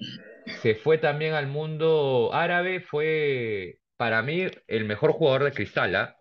se 0.61 0.75
fue 0.75 0.97
también 0.97 1.33
al 1.33 1.47
mundo 1.47 2.31
árabe 2.33 2.81
fue, 2.81 3.79
para 3.99 4.23
mí, 4.23 4.47
el 4.67 4.85
mejor 4.85 5.13
jugador 5.13 5.45
de 5.45 5.53
Cristal, 5.53 5.95
¿ah? 5.97 6.17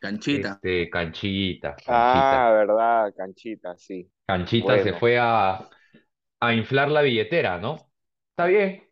Canchita. 0.00 0.60
Este, 0.60 0.90
Canchita, 0.90 1.82
Canchita. 1.86 2.38
Ah, 2.38 2.50
verdad, 2.52 3.12
Canchita, 3.16 3.76
sí. 3.76 4.10
Canchita 4.26 4.78
se 4.78 4.94
fue 4.94 5.18
a, 5.18 5.68
a 6.40 6.54
inflar 6.54 6.90
la 6.90 7.02
billetera, 7.02 7.58
¿no? 7.58 7.92
Está 8.32 8.46
bien, 8.46 8.84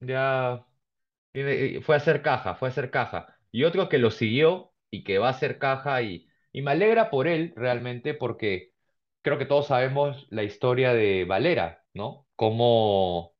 ya 0.00 0.66
tiene- 1.32 1.82
fue 1.82 1.96
a 1.96 1.98
hacer 1.98 2.22
caja, 2.22 2.56
fue 2.56 2.68
a 2.68 2.72
hacer 2.72 2.92
caja. 2.92 3.38
Y 3.52 3.64
otro 3.64 3.90
que 3.90 3.98
lo 3.98 4.12
siguió 4.12 4.74
y 4.90 5.04
que 5.04 5.18
va 5.18 5.28
a 5.28 5.32
hacer 5.32 5.58
caja 5.60 6.02
y, 6.02 6.28
y 6.52 6.62
me 6.62 6.72
alegra 6.72 7.10
por 7.10 7.28
él 7.28 7.54
realmente 7.56 8.14
porque 8.14 8.72
creo 9.22 9.38
que 9.38 9.46
todos 9.46 9.68
sabemos 9.68 10.28
la 10.30 10.44
historia 10.44 10.94
de 10.94 11.26
Valera, 11.26 11.84
¿no? 11.94 12.28
Cómo, 12.36 13.35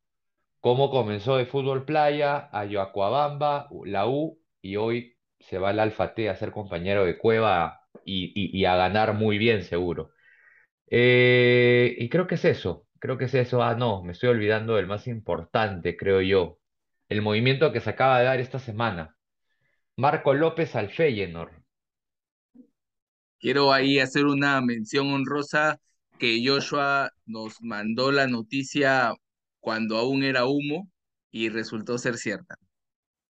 cómo 0.67 0.91
comenzó 0.91 1.37
de 1.37 1.47
fútbol 1.47 1.85
playa 1.85 2.49
a 2.51 2.65
Yoacuabamba, 2.65 3.69
la 3.85 4.09
U, 4.09 4.43
y 4.61 4.75
hoy 4.75 5.17
se 5.39 5.59
va 5.59 5.69
al 5.69 5.79
Alfa 5.79 6.13
T 6.13 6.29
a 6.29 6.35
ser 6.35 6.51
compañero 6.51 7.05
de 7.05 7.17
Cueva 7.19 7.83
y, 8.05 8.65
a 8.65 8.75
ganar 8.75 9.15
muy 9.15 9.39
bien, 9.39 9.63
seguro. 9.63 10.11
Eh, 10.91 11.95
y 11.97 12.09
creo 12.09 12.27
que 12.27 12.35
es 12.35 12.45
eso, 12.45 12.89
creo 12.99 13.17
que 13.17 13.27
es 13.27 13.35
eso. 13.35 13.63
Ah, 13.63 13.77
no, 13.77 14.03
me 14.03 14.11
estoy 14.11 14.31
olvidando 14.31 14.75
del 14.75 14.89
más 14.89 15.07
importante, 15.07 15.97
creo 15.97 16.21
yo. 16.21 16.59
El 17.09 17.23
movimiento 17.23 17.73
que 17.73 17.79
se 17.79 17.91
acaba 17.91 18.19
de 18.19 18.25
dar 18.25 18.41
esta 18.41 18.59
semana. 18.59 19.17
Marco 19.97 20.35
López 20.35 20.75
al. 20.75 20.91
Quiero 23.39 23.73
ahí 23.73 24.01
hacer 24.01 24.25
una 24.25 24.61
mención 24.63 25.13
honrosa 25.13 25.79
que 26.19 26.43
Joshua 26.45 27.13
nos 27.25 27.63
mandó 27.63 28.11
la 28.11 28.27
noticia 28.27 29.15
cuando 29.67 29.97
aún 29.99 30.23
era 30.23 30.47
humo 30.47 30.89
y 31.33 31.49
resultó 31.51 31.99
ser 31.99 32.19
cierta. 32.19 32.57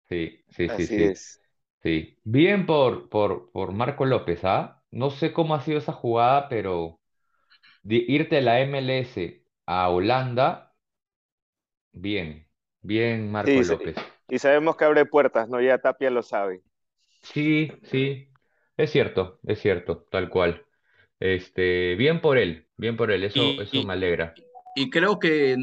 Sí, 0.09 0.43
sí, 0.49 0.69
sí, 0.69 0.87
Así 0.87 0.95
sí, 0.95 1.11
es. 1.11 1.41
sí. 1.83 2.19
Bien 2.23 2.65
por, 2.65 3.09
por, 3.09 3.51
por 3.51 3.71
Marco 3.73 4.05
López, 4.05 4.41
¿ah? 4.45 4.83
No 4.91 5.09
sé 5.11 5.33
cómo 5.33 5.55
ha 5.55 5.61
sido 5.61 5.79
esa 5.79 5.93
jugada, 5.93 6.49
pero 6.49 7.01
de 7.83 7.97
irte 8.07 8.37
de 8.37 8.41
la 8.43 8.61
MLS 8.61 9.45
a 9.67 9.89
Holanda, 9.89 10.75
bien, 11.93 12.47
bien 12.81 13.31
Marco 13.31 13.61
Sí, 13.61 13.63
sí. 13.63 13.75
López. 13.75 13.95
Y 14.29 14.39
sabemos 14.39 14.75
que 14.77 14.85
abre 14.85 15.05
puertas, 15.05 15.47
¿no? 15.49 15.61
Ya 15.61 15.77
Tapia 15.79 16.09
lo 16.09 16.23
sabe. 16.23 16.63
Sí, 17.21 17.71
sí, 17.83 18.29
es 18.77 18.91
cierto, 18.91 19.39
es 19.47 19.59
cierto, 19.59 20.03
tal 20.11 20.29
cual. 20.29 20.65
Este, 21.19 21.95
bien 21.95 22.21
por 22.21 22.37
él, 22.37 22.67
bien 22.77 22.97
por 22.97 23.11
él, 23.11 23.23
eso, 23.23 23.61
Y, 23.61 23.61
eso 23.61 23.83
me 23.83 23.93
alegra. 23.93 24.41
y 24.75 24.89
creo 24.89 25.19
que 25.19 25.57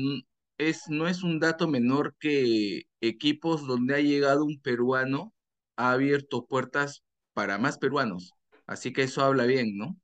es, 0.69 0.83
no 0.89 1.09
es 1.09 1.23
un 1.23 1.41
dato 1.41 1.69
menor 1.69 2.15
que 2.19 2.85
equipos 3.01 3.67
donde 3.67 3.95
ha 3.97 4.01
llegado 4.01 4.45
un 4.45 4.61
peruano 4.61 5.35
ha 5.77 5.93
abierto 5.93 6.47
puertas 6.47 7.03
para 7.35 7.59
más 7.59 7.79
peruanos. 7.79 8.33
Así 8.67 8.93
que 8.93 9.03
eso 9.05 9.23
habla 9.25 9.47
bien, 9.47 9.77
¿no? 9.79 9.97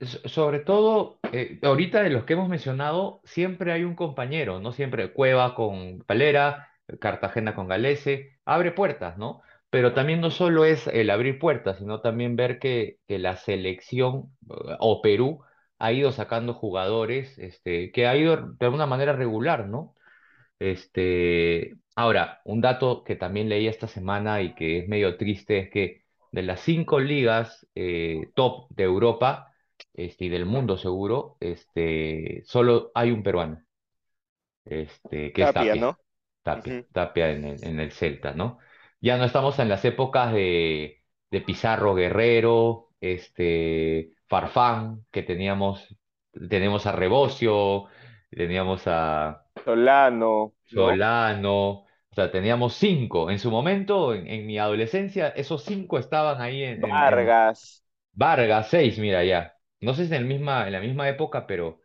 So- 0.00 0.28
Sobre 0.28 0.60
todo, 0.60 1.20
eh, 1.32 1.58
ahorita 1.62 2.02
de 2.02 2.10
los 2.10 2.24
que 2.24 2.32
hemos 2.34 2.48
mencionado, 2.48 3.20
siempre 3.24 3.72
hay 3.72 3.84
un 3.84 3.94
compañero, 3.94 4.60
¿no? 4.60 4.72
Siempre 4.72 5.12
Cueva 5.12 5.54
con 5.54 6.00
Palera, 6.06 6.68
Cartagena 7.00 7.54
con 7.54 7.68
Galese, 7.68 8.38
abre 8.44 8.72
puertas, 8.72 9.18
¿no? 9.18 9.42
Pero 9.68 9.92
también 9.94 10.20
no 10.20 10.30
solo 10.30 10.64
es 10.64 10.86
el 10.88 11.10
abrir 11.10 11.38
puertas, 11.38 11.78
sino 11.78 12.00
también 12.00 12.34
ver 12.36 12.58
que, 12.58 12.98
que 13.06 13.18
la 13.18 13.36
selección 13.36 14.34
eh, 14.50 14.76
o 14.80 15.02
Perú 15.02 15.42
ha 15.80 15.92
ido 15.92 16.12
sacando 16.12 16.54
jugadores, 16.54 17.38
este, 17.38 17.92
que 17.92 18.06
ha 18.06 18.16
ido 18.16 18.36
de 18.36 18.66
alguna 18.66 18.86
manera 18.86 19.14
regular, 19.14 19.68
¿no? 19.68 19.96
Este, 20.58 21.76
ahora, 21.96 22.40
un 22.44 22.60
dato 22.60 23.04
que 23.04 23.16
también 23.16 23.48
leí 23.48 23.66
esta 23.68 23.88
semana 23.88 24.42
y 24.42 24.54
que 24.54 24.80
es 24.80 24.88
medio 24.88 25.16
triste 25.16 25.58
es 25.60 25.70
que 25.70 26.04
de 26.32 26.42
las 26.42 26.60
cinco 26.60 27.00
ligas 27.00 27.66
eh, 27.74 28.30
top 28.34 28.68
de 28.70 28.84
Europa 28.84 29.52
este, 29.94 30.26
y 30.26 30.28
del 30.28 30.46
mundo 30.46 30.76
seguro, 30.78 31.36
este, 31.40 32.42
solo 32.46 32.90
hay 32.94 33.10
un 33.10 33.22
peruano, 33.22 33.62
este, 34.64 35.32
que 35.32 35.42
es 35.44 35.52
Tapia, 35.52 35.74
Tapia, 35.74 35.76
¿no? 35.76 35.98
Tapia. 36.42 36.80
Tapia 36.92 37.30
en 37.30 37.44
el, 37.44 37.64
en 37.64 37.80
el 37.80 37.92
Celta, 37.92 38.32
¿no? 38.34 38.58
Ya 39.00 39.16
no 39.18 39.24
estamos 39.24 39.58
en 39.58 39.68
las 39.68 39.84
épocas 39.84 40.32
de, 40.32 41.02
de 41.30 41.40
Pizarro 41.40 41.94
Guerrero, 41.94 42.90
este, 43.00 44.12
Farfán, 44.30 45.06
que 45.12 45.24
teníamos, 45.24 45.88
tenemos 46.50 46.86
a 46.86 46.92
Rebosio, 46.92 47.86
teníamos 48.32 48.84
a 48.88 49.44
Solano, 49.64 50.52
¿no? 50.70 51.00
Solano, 51.04 51.70
o 51.82 51.86
sea, 52.14 52.30
teníamos 52.30 52.74
cinco. 52.74 53.30
En 53.30 53.38
su 53.38 53.50
momento, 53.50 54.14
en, 54.14 54.26
en 54.28 54.46
mi 54.46 54.58
adolescencia, 54.58 55.28
esos 55.30 55.64
cinco 55.64 55.98
estaban 55.98 56.40
ahí 56.40 56.62
en, 56.62 56.82
en- 56.84 57.04
en 57.08 57.34
Vargas. 57.34 57.84
Vargas, 58.14 58.68
seis, 58.70 58.98
mira 58.98 59.24
ya. 59.24 59.54
No 59.80 59.94
sé 59.94 60.06
si 60.06 60.14
en 60.14 60.22
el 60.22 60.26
misma, 60.28 60.66
en 60.66 60.72
la 60.74 60.80
misma 60.80 61.08
época, 61.08 61.46
pero 61.46 61.80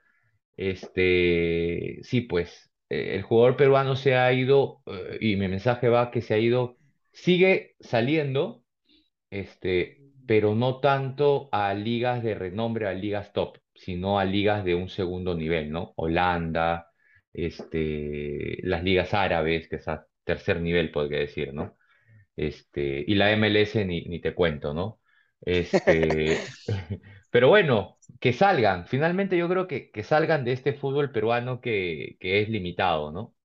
este, 0.57 1.99
sí, 2.03 2.21
pues, 2.21 2.71
eh, 2.89 3.15
el 3.15 3.23
jugador 3.23 3.57
peruano 3.57 3.95
se 3.97 4.15
ha 4.17 4.33
ido, 4.33 4.83
eh, 4.87 5.17
y 5.21 5.37
mi 5.37 5.47
mensaje 5.49 5.89
va 5.89 6.11
que 6.11 6.21
se 6.21 6.33
ha 6.35 6.39
ido, 6.39 6.79
sigue 7.13 7.75
saliendo, 7.81 8.63
este, 9.31 10.04
pero 10.25 10.55
no 10.55 10.79
tanto 10.79 11.49
a 11.51 11.73
ligas 11.73 12.23
de 12.23 12.35
renombre, 12.35 12.87
a 12.87 12.93
ligas 12.93 13.33
top, 13.33 13.57
sino 13.73 14.19
a 14.19 14.25
ligas 14.25 14.65
de 14.65 14.75
un 14.75 14.89
segundo 14.89 15.35
nivel, 15.35 15.71
¿no? 15.71 15.93
Holanda, 15.97 16.91
este, 17.33 18.57
las 18.63 18.83
ligas 18.83 19.13
árabes, 19.13 19.67
que 19.69 19.77
es 19.77 19.87
a 19.87 20.05
tercer 20.23 20.61
nivel, 20.61 20.91
podría 20.91 21.19
decir, 21.19 21.53
¿no? 21.53 21.77
Este, 22.35 23.03
y 23.07 23.15
la 23.15 23.31
MLS 23.31 23.85
ni, 23.85 24.05
ni 24.05 24.21
te 24.21 24.33
cuento, 24.35 24.73
¿no? 24.73 24.99
Este, 25.41 26.39
pero 27.31 27.49
bueno, 27.49 27.97
que 28.19 28.33
salgan, 28.33 28.87
finalmente 28.87 29.37
yo 29.37 29.49
creo 29.49 29.67
que, 29.67 29.91
que 29.91 30.03
salgan 30.03 30.45
de 30.45 30.53
este 30.53 30.73
fútbol 30.73 31.11
peruano 31.11 31.61
que, 31.61 32.17
que 32.19 32.41
es 32.41 32.49
limitado, 32.49 33.11
¿no? 33.11 33.35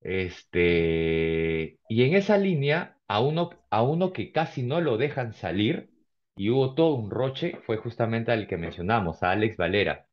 Este, 0.00 1.78
y 1.88 2.02
en 2.04 2.14
esa 2.16 2.36
línea, 2.38 2.98
a 3.14 3.20
uno, 3.20 3.50
a 3.70 3.82
uno 3.82 4.12
que 4.12 4.32
casi 4.32 4.62
no 4.62 4.80
lo 4.80 4.96
dejan 4.98 5.32
salir, 5.34 5.90
y 6.36 6.50
hubo 6.50 6.74
todo 6.74 6.94
un 6.94 7.10
roche, 7.10 7.58
fue 7.66 7.76
justamente 7.78 8.32
al 8.32 8.46
que 8.48 8.56
mencionamos, 8.56 9.22
a 9.22 9.30
Alex 9.32 9.56
Valera. 9.56 10.06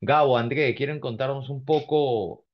Gabo, 0.00 0.38
André, 0.38 0.74
¿quieren 0.76 1.00
contarnos 1.00 1.50
un 1.50 1.64
poco 1.64 2.46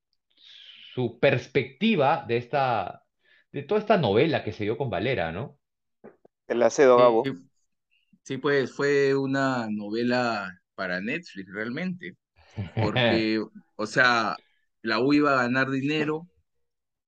su 0.94 1.18
perspectiva 1.20 2.24
de 2.28 2.36
esta, 2.38 3.04
de 3.52 3.62
toda 3.62 3.80
esta 3.80 3.96
novela 3.98 4.44
que 4.44 4.52
se 4.52 4.64
dio 4.64 4.76
con 4.78 4.90
Valera, 4.90 5.32
¿no? 5.32 5.58
El 6.46 6.62
acedo, 6.62 6.96
Sí, 6.96 6.98
Gabo. 6.98 7.32
sí, 8.22 8.38
pues 8.38 8.72
fue 8.74 9.14
una 9.16 9.68
novela 9.70 10.52
para 10.74 11.00
Netflix 11.00 11.52
realmente, 11.52 12.16
porque, 12.78 13.44
o 13.76 13.86
sea, 13.86 14.38
la 14.82 15.00
U 15.00 15.12
iba 15.14 15.32
a 15.34 15.44
ganar 15.44 15.70
dinero, 15.70 16.28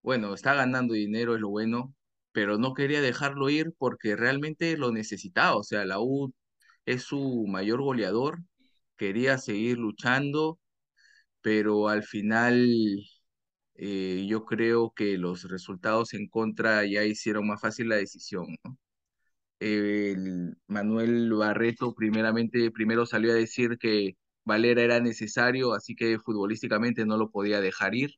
bueno, 0.03 0.35
está 0.35 0.55
ganando 0.55 0.95
dinero, 0.95 1.35
es 1.37 1.41
lo 1.43 1.51
bueno, 1.51 1.95
pero 2.35 2.59
no 2.59 2.74
quería 2.74 3.03
dejarlo 3.03 3.51
ir 3.51 3.74
porque 3.78 4.16
realmente 4.16 4.76
lo 4.78 4.93
necesitaba, 4.93 5.57
o 5.57 5.64
sea, 5.64 5.87
la 5.87 6.01
U 6.01 6.35
es 6.87 7.05
su 7.05 7.47
mayor 7.49 7.82
goleador, 7.82 8.41
quería 8.99 9.39
seguir 9.39 9.78
luchando, 9.78 10.61
pero 11.43 11.89
al 11.89 12.05
final 12.05 12.68
eh, 13.76 14.26
yo 14.28 14.45
creo 14.45 14.93
que 14.97 15.18
los 15.18 15.45
resultados 15.51 16.14
en 16.14 16.28
contra 16.28 16.85
ya 16.87 17.05
hicieron 17.05 17.47
más 17.49 17.61
fácil 17.61 17.89
la 17.89 17.97
decisión, 17.97 18.47
el 19.61 20.57
Manuel 20.66 21.32
Barreto 21.32 21.95
primeramente, 21.95 22.70
primero 22.70 23.07
salió 23.07 23.32
a 23.32 23.35
decir 23.35 23.78
que 23.78 24.16
Valera 24.45 24.82
era 24.82 25.01
necesario, 25.01 25.72
así 25.74 25.95
que 25.97 26.18
futbolísticamente 26.18 27.07
no 27.07 27.16
lo 27.16 27.30
podía 27.30 27.61
dejar 27.61 27.95
ir. 27.95 28.11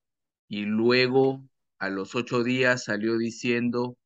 Y 0.49 0.65
luego, 0.65 1.45
a 1.79 1.89
los 1.91 2.15
ocho 2.15 2.43
días, 2.43 2.85
salió 2.85 3.17
diciendo 3.19 3.97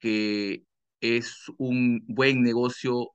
que 0.00 0.64
es 1.00 1.44
un 1.58 2.02
buen 2.08 2.42
negocio 2.42 3.12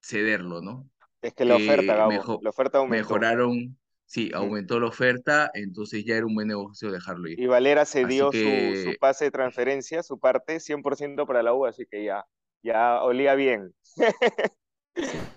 cederlo, 0.00 0.60
¿no? 0.62 0.88
Es 1.22 1.34
que 1.34 1.44
la 1.44 1.56
oferta, 1.56 1.96
Gabo. 1.96 2.10
mejor, 2.10 2.38
La 2.42 2.50
oferta 2.50 2.78
aumentó. 2.78 2.96
mejoraron, 2.96 3.78
sí, 4.04 4.30
aumentó 4.34 4.78
la 4.78 4.86
oferta, 4.86 5.50
entonces 5.54 6.04
ya 6.04 6.16
era 6.16 6.26
un 6.26 6.34
buen 6.34 6.48
negocio 6.48 6.92
dejarlo 6.92 7.28
ir. 7.28 7.40
Y 7.40 7.46
Valera 7.46 7.84
cedió 7.84 8.30
su, 8.32 8.94
pase 9.00 9.26
de 9.26 9.30
transferencia, 9.30 10.02
su 10.02 10.18
parte, 10.18 10.60
100% 10.60 11.26
para 11.26 11.42
la 11.42 11.52
U, 11.54 11.66
así 11.66 11.84
que 11.90 12.04
ya, 12.04 12.24
ya 12.62 13.02
olía 13.02 13.34
bien. 13.34 13.74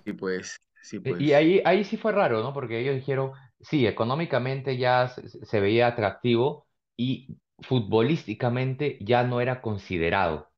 sí, 0.05 0.13
pues, 0.13 0.59
sí, 0.83 0.97
Y 0.97 0.99
pues. 0.99 1.21
y 1.21 1.33
ahí, 1.33 1.61
ahí 1.65 1.83
sí 1.83 1.97
fue 1.97 2.11
raro, 2.11 2.43
¿no? 2.43 2.53
Porque 2.53 2.79
ellos 2.79 2.95
dijeron, 2.95 3.31
sí, 3.59 3.87
económicamente 3.87 4.77
ya 4.77 5.07
se, 5.07 5.27
se 5.27 5.59
veía 5.59 5.87
atractivo 5.87 6.67
y 6.95 7.37
futbolísticamente 7.61 8.97
ya 9.01 9.23
no 9.23 9.41
era 9.41 9.61
considerado. 9.61 10.48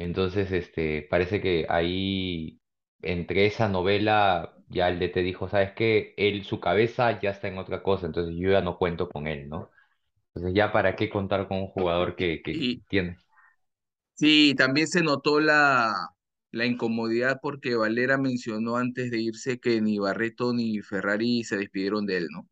Entonces, 0.00 0.50
este, 0.52 1.02
parece 1.02 1.40
que 1.42 1.66
ahí, 1.68 2.60
entre 3.02 3.46
esa 3.46 3.68
novela, 3.68 4.56
ya 4.68 4.88
el 4.88 4.98
DT 4.98 5.22
dijo, 5.22 5.48
¿sabes 5.48 5.72
qué? 5.74 6.14
Él, 6.16 6.44
su 6.44 6.60
cabeza 6.60 7.20
ya 7.20 7.30
está 7.30 7.48
en 7.48 7.58
otra 7.58 7.82
cosa, 7.82 8.06
entonces 8.06 8.34
yo 8.38 8.50
ya 8.52 8.62
no 8.62 8.78
cuento 8.78 9.08
con 9.10 9.26
él, 9.26 9.48
¿no? 9.48 9.70
Entonces, 10.34 10.54
ya 10.56 10.72
para 10.72 10.96
qué 10.96 11.10
contar 11.10 11.48
con 11.48 11.58
un 11.58 11.68
jugador 11.68 12.16
que, 12.16 12.42
que 12.42 12.68
Y, 12.74 12.82
tiene. 12.88 13.18
Sí, 14.14 14.54
también 14.56 14.86
se 14.86 15.02
notó 15.02 15.40
la, 15.40 15.92
la 16.50 16.66
incomodidad 16.66 17.38
porque 17.42 17.74
Valera 17.74 18.18
mencionó 18.18 18.76
antes 18.76 19.10
de 19.10 19.20
irse 19.20 19.58
que 19.58 19.80
ni 19.80 19.98
Barreto 19.98 20.52
ni 20.52 20.80
Ferrari 20.82 21.42
se 21.44 21.56
despidieron 21.56 22.04
de 22.06 22.18
él, 22.18 22.26
¿no? 22.30 22.46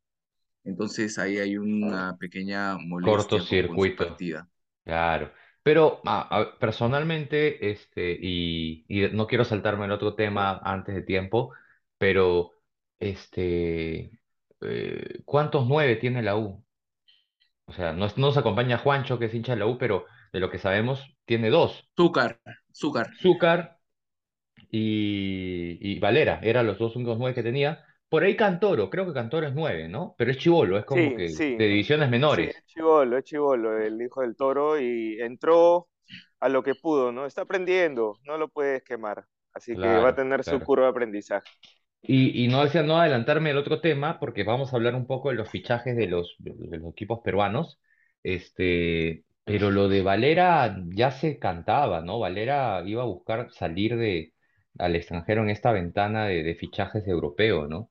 Entonces 0.64 1.18
ahí 1.18 1.38
hay 1.38 1.59
una 1.59 2.16
pequeña 2.18 2.78
molestia 2.78 3.44
Cortocircuito. 3.46 4.07
partida. 4.07 4.49
Claro, 4.84 5.32
pero 5.68 6.00
a- 6.06 6.38
a- 6.40 6.58
personalmente, 6.58 7.70
este, 7.70 8.16
y, 8.20 8.84
y 8.88 9.08
no 9.12 9.26
quiero 9.26 9.44
saltarme 9.44 9.84
el 9.86 9.92
otro 9.92 10.14
tema 10.14 10.58
antes 10.64 10.94
de 10.94 11.02
tiempo, 11.02 11.52
pero 11.98 12.52
este, 12.98 14.18
eh, 14.62 15.22
¿cuántos 15.26 15.66
nueve 15.68 15.96
tiene 15.96 16.22
la 16.22 16.36
U? 16.36 16.64
O 17.66 17.72
sea, 17.72 17.92
no 17.92 18.08
nos 18.16 18.36
acompaña 18.36 18.78
Juancho, 18.78 19.18
que 19.20 19.26
es 19.26 19.34
hincha 19.34 19.52
de 19.52 19.60
la 19.60 19.66
U, 19.66 19.78
pero 19.78 20.06
de 20.32 20.40
lo 20.40 20.50
que 20.50 20.58
sabemos, 20.58 21.16
tiene 21.24 21.50
dos, 21.50 21.88
Zúcar, 21.96 22.40
Zúcar. 22.72 23.08
Zúcar 23.20 23.78
y, 24.70 25.78
y 25.80 26.00
Valera, 26.00 26.40
eran 26.42 26.66
los 26.66 26.78
dos 26.78 26.96
únicos 26.96 27.18
nueve 27.18 27.34
que 27.36 27.44
tenía. 27.44 27.84
Por 28.11 28.22
ahí 28.24 28.36
Cantoro, 28.36 28.90
creo 28.90 29.06
que 29.06 29.12
Cantoro 29.14 29.46
es 29.46 29.54
nueve, 29.54 29.88
¿no? 29.88 30.14
Pero 30.18 30.30
es 30.30 30.38
chibolo, 30.38 30.78
es 30.78 30.84
como 30.84 31.12
Sí, 31.12 31.14
que 31.14 31.28
sí, 31.28 31.56
de 31.56 31.66
divisiones 31.66 32.11
sí, 32.24 32.42
menores. 32.50 32.54
es 32.54 32.64
chivolo, 32.66 33.18
es 33.18 33.24
chivolo, 33.24 33.78
el 33.78 34.00
hijo 34.00 34.22
del 34.22 34.36
toro, 34.36 34.80
y 34.80 35.20
entró 35.20 35.88
a 36.40 36.48
lo 36.48 36.62
que 36.62 36.74
pudo, 36.74 37.12
¿no? 37.12 37.26
Está 37.26 37.42
aprendiendo, 37.42 38.18
no 38.24 38.38
lo 38.38 38.48
puedes 38.48 38.82
quemar, 38.82 39.26
así 39.52 39.78
que 39.78 39.98
va 39.98 40.11
a 40.11 40.14
Claro, 40.14 40.16
tener 40.16 40.44
su 40.44 40.62
curva 40.62 40.84
de 40.86 40.90
aprendizaje. 40.90 41.46
Y, 42.00 42.44
y 42.44 42.48
no 42.48 42.62
decía 42.64 42.82
no 42.82 42.98
adelantarme 42.98 43.50
al 43.50 43.59
otro 43.59 43.80
tema, 43.80 44.18
porque 44.20 44.44
vamos 44.44 44.72
a 44.72 44.76
hablar 44.76 44.94
un 44.94 45.06
poco 45.06 45.30
de 45.30 45.34
los 45.36 45.50
fichajes 45.50 45.96
de 45.96 46.06
los, 46.06 46.36
de 46.38 46.78
los 46.78 46.92
equipos 46.92 47.20
peruanos. 47.24 47.80
Este, 48.22 49.24
Pero 49.44 49.70
lo 49.70 49.88
de 49.88 50.02
Valera 50.02 50.76
ya 50.94 51.11
se 51.11 51.38
cantaba, 51.38 52.00
¿no? 52.00 52.18
Valera 52.18 52.82
iba 52.86 53.02
a 53.02 53.06
buscar 53.06 53.50
salir 53.52 53.96
de, 53.96 54.32
al 54.78 54.94
extranjero 54.96 55.42
en 55.42 55.50
esta 55.50 55.72
ventana 55.72 56.26
de, 56.26 56.42
de 56.44 56.54
fichajes 56.54 57.06
europeos, 57.09 57.68
¿no? 57.68 57.90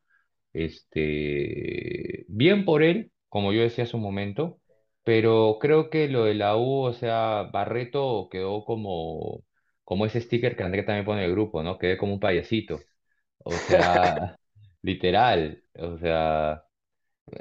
Este, 0.53 2.25
bien 2.27 2.65
por 2.65 2.83
él, 2.83 3.11
como 3.29 3.53
yo 3.53 3.61
decía 3.61 3.83
hace 3.85 3.95
un 3.95 4.03
momento, 4.03 4.59
pero 5.03 5.57
creo 5.61 5.89
que 5.89 6.07
lo 6.07 6.25
de 6.25 6.33
la 6.35 6.57
U, 6.57 6.83
o 6.85 6.93
sea, 6.93 7.43
Barreto 7.53 8.27
quedó 8.31 8.65
como, 8.65 9.43
como 9.83 10.05
ese 10.05 10.21
sticker 10.21 10.55
que 10.55 10.63
André 10.63 10.83
también 10.83 11.05
pone 11.05 11.21
en 11.23 11.27
el 11.29 11.31
grupo, 11.33 11.63
¿no? 11.63 11.77
Quedé 11.77 11.97
como 11.97 12.13
un 12.13 12.19
payasito. 12.19 12.79
O 13.39 13.59
sea, 13.59 14.37
literal, 14.81 15.63
o 15.79 15.97
sea, 15.97 16.63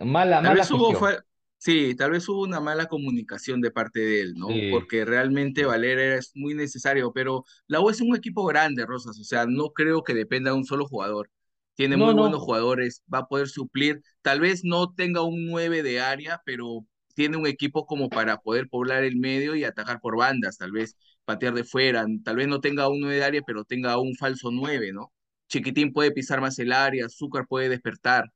mala, 0.04 0.40
Tal 0.40 0.54
mala 0.54 0.54
vez 0.54 0.70
hubo, 0.70 0.94
fue, 0.94 1.18
sí, 1.58 1.94
tal 1.96 2.12
vez 2.12 2.28
hubo 2.28 2.42
una 2.42 2.60
mala 2.60 2.86
comunicación 2.86 3.60
de 3.60 3.70
parte 3.70 4.00
de 4.00 4.20
él, 4.20 4.34
¿no? 4.36 4.48
Sí, 4.52 4.62
Porque 4.68 5.04
realmente. 5.04 5.64
Valera 5.64 6.16
es 6.16 6.32
muy 6.34 6.54
necesario, 6.54 7.12
pero 7.12 7.44
la 7.66 7.80
U 7.80 7.90
es 7.90 8.00
un 8.00 8.14
equipo 8.16 8.44
grande, 8.46 8.86
Rosas, 8.86 9.18
o 9.18 9.24
sea, 9.24 9.46
no 9.46 9.72
creo 9.72 10.02
que 10.04 10.14
dependa 10.14 10.50
de 10.52 10.56
un 10.58 10.64
solo 10.64 10.86
jugador. 10.86 11.30
Tiene 11.76 11.96
No, 11.96 11.98
muy 11.98 12.14
buenos 12.14 12.40
no, 12.40 12.42
jugadores, 12.42 13.02
va 13.12 13.20
a 13.20 13.26
poder 13.28 13.48
suplir, 13.48 14.02
tal 14.22 14.40
vez 14.40 14.64
no 14.64 14.94
tenga 14.94 15.22
un 15.22 15.46
9 15.46 15.82
de 15.84 16.00
área, 16.00 16.42
pero 16.46 16.86
tiene 17.14 17.38
un 17.38 17.46
equipo 17.48 17.86
como 17.86 18.10
para 18.10 18.38
poder 18.38 18.68
poblar 18.70 19.04
el 19.04 19.16
medio 19.18 19.56
y 19.56 19.64
atacar 19.64 20.00
por 20.00 20.16
bandas, 20.18 20.58
tal 20.58 20.72
vez 20.72 20.96
patear 21.26 21.54
de 21.54 21.64
fuera, 21.64 22.06
tal 22.24 22.36
vez 22.36 22.48
no 22.48 22.60
tenga 22.60 22.88
un 22.88 23.00
9 23.00 23.16
de 23.16 23.24
área, 23.24 23.42
pero 23.46 23.64
tenga 23.64 23.98
un 23.98 24.16
falso 24.16 24.50
9, 24.52 24.92
¿no? 24.92 25.12
Chiquitín 25.48 25.92
puede 25.94 26.12
pisar 26.12 26.40
más 26.42 26.58
el 26.60 26.72
área, 26.72 27.06
Azúcar 27.06 27.46
puede 27.48 27.68
despertar. 27.70 28.26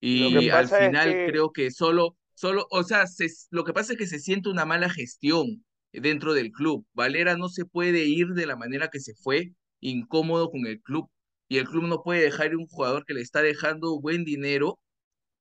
Y 0.00 0.50
al 0.50 0.68
es 0.70 0.70
final 0.70 1.20
que 1.22 1.22
creo 1.24 1.52
que 1.52 1.70
solo, 1.70 2.16
solo, 2.34 2.66
o 2.70 2.82
sea, 2.84 3.06
se- 3.06 3.28
lo 3.50 3.64
que 3.64 3.72
pasa 3.72 3.92
es 3.92 3.98
que 3.98 4.06
se 4.06 4.18
siente 4.20 4.48
una 4.50 4.64
mala 4.66 4.90
gestión 4.90 5.64
dentro 5.92 6.34
del 6.34 6.52
club. 6.52 6.86
Valera 6.94 7.36
no 7.36 7.48
se 7.48 7.64
puede 7.64 8.04
ir 8.06 8.28
de 8.28 8.46
la 8.46 8.56
manera 8.56 8.88
que 8.88 9.00
se 9.00 9.14
fue, 9.14 9.52
incómodo 9.80 10.50
con 10.50 10.66
el 10.66 10.80
club. 10.82 11.08
Y 11.48 11.58
el 11.58 11.66
club 11.68 11.84
no 11.84 12.02
puede 12.02 12.22
dejar 12.22 12.56
un 12.56 12.66
jugador 12.66 13.04
que 13.06 13.14
le 13.14 13.20
está 13.22 13.42
dejando 13.42 14.00
buen 14.00 14.24
dinero 14.24 14.78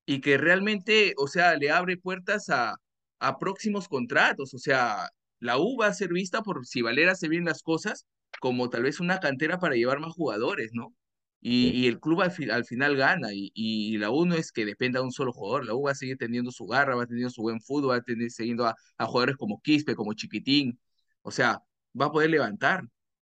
y 0.05 0.21
que 0.21 0.37
realmente, 0.37 1.13
o 1.17 1.27
sea, 1.27 1.55
le 1.57 1.71
abre 1.71 1.97
puertas 1.97 2.49
a, 2.49 2.75
a 3.19 3.39
próximos 3.39 3.87
contratos. 3.87 4.53
O 4.53 4.59
sea, 4.59 5.09
la 5.39 5.57
U 5.59 5.77
va 5.77 5.87
a 5.87 5.93
ser 5.93 6.09
vista 6.13 6.41
por 6.43 6.65
si 6.65 6.81
Valera 6.81 7.13
hace 7.13 7.27
bien 7.29 7.45
las 7.45 7.63
cosas, 7.63 8.05
como 8.39 8.69
tal 8.69 8.83
vez 8.83 8.99
una 8.99 9.19
cantera 9.19 9.59
para 9.59 9.75
llevar 9.75 9.99
más 9.99 10.13
jugadores, 10.13 10.71
¿no? 10.73 10.93
Y, 11.41 11.69
y 11.69 11.87
el 11.87 11.99
club 11.99 12.21
al, 12.21 12.31
fi- 12.31 12.49
al 12.49 12.65
final 12.65 12.95
gana, 12.97 13.29
y, 13.33 13.51
y 13.53 13.97
la 13.97 14.09
U 14.09 14.25
no 14.25 14.33
es 14.35 14.51
que 14.51 14.65
dependa 14.65 14.99
de 14.99 15.05
un 15.05 15.11
solo 15.11 15.31
jugador, 15.31 15.65
la 15.65 15.75
U 15.75 15.83
va 15.83 15.91
a 15.91 15.95
seguir 15.95 16.17
teniendo 16.17 16.51
su 16.51 16.65
garra, 16.65 16.95
va 16.95 17.03
a 17.03 17.07
tener 17.07 17.29
su 17.29 17.41
buen 17.43 17.61
fútbol, 17.61 17.91
va 17.91 17.95
a 17.97 18.01
tener 18.01 18.31
siguiendo 18.31 18.65
a, 18.65 18.75
a 18.97 19.05
jugadores 19.05 19.35
como 19.37 19.61
Quispe, 19.61 19.95
como 19.95 20.13
Chiquitín, 20.13 20.79
o 21.21 21.29
sea, 21.31 21.59
va 21.99 22.07
a 22.07 22.11
poder 22.11 22.31
levantar. 22.31 22.83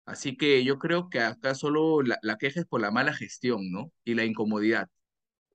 Así 0.10 0.36
que 0.38 0.64
yo 0.66 0.80
creo 0.80 1.10
que 1.10 1.20
acá 1.22 1.56
solo 1.56 2.02
la, 2.02 2.18
la 2.22 2.38
queja 2.38 2.62
es 2.62 2.66
por 2.66 2.82
la 2.82 2.92
mala 2.92 3.14
gestión, 3.14 3.72
¿no? 3.72 3.92
Y 4.04 4.16
la 4.16 4.26
incomodidad. 4.26 4.90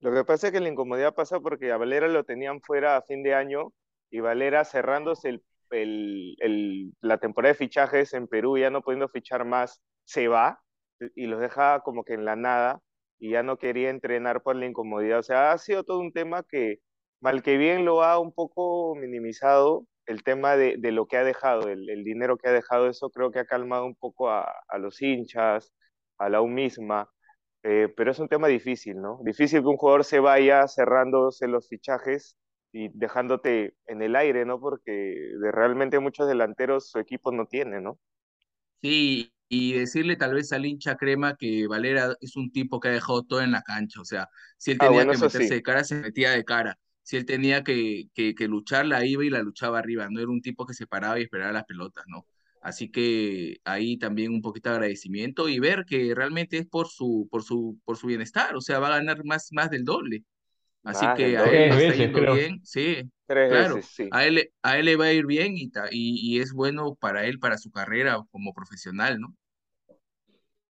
Lo 0.01 0.13
que 0.13 0.23
pasa 0.23 0.47
es 0.47 0.53
que 0.53 0.59
la 0.59 0.69
incomodidad 0.69 1.13
pasa 1.15 1.39
porque 1.39 1.71
a 1.71 1.77
Valera 1.77 2.07
lo 2.07 2.23
tenían 2.23 2.61
fuera 2.61 2.97
a 2.97 3.01
fin 3.01 3.23
de 3.23 3.33
año 3.33 3.73
y 4.09 4.19
Valera 4.19 4.63
cerrándose 4.65 5.29
el, 5.29 5.43
el- 5.71 6.35
el- 6.39 6.93
la 7.01 7.17
temporada 7.17 7.53
de 7.53 7.57
fichajes 7.57 8.13
en 8.13 8.27
Perú, 8.27 8.57
ya 8.57 8.69
no 8.69 8.81
pudiendo 8.81 9.09
fichar 9.09 9.45
más, 9.45 9.81
se 10.03 10.27
va 10.27 10.61
y 11.15 11.25
los 11.27 11.39
deja 11.41 11.81
como 11.81 12.03
que 12.03 12.13
en 12.13 12.25
la 12.25 12.35
nada 12.35 12.81
y 13.19 13.31
ya 13.31 13.43
no 13.43 13.57
quería 13.57 13.89
entrenar 13.89 14.43
por 14.43 14.55
la 14.55 14.65
incomodidad. 14.67 15.19
O 15.19 15.23
sea, 15.23 15.51
ha 15.51 15.57
sido 15.57 15.83
todo 15.83 15.99
un 15.99 16.13
tema 16.13 16.43
que 16.43 16.79
mal 17.19 17.41
que 17.43 17.57
bien 17.57 17.85
lo 17.85 18.03
ha 18.03 18.19
un 18.19 18.31
poco 18.33 18.95
minimizado 18.95 19.87
el 20.05 20.23
tema 20.23 20.55
de, 20.57 20.75
de 20.77 20.91
lo 20.91 21.07
que 21.07 21.17
ha 21.17 21.23
dejado, 21.23 21.69
el, 21.69 21.89
el 21.89 22.03
dinero 22.03 22.37
que 22.37 22.49
ha 22.49 22.51
dejado, 22.53 22.89
eso 22.89 23.09
creo 23.11 23.31
que 23.31 23.39
ha 23.39 23.45
calmado 23.45 23.85
un 23.85 23.95
poco 23.95 24.29
a, 24.29 24.45
a 24.67 24.77
los 24.77 25.01
hinchas, 25.01 25.73
a 26.17 26.29
la 26.29 26.41
U 26.41 26.47
misma 26.47 27.09
eh, 27.63 27.93
pero 27.97 28.11
es 28.11 28.19
un 28.19 28.27
tema 28.29 28.47
difícil, 28.47 29.01
¿no? 29.01 29.19
Difícil 29.23 29.61
que 29.61 29.67
un 29.67 29.77
jugador 29.77 30.03
se 30.05 30.19
vaya 30.19 30.67
cerrándose 30.67 31.47
los 31.47 31.67
fichajes 31.67 32.37
y 32.71 32.89
dejándote 32.97 33.73
en 33.87 34.01
el 34.03 34.15
aire, 34.15 34.45
¿no? 34.45 34.59
Porque 34.59 34.91
de 34.91 35.51
realmente 35.51 35.99
muchos 35.99 36.27
delanteros 36.27 36.89
su 36.91 36.99
equipo 36.99 37.31
no 37.31 37.47
tiene, 37.47 37.81
¿no? 37.81 37.99
Sí, 38.81 39.33
y 39.49 39.73
decirle 39.73 40.15
tal 40.15 40.33
vez 40.35 40.51
al 40.53 40.65
hincha 40.65 40.95
crema 40.95 41.35
que 41.37 41.67
Valera 41.67 42.15
es 42.21 42.35
un 42.35 42.51
tipo 42.51 42.79
que 42.79 42.89
ha 42.89 42.91
dejado 42.91 43.23
todo 43.23 43.41
en 43.41 43.51
la 43.51 43.63
cancha, 43.63 44.01
o 44.01 44.05
sea, 44.05 44.29
si 44.57 44.71
él 44.71 44.79
Ah, 44.79 44.89
tenía 44.89 44.91
bueno, 44.91 45.15
que 45.15 45.17
meterse 45.17 45.55
sí. 45.55 45.55
de 45.55 45.63
cara, 45.63 45.83
se 45.83 45.95
metía 45.95 46.31
de 46.31 46.45
cara, 46.45 46.77
si 47.05 47.17
él 47.17 47.25
tenía 47.27 47.63
que, 47.63 48.09
que, 48.15 48.35
que 48.35 48.49
luchar, 48.49 48.87
la 48.87 49.05
iba 49.05 49.25
y 49.25 49.31
la 49.31 49.43
luchaba 49.43 49.79
arriba, 49.79 50.09
no 50.11 50.19
era 50.21 50.29
un 50.31 50.41
tipo 50.43 50.67
que 50.67 50.75
se 50.75 50.87
paraba 50.87 51.19
y 51.19 51.23
esperaba 51.23 51.53
las 51.53 51.65
pelotas, 51.65 52.05
¿no? 52.09 52.27
Así 52.61 52.91
que 52.91 53.59
ahí 53.65 53.97
también 53.97 54.33
un 54.33 54.41
poquito 54.43 54.69
de 54.71 54.75
agradecimiento 54.77 55.49
y 55.49 55.59
ver 55.61 55.85
que 55.85 56.13
realmente 56.15 56.57
es 56.59 56.67
por 56.67 56.89
su, 56.89 57.29
por 57.31 57.43
su, 57.43 57.79
por 57.85 57.97
su 57.97 58.07
bienestar, 58.07 58.55
o 58.57 58.61
sea, 58.61 58.79
va 58.79 58.89
a 58.89 58.97
ganar 58.99 59.25
más, 59.25 59.49
más 59.53 59.71
del 59.71 59.85
doble. 59.85 60.25
Así 60.83 61.11
Más 61.11 61.13
que 61.13 61.37
a 61.37 61.51
él 61.51 61.67
le 61.67 61.75
está 61.75 61.95
yendo 61.95 62.25
creo. 62.25 62.25
bien, 62.25 62.61
sí, 62.65 63.11
Tres 63.27 63.49
claro. 63.49 63.83
veces, 63.83 63.93
sí. 63.95 64.11
A 64.11 64.25
él, 64.25 64.51
a 64.63 64.77
él 64.79 64.85
le 64.85 64.95
va 64.97 65.05
a 65.05 65.13
ir 65.13 65.25
bien 65.25 65.57
y, 65.57 65.69
ta- 65.69 65.89
y, 65.91 66.19
y 66.37 66.39
es 66.41 66.53
bueno 66.53 66.95
para 66.95 67.25
él, 67.25 67.39
para 67.39 67.57
su 67.57 67.71
carrera 67.71 68.19
como 68.31 68.53
profesional, 68.53 69.19
¿no? 69.19 69.35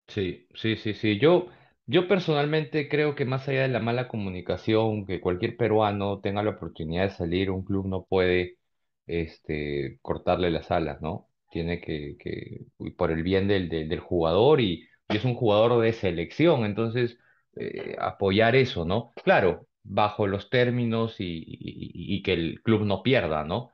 Sí, 0.09 0.47
sí, 0.55 0.77
sí, 0.77 0.93
sí. 0.95 1.19
Yo, 1.19 1.49
yo 1.91 2.09
personalmente 2.09 2.89
creo 2.89 3.15
que 3.15 3.25
más 3.25 3.49
allá 3.49 3.63
de 3.63 3.69
la 3.69 3.81
mala 3.81 4.09
comunicación, 4.09 5.07
que 5.07 5.21
cualquier 5.21 5.57
peruano 5.57 6.21
tenga 6.21 6.43
la 6.43 6.51
oportunidad 6.51 7.05
de 7.05 7.11
salir, 7.11 7.51
un 7.51 7.65
club 7.65 7.87
no 7.87 8.05
puede 8.05 8.59
este, 9.07 9.99
cortarle 10.03 10.51
las 10.51 10.71
alas, 10.71 11.01
¿no? 11.03 11.29
Tiene 11.51 11.81
que, 11.81 12.17
que 12.19 12.67
por 12.97 13.11
el 13.11 13.23
bien 13.23 13.49
del, 13.49 13.69
del, 13.69 13.99
jugador 14.01 14.61
y, 14.61 14.87
es 15.09 15.25
un 15.25 15.35
jugador 15.35 15.83
de 15.83 15.93
selección, 15.93 16.65
entonces 16.65 17.19
eh, 17.57 17.97
apoyar 17.99 18.55
eso, 18.55 18.85
¿no? 18.85 19.11
Claro, 19.25 19.67
bajo 19.83 20.27
los 20.29 20.51
términos 20.51 21.17
y- 21.21 21.45
y 21.49 22.23
que 22.23 22.33
el 22.35 22.63
club 22.63 22.83
no 22.85 23.03
pierda, 23.03 23.45
¿no? 23.45 23.71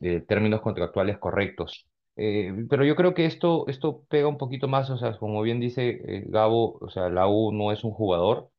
Eh, 0.00 0.20
términos 0.26 0.60
contractuales 0.62 1.18
correctos. 1.18 1.86
Eh, 2.22 2.66
pero 2.68 2.84
yo 2.84 2.96
creo 2.96 3.14
que 3.14 3.24
esto, 3.26 3.66
esto 3.68 4.04
pega 4.08 4.28
un 4.28 4.36
poquito 4.38 4.68
más, 4.68 4.90
o 4.90 4.98
sea, 4.98 5.16
como 5.18 5.40
bien 5.42 5.60
dice 5.60 5.88
eh, 6.06 6.24
Gabo, 6.28 6.78
o 6.80 6.90
sea, 6.90 7.08
la 7.08 7.28
U 7.28 7.52
no 7.52 7.72
es 7.72 7.84
un 7.84 7.92
jugador, 7.92 8.50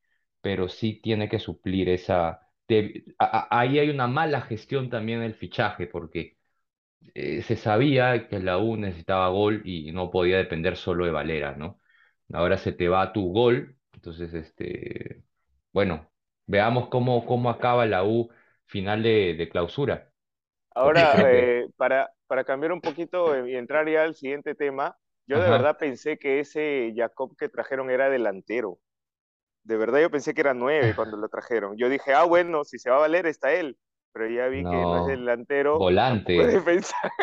pero 0.42 0.68
sí 0.70 1.00
tiene 1.02 1.30
que 1.30 1.40
suplir 1.40 1.90
esa... 1.90 2.42
de- 2.68 3.06
a- 3.20 3.48
a- 3.56 3.60
ahí 3.62 3.78
hay 3.80 3.90
una 3.90 4.08
mala 4.08 4.42
gestión 4.42 4.90
también 4.90 5.22
del 5.22 5.36
fichaje, 5.36 5.88
porque 5.88 6.38
eh, 7.16 7.42
se 7.44 7.56
sabía 7.58 8.28
que 8.28 8.40
la 8.40 8.58
U 8.60 8.78
necesitaba 8.78 9.30
gol 9.30 9.62
y 9.66 9.92
no 9.92 10.12
podía 10.12 10.38
depender 10.38 10.78
solo 10.78 11.06
de 11.06 11.12
Valera, 11.12 11.56
¿no? 11.56 11.80
Ahora 12.34 12.58
se 12.58 12.72
te 12.74 12.88
va 12.90 13.14
tu 13.14 13.32
gol, 13.34 13.78
entonces, 13.94 14.34
este, 14.34 15.24
bueno, 15.74 16.12
veamos 16.48 16.90
cómo, 16.90 17.26
cómo 17.26 17.50
acaba 17.50 17.86
la 17.86 18.04
U 18.06 18.30
final 18.66 19.04
de, 19.04 19.36
de 19.36 19.50
clausura, 19.50 20.12
Ahora, 20.74 21.18
eh, 21.30 21.68
para, 21.78 22.12
para 22.32 22.46
cambiar 22.46 22.72
un 22.72 22.82
poquito 22.82 23.46
y 23.46 23.58
entrar 23.58 23.90
ya 23.90 24.04
al 24.04 24.16
siguiente 24.16 24.56
tema, 24.56 24.98
yo 25.28 25.42
de 25.42 25.50
verdad 25.50 25.78
pensé 25.78 26.18
que 26.18 26.40
ese 26.40 26.94
Jacob 26.96 27.36
que 27.38 27.50
trajeron 27.50 27.92
era 27.92 28.10
delantero. 28.10 28.80
De 29.64 29.78
verdad 29.78 30.02
yo 30.02 30.12
pensé 30.12 30.34
que 30.34 30.42
era 30.42 30.54
nueve 30.56 30.96
cuando 30.96 31.18
lo 31.18 31.30
trajeron. 31.30 31.78
Yo 31.78 31.90
dije, 31.90 32.14
ah, 32.14 32.24
bueno, 32.26 32.64
si 32.66 32.80
se 32.80 32.90
va 32.92 32.98
a 32.98 33.00
valer 33.02 33.28
está 33.28 33.54
él. 33.54 33.78
Pero 34.14 34.30
ya 34.30 34.48
vi 34.48 34.66
que 34.68 34.86
no 34.88 34.98
es 35.00 35.06
delantero, 35.06 35.90
volante. 36.38 36.64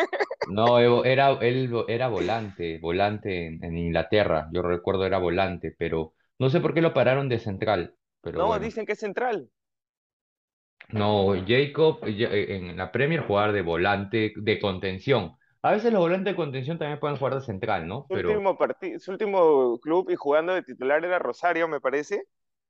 No, 0.45 0.79
era, 1.05 1.31
él 1.41 1.71
era 1.87 2.07
volante, 2.07 2.79
volante 2.79 3.45
en, 3.47 3.63
en 3.63 3.77
Inglaterra, 3.77 4.49
yo 4.51 4.61
recuerdo 4.63 5.05
era 5.05 5.19
volante, 5.19 5.75
pero 5.77 6.13
no 6.39 6.49
sé 6.49 6.59
por 6.59 6.73
qué 6.73 6.81
lo 6.81 6.93
pararon 6.93 7.29
de 7.29 7.39
central, 7.39 7.95
pero 8.21 8.41
No, 8.41 8.47
bueno. 8.47 8.59
dicen 8.59 8.85
que 8.87 8.93
es 8.93 8.99
central. 8.99 9.51
No, 10.91 11.33
Jacob 11.45 11.99
eh, 12.05 12.55
en 12.55 12.77
la 12.77 12.91
Premier 12.91 13.21
jugar 13.21 13.51
de 13.53 13.61
volante 13.61 14.33
de 14.35 14.59
contención. 14.59 15.33
A 15.61 15.71
veces 15.71 15.91
los 15.93 16.01
volantes 16.01 16.33
de 16.33 16.35
contención 16.35 16.77
también 16.79 16.99
pueden 16.99 17.17
jugar 17.17 17.35
de 17.35 17.41
central, 17.41 17.87
¿no? 17.87 18.07
Su 18.07 18.13
Pero, 18.13 18.29
último 18.31 18.57
su 18.99 19.11
último 19.11 19.79
club 19.79 20.09
y 20.09 20.15
jugando 20.15 20.53
de 20.53 20.63
titular 20.63 21.03
era 21.05 21.19
Rosario, 21.19 21.67
me 21.67 21.79
parece, 21.79 22.23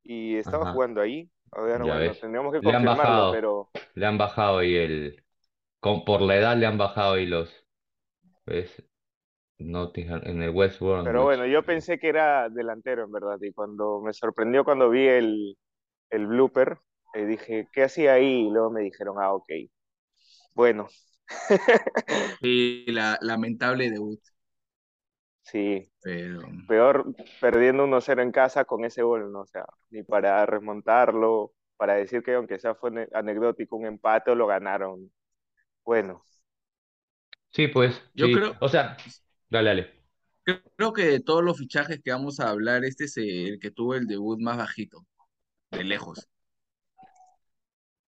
y 0.04 0.36
estaba 0.38 0.66
ajá, 0.66 0.72
jugando 0.72 1.02
ahí. 1.02 1.30
A 1.52 1.62
ver, 1.62 1.82
ya 1.82 1.84
bueno, 1.84 2.16
tendríamos 2.16 2.52
que 2.54 2.62
Le 2.62 2.74
han 2.76 2.86
confirmarlo, 2.86 3.26
bajado, 3.26 3.30
pero, 3.30 3.72
le 3.96 4.06
han 4.06 4.18
bajado 4.18 4.64
y 4.64 4.76
el, 4.76 5.24
con, 5.80 6.06
por 6.06 6.22
la 6.22 6.38
edad 6.38 6.58
le 6.58 6.66
han 6.68 6.78
bajado 6.78 7.20
y 7.20 7.26
los, 7.28 7.52
¿ves? 8.46 8.84
Nottingham, 9.60 10.22
en 10.26 10.44
el 10.44 10.52
West 10.52 10.82
pero 11.02 11.24
bueno, 11.24 11.46
yo 11.46 11.64
pensé 11.64 11.98
que 11.98 12.10
era 12.10 12.50
delantero, 12.50 13.04
en 13.06 13.12
verdad, 13.12 13.38
y 13.42 13.54
cuando 13.54 14.02
me 14.02 14.14
sorprendió 14.14 14.64
cuando 14.64 14.90
vi 14.90 15.08
el, 15.08 15.58
el 16.10 16.28
blooper, 16.28 16.80
eh, 17.14 17.26
dije, 17.26 17.70
¿qué 17.72 17.84
hacía 17.84 18.14
ahí? 18.14 18.48
Y 18.48 18.50
luego 18.52 18.72
me 18.72 18.82
dijeron, 18.82 19.18
ah, 19.22 19.34
ok. 19.34 19.50
Bueno, 20.54 20.88
Sí, 22.42 22.84
la, 22.88 23.18
lamentable 23.22 23.90
debut, 23.90 24.20
sí, 25.44 25.92
pero 26.02 26.42
peor 26.68 27.16
perdiendo 27.40 27.84
1-0 27.86 28.22
en 28.22 28.32
casa 28.32 28.66
con 28.66 28.86
ese 28.86 29.04
gol, 29.04 29.32
¿no? 29.32 29.42
O 29.42 29.46
sea, 29.48 29.66
ni 29.90 30.04
para 30.04 30.46
remontarlo, 30.46 31.54
para 31.78 31.96
decir 31.96 32.24
que 32.24 32.36
aunque 32.36 32.60
sea 32.60 32.76
fue 32.76 32.92
ane- 32.92 33.10
anecdótico 33.14 33.76
un 33.78 33.86
empate 33.88 34.32
o 34.32 34.36
lo 34.36 34.48
ganaron. 34.48 35.12
Bueno, 35.86 36.24
Sí, 37.52 37.68
pues, 37.68 38.02
Yo 38.14 38.30
sí. 38.30 38.32
creo, 38.32 38.56
O 38.60 38.70
sea, 38.70 38.98
dale, 39.50 39.70
dale. 39.70 39.94
creo 40.76 40.94
que 40.94 41.04
de 41.06 41.20
todos 41.22 41.44
los 41.44 41.58
fichajes 41.58 42.02
que 42.04 42.12
vamos 42.12 42.40
a 42.40 42.50
hablar, 42.50 42.84
este 42.86 43.06
es 43.06 43.18
el 43.18 43.60
que 43.60 43.72
tuvo 43.72 43.96
el 43.96 44.08
debut 44.08 44.40
más 44.42 44.58
bajito, 44.58 45.06
de 45.72 45.84
lejos. 45.86 46.30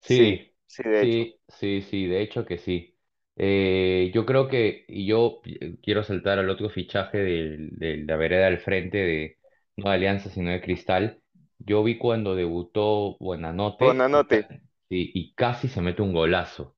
Sí, 0.01 0.09
Sí, 0.09 0.51
sí, 0.67 0.83
de 0.83 1.03
hecho. 1.03 1.29
sí, 1.29 1.41
sí, 1.47 1.81
sí, 1.81 2.07
de 2.07 2.21
hecho 2.21 2.45
que 2.45 2.57
sí. 2.57 2.97
Eh, 3.35 4.11
yo 4.13 4.25
creo 4.25 4.47
que, 4.49 4.85
y 4.87 5.05
yo 5.07 5.41
quiero 5.81 6.03
saltar 6.03 6.39
al 6.39 6.49
otro 6.49 6.69
fichaje 6.69 7.17
del- 7.19 7.69
de 7.77 7.97
la 7.97 8.15
vereda 8.17 8.47
al 8.47 8.59
frente 8.59 8.97
de 8.97 9.37
no 9.77 9.89
de 9.89 9.95
Alianza, 9.95 10.29
sino 10.29 10.51
de 10.51 10.61
Cristal. 10.61 11.21
Yo 11.59 11.83
vi 11.83 11.97
cuando 11.97 12.35
debutó 12.35 13.17
Buenanote 13.19 14.07
y, 14.11 14.25
ca- 14.25 14.47
sí, 14.89 15.11
y 15.13 15.33
casi 15.33 15.67
se 15.69 15.81
mete 15.81 16.01
un 16.01 16.13
golazo. 16.13 16.75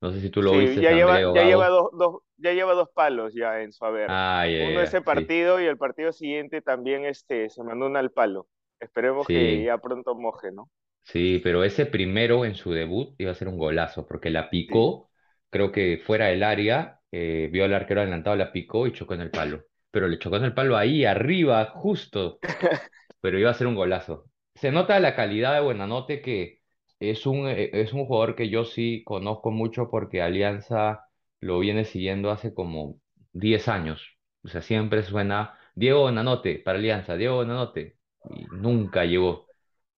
No 0.00 0.12
sé 0.12 0.20
si 0.20 0.30
tú 0.30 0.42
lo 0.42 0.56
Sí, 0.56 0.56
viste, 0.56 0.80
ya 0.80 0.92
lleva, 0.92 1.20
ya 1.32 1.42
lleva 1.42 1.68
dos, 1.68 1.90
dos, 1.92 2.22
ya 2.36 2.52
lleva 2.52 2.74
dos 2.74 2.88
palos 2.90 3.32
ya 3.34 3.60
en 3.62 3.72
su 3.72 3.84
haber. 3.84 4.16
Ah, 4.16 4.46
Uno 4.56 4.80
ese 4.82 5.00
sí, 5.02 5.02
partido 5.02 5.60
y 5.60 5.66
el 5.66 5.78
partido 5.78 6.12
siguiente 6.12 6.60
también 6.62 7.04
este, 7.04 7.48
se 7.50 7.62
mandó 7.62 7.86
una 7.86 8.00
al 8.00 8.10
palo. 8.12 8.48
Esperemos 8.80 9.30
que 9.30 9.62
ya 9.64 9.78
pronto 9.78 10.14
moje, 10.16 10.50
¿no? 10.52 10.68
Sí, 11.04 11.40
pero 11.42 11.64
ese 11.64 11.86
primero 11.86 12.44
en 12.44 12.54
su 12.54 12.72
debut 12.72 13.14
iba 13.18 13.32
a 13.32 13.34
ser 13.34 13.48
un 13.48 13.58
golazo, 13.58 14.06
porque 14.06 14.30
la 14.30 14.48
picó, 14.50 15.10
creo 15.50 15.72
que 15.72 15.98
fuera 16.04 16.26
del 16.26 16.42
área, 16.42 17.00
eh, 17.10 17.48
vio 17.52 17.64
al 17.64 17.74
arquero 17.74 18.00
adelantado, 18.00 18.36
la 18.36 18.52
picó 18.52 18.86
y 18.86 18.92
chocó 18.92 19.14
en 19.14 19.20
el 19.22 19.30
palo. 19.30 19.64
Pero 19.90 20.08
le 20.08 20.18
chocó 20.18 20.36
en 20.36 20.44
el 20.44 20.54
palo 20.54 20.76
ahí, 20.76 21.04
arriba, 21.04 21.66
justo, 21.74 22.38
pero 23.20 23.38
iba 23.38 23.50
a 23.50 23.54
ser 23.54 23.66
un 23.66 23.74
golazo. 23.74 24.26
Se 24.54 24.70
nota 24.72 25.00
la 25.00 25.16
calidad 25.16 25.54
de 25.54 25.60
Buenanote 25.60 26.22
que 26.22 26.60
es 27.00 27.26
un, 27.26 27.48
eh, 27.48 27.70
es 27.72 27.92
un 27.92 28.06
jugador 28.06 28.36
que 28.36 28.48
yo 28.48 28.64
sí 28.64 29.02
conozco 29.04 29.50
mucho 29.50 29.90
porque 29.90 30.22
Alianza 30.22 31.06
lo 31.40 31.58
viene 31.58 31.84
siguiendo 31.84 32.30
hace 32.30 32.54
como 32.54 33.00
10 33.32 33.68
años. 33.68 34.18
O 34.44 34.48
sea, 34.48 34.62
siempre 34.62 35.02
suena 35.02 35.58
Diego 35.74 36.02
Buenanote 36.02 36.58
para 36.60 36.78
Alianza, 36.78 37.16
Diego 37.16 37.36
Buenanote, 37.36 37.98
y 38.30 38.46
nunca 38.52 39.04
llegó. 39.04 39.51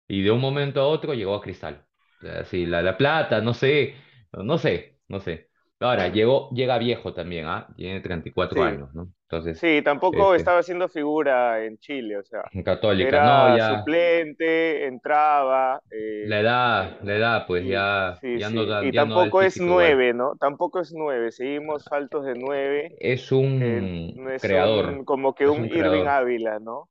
Y 0.09 0.23
de 0.23 0.31
un 0.31 0.41
momento 0.41 0.81
a 0.81 0.87
otro 0.89 1.15
llegó 1.15 1.35
a 1.35 1.43
Cristal. 1.43 1.87
O 2.19 2.21
sea, 2.27 2.45
sí, 2.45 2.67
la, 2.67 2.83
la 2.83 2.97
plata, 2.97 3.41
no 3.41 3.55
sé, 3.55 3.95
no 4.33 4.59
sé, 4.59 4.99
no 5.09 5.21
sé. 5.21 5.51
Ahora, 5.81 6.09
llegó, 6.09 6.51
llega 6.51 6.79
viejo 6.79 7.13
también, 7.15 7.47
¿ah? 7.47 7.69
Tiene 7.77 8.01
34 8.01 8.63
Sí, 8.63 8.63
años, 8.63 8.95
¿no? 8.95 9.13
Entonces, 9.29 9.59
sí, 9.61 9.83
tampoco 9.83 10.35
este, 10.35 10.37
estaba 10.37 10.61
haciendo 10.61 10.89
figura 10.89 11.65
en 11.65 11.79
Chile, 11.79 12.19
o 12.19 12.25
sea, 12.25 12.53
en 12.53 12.63
Católica, 12.63 13.21
no, 13.21 13.49
era 13.49 13.57
ya, 13.57 13.69
suplente, 13.69 14.87
entraba, 14.87 15.83
eh, 15.91 16.27
la 16.29 16.41
edad, 16.41 17.01
la 17.03 17.17
edad, 17.17 17.47
pues 17.47 17.67
ya, 17.67 18.21
sí, 18.21 18.39
ya 18.39 18.51
no 18.51 18.67
da, 18.67 18.85
y 18.85 18.91
ya 18.91 19.05
no 19.05 19.19
da 19.19 19.31
tampoco 19.31 19.43
es 19.43 19.55
físico 19.55 19.73
igual. 19.73 19.97
nueve, 19.97 20.15
¿no? 20.15 20.37
Tampoco 20.37 20.81
es 20.81 20.93
nueve, 20.93 21.33
seguimos 21.33 21.87
faltos 21.89 22.25
de 22.25 22.35
nueve, 22.37 22.99
Es 22.99 23.31
eh, 23.59 23.81
un 23.81 24.15
no 24.15 24.31
es 24.31 24.51
un, 24.51 24.51
creador, 24.51 25.05
como 25.05 25.35
que 25.35 25.45
es 25.45 25.51
un 25.51 25.59
un 25.59 25.71
Irving 25.73 26.07
Ávila, 26.07 26.59
¿no? 26.61 26.89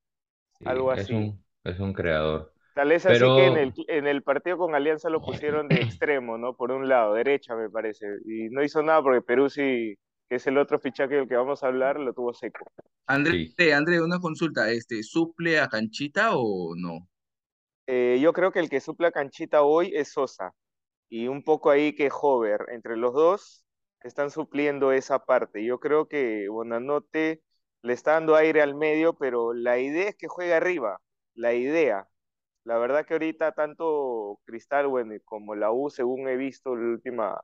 Algo 0.64 0.92
es 0.94 0.94
así. 0.94 1.14
un, 1.14 1.44
es 1.64 1.80
un 1.80 1.94
creador. 1.94 2.53
Tal 2.74 2.92
es 2.92 3.06
así 3.06 3.20
que 3.20 3.46
en 3.46 3.54
Pero 3.54 3.58
el, 3.58 3.74
en 3.88 4.08
el 4.08 4.24
partido 4.24 4.58
con 4.58 4.76
Alianza 4.76 5.10
lo 5.10 5.22
pusieron 5.22 5.68
de 5.68 5.76
extremo, 5.76 6.38
¿no? 6.38 6.56
Por 6.56 6.72
un 6.72 6.90
lado, 6.90 7.14
derecha 7.14 7.56
me 7.56 7.70
parece. 7.70 8.06
Y 8.26 8.50
no 8.50 8.64
hizo 8.64 8.82
nada 8.82 9.02
porque 9.02 9.22
Perú 9.22 9.50
sí, 9.50 9.96
que 10.30 10.36
es 10.36 10.48
el 10.48 10.58
otro 10.58 10.80
fichaje 10.80 11.16
del 11.16 11.28
que 11.28 11.36
vamos 11.36 11.64
a 11.64 11.68
hablar, 11.68 12.00
lo 12.00 12.14
tuvo 12.14 12.34
seco. 12.34 12.66
André, 13.06 13.48
sí, 13.58 13.72
André, 13.72 14.02
una 14.02 14.20
consulta, 14.20 14.72
este, 14.72 15.04
¿suple 15.04 15.60
a 15.60 15.68
Canchita 15.68 16.32
o 16.36 16.74
no? 16.76 17.08
Eh, 17.88 18.20
yo 18.22 18.34
creo 18.34 18.52
que 18.52 18.60
el 18.60 18.70
que 18.70 18.80
supla 18.80 19.12
canchita 19.12 19.64
hoy 19.64 19.92
es 19.96 20.14
Sosa. 20.14 20.54
Y 21.10 21.28
un 21.28 21.44
poco 21.44 21.70
ahí 21.70 21.94
que 21.96 22.10
Hover. 22.12 22.68
Entre 22.70 22.98
los 22.98 23.14
dos 23.14 23.66
están 24.02 24.32
supliendo 24.32 24.92
esa 24.92 25.26
parte. 25.26 25.64
Yo 25.66 25.80
creo 25.80 26.08
que 26.08 26.48
Bonanote 26.50 27.42
le 27.84 27.94
está 27.94 28.14
dando 28.14 28.36
aire 28.36 28.62
al 28.62 28.76
medio, 28.76 29.14
pero 29.18 29.54
la 29.54 29.80
idea 29.80 30.10
es 30.10 30.16
que 30.16 30.28
juegue 30.28 30.54
arriba. 30.54 31.02
La 31.36 31.54
idea. 31.54 32.08
La 32.66 32.78
verdad 32.78 33.06
que 33.06 33.14
ahorita 33.14 33.52
tanto 33.54 34.40
Cristal, 34.46 34.88
bueno, 34.88 35.14
como 35.26 35.56
la 35.56 35.72
U, 35.72 35.90
según 35.90 36.28
he 36.30 36.38
visto 36.38 36.76
la 36.76 36.88
última, 36.94 37.42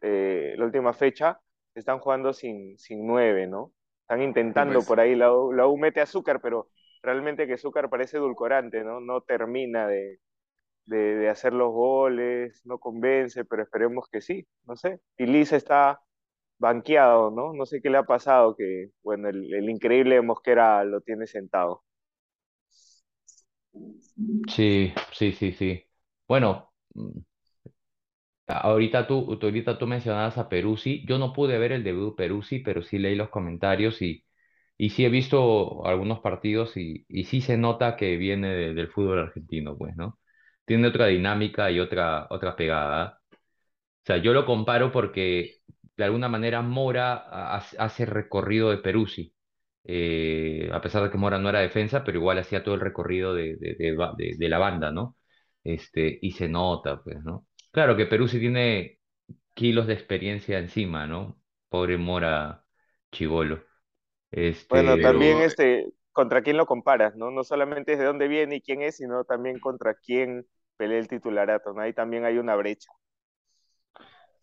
eh, 0.00 0.54
la 0.56 0.64
última 0.64 0.92
fecha, 0.92 1.40
están 1.74 1.98
jugando 1.98 2.32
sin, 2.32 2.78
sin 2.78 3.06
nueve, 3.06 3.46
¿no? 3.46 3.72
Están 4.02 4.22
intentando 4.22 4.78
pues. 4.78 4.86
por 4.86 5.00
ahí, 5.00 5.16
la 5.16 5.32
U, 5.34 5.52
la 5.52 5.66
U 5.66 5.76
mete 5.76 6.00
azúcar, 6.00 6.40
pero 6.40 6.68
realmente 7.02 7.46
que 7.46 7.54
azúcar 7.54 7.90
parece 7.90 8.18
edulcorante, 8.18 8.84
¿no? 8.84 9.00
No 9.00 9.22
termina 9.22 9.88
de, 9.88 10.20
de, 10.86 11.16
de 11.16 11.28
hacer 11.30 11.52
los 11.54 11.72
goles, 11.72 12.62
no 12.64 12.78
convence, 12.78 13.44
pero 13.44 13.62
esperemos 13.62 14.08
que 14.10 14.20
sí, 14.20 14.46
no 14.66 14.76
sé. 14.76 15.00
Y 15.18 15.26
Liz 15.26 15.52
está 15.52 16.00
banqueado, 16.58 17.30
¿no? 17.30 17.52
No 17.54 17.66
sé 17.66 17.80
qué 17.82 17.90
le 17.90 17.98
ha 17.98 18.04
pasado, 18.04 18.56
que, 18.56 18.90
bueno, 19.02 19.28
el, 19.28 19.52
el 19.54 19.70
increíble 19.70 20.20
Mosquera 20.22 20.84
lo 20.84 21.00
tiene 21.02 21.26
sentado. 21.26 21.84
Sí, 24.48 24.92
sí, 25.12 25.32
sí, 25.32 25.52
sí. 25.52 25.84
Bueno. 26.28 26.72
mm, 26.94 27.20
Ahorita 28.46 29.06
tú, 29.06 29.38
ahorita 29.40 29.78
tú 29.78 29.86
mencionabas 29.86 30.36
a 30.38 30.48
Peruzzi. 30.48 31.04
Yo 31.06 31.18
no 31.18 31.32
pude 31.32 31.58
ver 31.58 31.70
el 31.72 31.84
debut 31.84 32.10
de 32.10 32.16
Peruzzi, 32.16 32.58
pero 32.58 32.82
sí 32.82 32.98
leí 32.98 33.14
los 33.14 33.28
comentarios 33.30 34.02
y, 34.02 34.24
y 34.76 34.90
sí 34.90 35.04
he 35.04 35.08
visto 35.08 35.86
algunos 35.86 36.18
partidos 36.20 36.76
y, 36.76 37.04
y 37.08 37.24
sí 37.24 37.40
se 37.42 37.56
nota 37.56 37.96
que 37.96 38.16
viene 38.16 38.48
de- 38.54 38.74
del 38.74 38.88
fútbol 38.88 39.20
argentino, 39.20 39.76
pues, 39.78 39.96
¿no? 39.96 40.18
Tiene 40.64 40.88
otra 40.88 41.06
dinámica 41.06 41.70
y 41.70 41.78
otra, 41.80 42.26
otra 42.30 42.56
pegada. 42.56 43.20
O 44.04 44.06
sea, 44.06 44.18
yo 44.18 44.32
lo 44.34 44.46
comparo 44.46 44.92
porque 44.92 45.58
de 45.96 46.04
alguna 46.04 46.28
manera 46.28 46.62
Mora 46.62 47.14
ha- 47.14 47.56
hace 47.78 48.06
recorrido 48.06 48.70
de 48.70 48.78
Peruzzi. 48.78 49.34
Eh, 49.92 50.70
a 50.72 50.80
pesar 50.80 51.02
de 51.02 51.10
que 51.10 51.18
Mora 51.18 51.38
no 51.38 51.48
era 51.48 51.60
defensa, 51.60 52.04
pero 52.04 52.18
igual 52.18 52.38
hacía 52.38 52.62
todo 52.64 52.74
el 52.76 52.80
recorrido 52.80 53.34
de, 53.34 53.56
de, 53.56 53.74
de 53.76 53.92
ba- 53.96 54.14
de- 54.16 54.36
de 54.38 54.48
la 54.48 54.58
banda, 54.58 54.90
¿no? 54.92 55.16
Este, 55.64 56.18
y 56.22 56.32
se 56.32 56.48
nota, 56.48 57.02
pues, 57.02 57.22
¿no? 57.24 57.46
Claro 57.72 57.96
que 57.96 58.06
Peruzzi 58.06 58.38
tiene 58.40 59.00
kilos 59.54 59.86
de 59.88 59.94
experiencia 59.94 60.58
encima, 60.58 61.06
¿no? 61.06 61.40
Pobre 61.70 61.98
Mora 61.98 62.64
Chivolo. 63.12 63.64
Bueno, 64.68 64.98
Este, 64.98 65.00
también 65.00 65.40
Pero 65.40 65.42
este, 65.42 65.92
contra 66.12 66.42
quién 66.42 66.56
lo 66.56 66.66
comparas, 66.66 67.16
¿no? 67.16 67.30
No 67.30 67.42
solamente 67.44 67.92
es 67.92 67.98
de 67.98 68.04
dónde 68.04 68.28
viene 68.28 68.56
y 68.56 68.60
quién 68.62 68.82
es, 68.82 68.96
sino 68.96 69.24
también 69.24 69.58
contra 69.58 69.94
quién 69.94 70.46
pelea 70.76 70.98
el 70.98 71.08
titularato, 71.08 71.72
¿no? 71.72 71.80
Ahí 71.82 71.92
también 71.92 72.24
hay 72.24 72.38
una 72.38 72.54
brecha. 72.56 72.90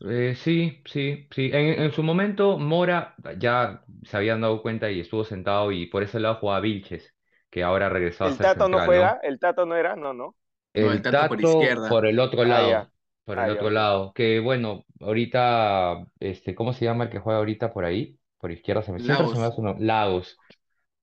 Eh, 0.01 0.35
sí, 0.35 0.81
sí, 0.85 1.27
sí. 1.31 1.49
En, 1.53 1.81
en 1.83 1.91
su 1.91 2.03
momento 2.03 2.57
Mora 2.57 3.15
ya 3.37 3.83
se 4.03 4.17
habían 4.17 4.41
dado 4.41 4.61
cuenta 4.61 4.91
y 4.91 4.99
estuvo 4.99 5.23
sentado 5.23 5.71
y 5.71 5.87
por 5.87 6.03
ese 6.03 6.19
lado 6.19 6.35
jugaba 6.35 6.59
Vilches, 6.61 7.15
que 7.49 7.63
ahora 7.63 7.87
ha 7.87 7.89
regresado 7.89 8.29
a 8.29 8.31
¿El 8.31 8.37
ser 8.37 8.47
Tato 8.47 8.67
no 8.69 8.79
central, 8.79 8.81
juega? 8.81 9.19
¿no? 9.19 9.21
¿El 9.23 9.39
Tato 9.39 9.65
no 9.65 9.75
era? 9.75 9.95
No, 9.95 10.13
no. 10.13 10.35
no, 10.77 10.91
el 10.91 11.01
El 11.01 11.01
Tato 11.01 11.27
por 11.27 11.41
Tato 11.41 11.41
izquierda. 11.41 11.87
por 11.87 12.05
el 12.05 12.19
otro 12.19 12.45
Ah, 12.45 12.61
ya. 12.61 12.79
lado, 12.79 12.91
por 13.25 13.39
el 13.39 13.47
Ah, 13.47 13.51
ya, 13.51 13.63
otro 13.63 13.69
ok. 13.69 13.71
lado, 13.71 14.13
que 14.13 14.39
bueno, 14.39 14.85
ahorita, 14.99 16.05
este, 16.19 16.53
¿cómo 16.55 16.73
se 16.73 16.85
llama 16.85 17.05
el 17.05 17.09
que 17.09 17.19
juega 17.19 17.39
ahorita 17.39 17.73
por 17.73 17.85
ahí? 17.85 18.19
Por 18.37 18.51
izquierda, 18.51 18.83
se 18.83 18.91
me, 18.91 18.99
siempre 18.99 19.27
se 19.27 19.37
me 19.39 19.45
Lagos. 19.45 19.51
su 19.51 19.61
nombre, 19.63 19.85
Lagos. 19.85 20.41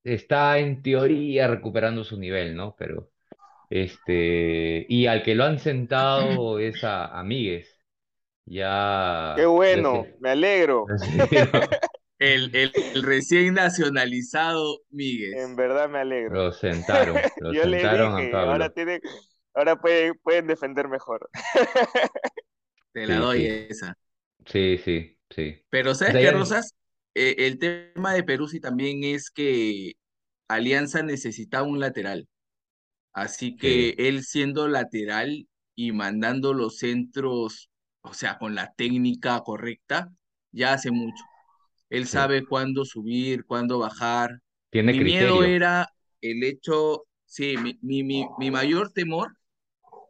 Está 0.04 0.58
en 0.58 0.82
teoría 0.82 1.48
recuperando 1.48 2.04
su 2.04 2.18
nivel, 2.18 2.56
¿no? 2.56 2.76
Pero, 2.78 3.10
este, 3.70 4.86
y 4.88 5.06
al 5.06 5.22
que 5.24 5.34
lo 5.36 5.44
han 5.44 5.58
sentado 5.60 6.58
es 6.60 6.84
a, 6.84 7.18
a 7.18 7.24
Míguez, 8.46 8.70
Qué 9.34 9.46
ya 9.68 9.82
bueno, 9.86 10.10
me 10.18 10.30
alegro. 10.30 10.92
El, 12.18 12.54
el, 12.54 12.74
el 12.92 13.02
recién 13.02 13.54
nacionalizado 13.54 14.80
En 15.30 15.54
Míguez. 15.54 15.56
verdad 15.56 15.88
me 15.88 15.98
alegro. 15.98 16.38
lo 16.38 16.52
sentaron, 16.52 17.28
lo 17.38 17.54
Yo 17.54 17.66
sentaron 17.66 18.14
a 18.16 18.28
ahora 18.46 18.70
Pablo. 18.70 18.70
tienen, 18.70 19.00
ahora 19.54 19.76
pueden, 19.80 20.14
pueden 20.22 20.46
defender 20.46 20.88
mejor. 20.88 21.28
Te 22.92 23.06
la 23.06 23.16
Sí, 23.16 23.20
doy 23.20 23.44
sí, 23.44 23.68
esa. 23.68 23.94
sí, 24.46 24.78
sí, 24.78 25.18
sí. 25.30 25.62
Pero 25.70 25.94
O 26.04 26.06
¿sabes 26.06 26.16
sea, 26.16 26.20
qué, 26.20 26.30
ya, 26.30 26.32
Rosas? 26.32 26.74
Eh, 27.14 27.36
el 27.46 27.58
tema 27.58 28.14
de 28.14 28.22
Peruzzi 28.24 28.60
también 28.60 29.04
es 29.04 29.30
que 29.30 29.94
Alianza 30.48 31.02
necesitaba 31.02 31.66
un 31.66 31.80
lateral. 31.80 32.28
Así 33.12 33.58
que 33.58 33.90
sí, 33.90 33.98
él 33.98 34.24
siendo 34.24 34.68
lateral 34.68 35.48
y 35.76 35.92
mandando 35.92 36.54
los 36.54 36.78
centros, 36.78 37.70
o 38.04 38.12
sea, 38.14 38.38
con 38.38 38.54
la 38.54 38.72
técnica 38.74 39.40
correcta, 39.40 40.12
ya 40.52 40.74
hace 40.74 40.90
mucho. 40.90 41.24
Él 41.90 42.06
sí. 42.06 42.12
sabe 42.12 42.46
cuándo 42.46 42.84
subir, 42.84 43.44
cuándo 43.46 43.78
bajar. 43.78 44.40
Tiene 44.70 44.92
Mi 44.92 45.00
miedo 45.04 45.42
era 45.42 45.88
el 46.20 46.44
hecho, 46.44 47.04
sí, 47.26 47.56
mi, 47.58 47.78
mi, 47.82 48.02
mi, 48.04 48.26
mi 48.38 48.50
mayor 48.50 48.92
temor 48.92 49.36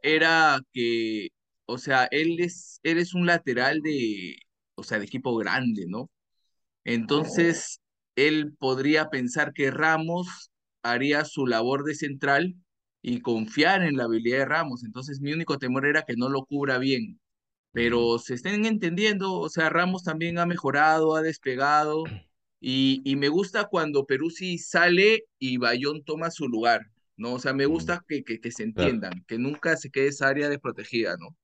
era 0.03 0.61
que, 0.73 1.29
o 1.67 1.79
sea, 1.79 2.07
él 2.11 2.41
es, 2.41 2.81
él 2.83 2.99
es 2.99 3.15
un 3.15 3.27
lateral 3.27 3.81
de, 3.83 4.37
o 4.75 4.83
sea, 4.83 4.99
de 4.99 5.07
equipo 5.07 5.37
grande, 5.37 5.87
¿no? 5.89 6.11
Entonces, 6.85 7.81
él 8.17 8.55
podría 8.59 9.11
pensar 9.11 9.53
que 9.55 9.71
Ramos 9.71 10.51
haría 10.83 11.25
su 11.25 11.47
labor 11.47 11.85
de 11.85 11.95
central 11.95 12.55
y 13.03 13.21
confiar 13.21 13.83
en 13.83 13.97
la 13.97 14.05
habilidad 14.05 14.39
de 14.39 14.45
Ramos. 14.47 14.85
Entonces, 14.85 15.21
mi 15.21 15.33
único 15.33 15.59
temor 15.59 15.87
era 15.87 16.03
que 16.03 16.17
no 16.17 16.29
lo 16.29 16.45
cubra 16.45 16.79
bien. 16.79 17.21
Pero 17.75 18.19
se 18.21 18.35
estén 18.37 18.67
entendiendo, 18.67 19.35
o 19.35 19.51
sea, 19.51 19.71
Ramos 19.71 20.05
también 20.05 20.39
ha 20.41 20.47
mejorado, 20.47 21.17
ha 21.17 21.23
despegado, 21.23 22.13
y, 22.61 23.03
y 23.05 23.17
me 23.17 23.29
gusta 23.31 23.67
cuando 23.69 24.07
Peruzzi 24.07 24.59
sale 24.59 25.27
y 25.41 25.59
Bayón 25.59 26.05
toma 26.05 26.33
su 26.33 26.49
lugar, 26.49 26.83
¿no? 27.19 27.35
O 27.35 27.41
sea, 27.41 27.55
me 27.55 27.67
gusta 27.67 28.05
que, 28.09 28.25
que, 28.25 28.41
que 28.41 28.53
se 28.53 28.65
claro. 28.75 28.95
entiendan, 28.95 29.25
que 29.29 29.39
nunca 29.39 29.77
se 29.79 29.91
quede 29.91 30.09
esa 30.09 30.29
área 30.29 30.51
desprotegida, 30.51 31.17
¿no? 31.19 31.37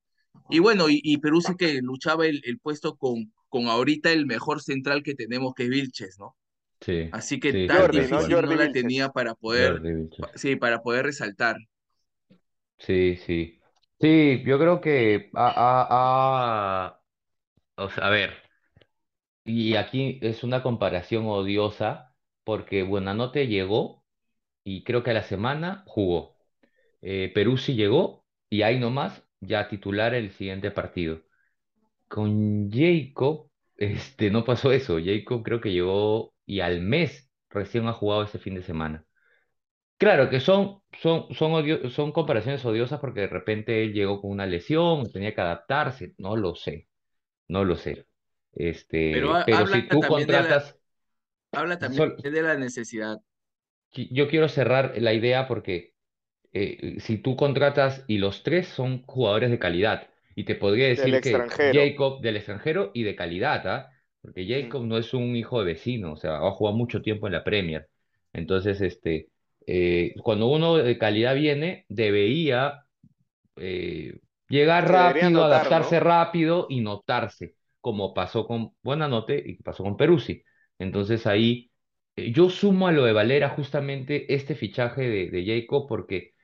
Y 0.51 0.59
bueno, 0.61 0.89
y, 0.91 1.01
y 1.05 1.19
Peruzzi 1.19 1.57
que 1.57 1.81
luchaba 1.83 2.27
el, 2.27 2.43
el 2.45 2.59
puesto 2.61 2.97
con, 2.97 3.33
con 3.49 3.67
ahorita 3.69 4.13
el 4.13 4.27
mejor 4.27 4.63
central 4.63 5.03
que 5.03 5.15
tenemos, 5.15 5.55
que 5.55 5.65
es 5.65 5.71
Vilches, 5.71 6.19
¿no? 6.19 6.37
Sí, 6.81 7.13
Así 7.13 7.41
que 7.41 7.53
sí, 7.53 7.69
tan 7.69 7.91
Jordi, 7.91 8.09
tal 8.09 8.11
¿no? 8.11 8.21
difícil 8.23 8.43
no 8.45 8.55
la 8.57 8.71
tenía 8.71 9.11
para 9.11 9.35
poder, 9.35 9.83
sí, 10.35 10.57
para 10.57 10.83
poder 10.83 11.07
resaltar. 11.07 11.57
Sí, 12.79 13.17
sí. 13.17 13.60
Sí, 14.01 14.43
yo 14.47 14.59
creo 14.59 14.81
que 14.81 15.31
a, 15.35 15.49
a, 15.49 16.87
a- 16.87 17.03
o 17.77 17.91
sea, 17.91 18.07
a 18.09 18.11
ver, 18.11 18.33
y 19.45 19.77
aquí 19.77 20.19
es 20.23 20.45
una 20.45 20.63
comparación 20.63 21.27
odiosa 21.27 22.15
porque 22.45 22.83
Buenanote 22.83 23.47
llegó 23.49 24.05
y 24.65 24.85
creo 24.85 25.03
que 25.05 25.11
a 25.13 25.15
la 25.15 25.25
semana 25.25 25.85
jugó. 25.87 26.39
Eh, 27.03 27.33
Peruzzi 27.35 27.75
llegó 27.77 28.25
y 28.51 28.63
ahí 28.63 28.81
nomás 28.81 29.25
ya 29.41 29.69
titular 29.69 30.15
el 30.15 30.33
siguiente 30.33 30.71
partido. 30.73 31.23
Con 32.09 32.71
Jacob, 32.73 33.51
este, 33.77 34.31
no 34.31 34.45
pasó 34.45 34.73
eso. 34.73 34.99
Jacob 35.05 35.43
creo 35.45 35.61
que 35.63 35.73
llegó 35.73 36.35
y 36.47 36.61
al 36.61 36.83
mes 36.83 37.31
recién 37.51 37.87
ha 37.89 37.95
jugado 37.95 38.25
ese 38.25 38.39
fin 38.39 38.55
de 38.57 38.63
semana. 38.65 39.07
Claro 40.03 40.31
que 40.31 40.41
son, 40.41 40.83
son, 41.03 41.17
son, 41.35 41.53
odio- 41.53 41.91
son 41.91 42.13
comparaciones 42.13 42.65
odiosas 42.65 43.01
porque 43.01 43.21
de 43.23 43.27
repente 43.29 43.83
él 43.85 43.93
llegó 43.93 44.21
con 44.21 44.31
una 44.31 44.47
lesión, 44.47 45.11
tenía 45.13 45.35
que 45.35 45.41
adaptarse, 45.43 46.15
no 46.19 46.37
lo 46.37 46.55
sé, 46.55 46.89
no 47.49 47.65
lo 47.65 47.77
sé. 47.77 48.07
Pero 49.09 49.33
Este, 49.33 49.37
ha- 49.37 49.43
pero 49.45 49.67
habla 49.67 49.67
si 49.67 49.89
tú 49.89 50.01
también 50.01 50.29
de 50.31 50.41
la, 50.41 50.57
contratas, 50.57 50.79
habla 51.53 51.79
también 51.79 52.05
sol- 52.05 52.23
de 52.23 52.43
la 52.43 52.57
necesidad. 52.57 53.19
yo 53.93 54.29
quiero 54.29 54.49
cerrar 54.49 54.95
la 54.99 55.13
idea 55.15 55.47
porque 55.49 55.95
eh, 56.53 56.97
si 57.01 57.19
tú 57.19 57.37
contratas 57.37 58.05
y 58.09 58.19
los 58.19 58.43
tres 58.43 58.69
son 58.69 59.05
jugadores 59.07 59.51
de 59.53 59.59
calidad, 59.61 60.09
y 60.37 60.45
te 60.45 60.55
podría 60.57 60.89
Del 60.89 60.89
decir 60.89 61.21
que 61.23 61.53
extranjero. 61.55 61.97
Jacob 61.97 62.21
del 62.23 62.37
extranjero 62.39 62.93
y 62.95 63.05
de 63.05 63.17
calidad, 63.17 63.67
¿ah? 63.69 63.91
Porque 64.23 64.47
Jacob 64.49 64.85
no 64.87 64.99
es 64.99 65.15
un 65.15 65.37
hijo 65.37 65.61
de 65.61 65.67
vecino, 65.67 66.13
o 66.15 66.17
sea, 66.17 66.39
ha 66.39 66.51
jugado 66.53 66.77
mucho 66.77 67.03
tiempo 67.03 67.27
en 67.29 67.35
la 67.35 67.45
Premier. 67.45 67.89
Entonces, 68.33 68.81
este, 68.83 69.29
eh, 69.67 70.15
cuando 70.23 70.49
uno 70.49 70.77
de 70.77 70.99
calidad 70.99 71.35
viene, 71.35 71.87
debería 71.89 72.85
eh, 73.57 74.21
llegar 74.49 74.89
Se 74.91 74.91
rápido, 74.91 75.31
notar, 75.31 75.33
adaptarse 75.45 76.01
¿no? 76.01 76.01
rápido 76.01 76.67
y 76.69 76.81
notarse, 76.81 77.55
como 77.81 78.15
pasó 78.15 78.47
con 78.47 78.75
Buenanote 78.83 79.43
y 79.45 79.63
pasó 79.63 79.83
con 79.85 79.97
Peruzzi. 79.97 80.43
Entonces 80.79 81.27
ahí 81.27 81.71
eh, 82.17 82.33
yo 82.33 82.51
sumo 82.51 82.89
a 82.89 82.93
lo 82.93 83.05
de 83.05 83.13
Valera 83.13 83.51
justamente 83.51 84.35
este 84.35 84.55
fichaje 84.55 85.03
de, 85.03 85.31
de 85.31 85.45
Jacob 85.63 85.87
porque 85.89 86.35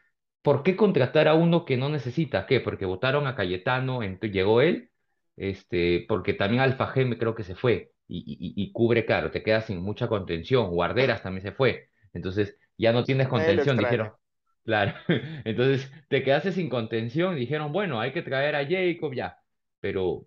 ¿por 0.43 0.63
qué 0.63 0.77
contratar 0.77 1.29
a 1.29 1.35
uno 1.35 1.65
que 1.65 1.77
no 1.77 1.89
necesita? 1.89 2.47
¿Qué? 2.47 2.61
Porque 2.61 2.87
votaron 2.87 3.27
a 3.27 3.35
Cayetano, 3.37 4.01
llegó 4.03 4.61
él, 4.61 4.91
este, 5.37 6.05
porque 6.09 6.35
también 6.35 6.63
Alfa 6.63 6.87
Gem 6.89 7.19
creo 7.19 7.35
que 7.35 7.45
se 7.45 7.55
fue 7.57 7.93
y, 8.09 8.19
y- 8.57 8.63
y 8.63 8.73
cubre, 8.73 9.05
claro, 9.07 9.31
te 9.31 9.43
quedas 9.43 9.67
sin 9.67 9.83
mucha 9.83 10.09
contención. 10.09 10.71
Guarderas 10.71 11.23
también 11.23 11.43
se 11.43 11.53
fue. 11.53 11.91
Entonces 12.13 12.57
ya 12.79 12.93
no 12.93 13.05
tienes 13.05 13.29
contención, 13.29 13.79
dijeron. 13.79 14.13
Claro, 14.65 14.95
entonces 15.45 15.91
te 16.09 16.25
quedaste 16.25 16.51
sin 16.53 16.69
contención 16.69 17.37
dijeron, 17.37 17.73
bueno, 17.73 18.01
hay 18.01 18.13
que 18.13 18.23
traer 18.23 18.57
a 18.57 18.67
Jacob 18.67 19.15
ya, 19.15 19.39
pero, 19.81 20.27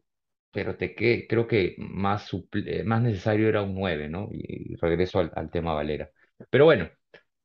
pero 0.51 0.77
te 0.77 0.95
que, 0.95 1.27
creo 1.27 1.45
que 1.47 1.75
más, 1.77 2.31
suple- 2.31 2.63
eh, 2.67 2.83
más 2.85 3.01
necesario 3.01 3.49
era 3.49 3.61
un 3.63 3.75
9, 3.75 4.07
¿no? 4.09 4.29
Y, 4.31 4.73
y 4.73 4.75
regreso 4.77 5.19
al, 5.19 5.31
al 5.35 5.51
tema 5.51 5.73
Valera. 5.73 6.09
Pero 6.49 6.63
bueno, 6.65 6.89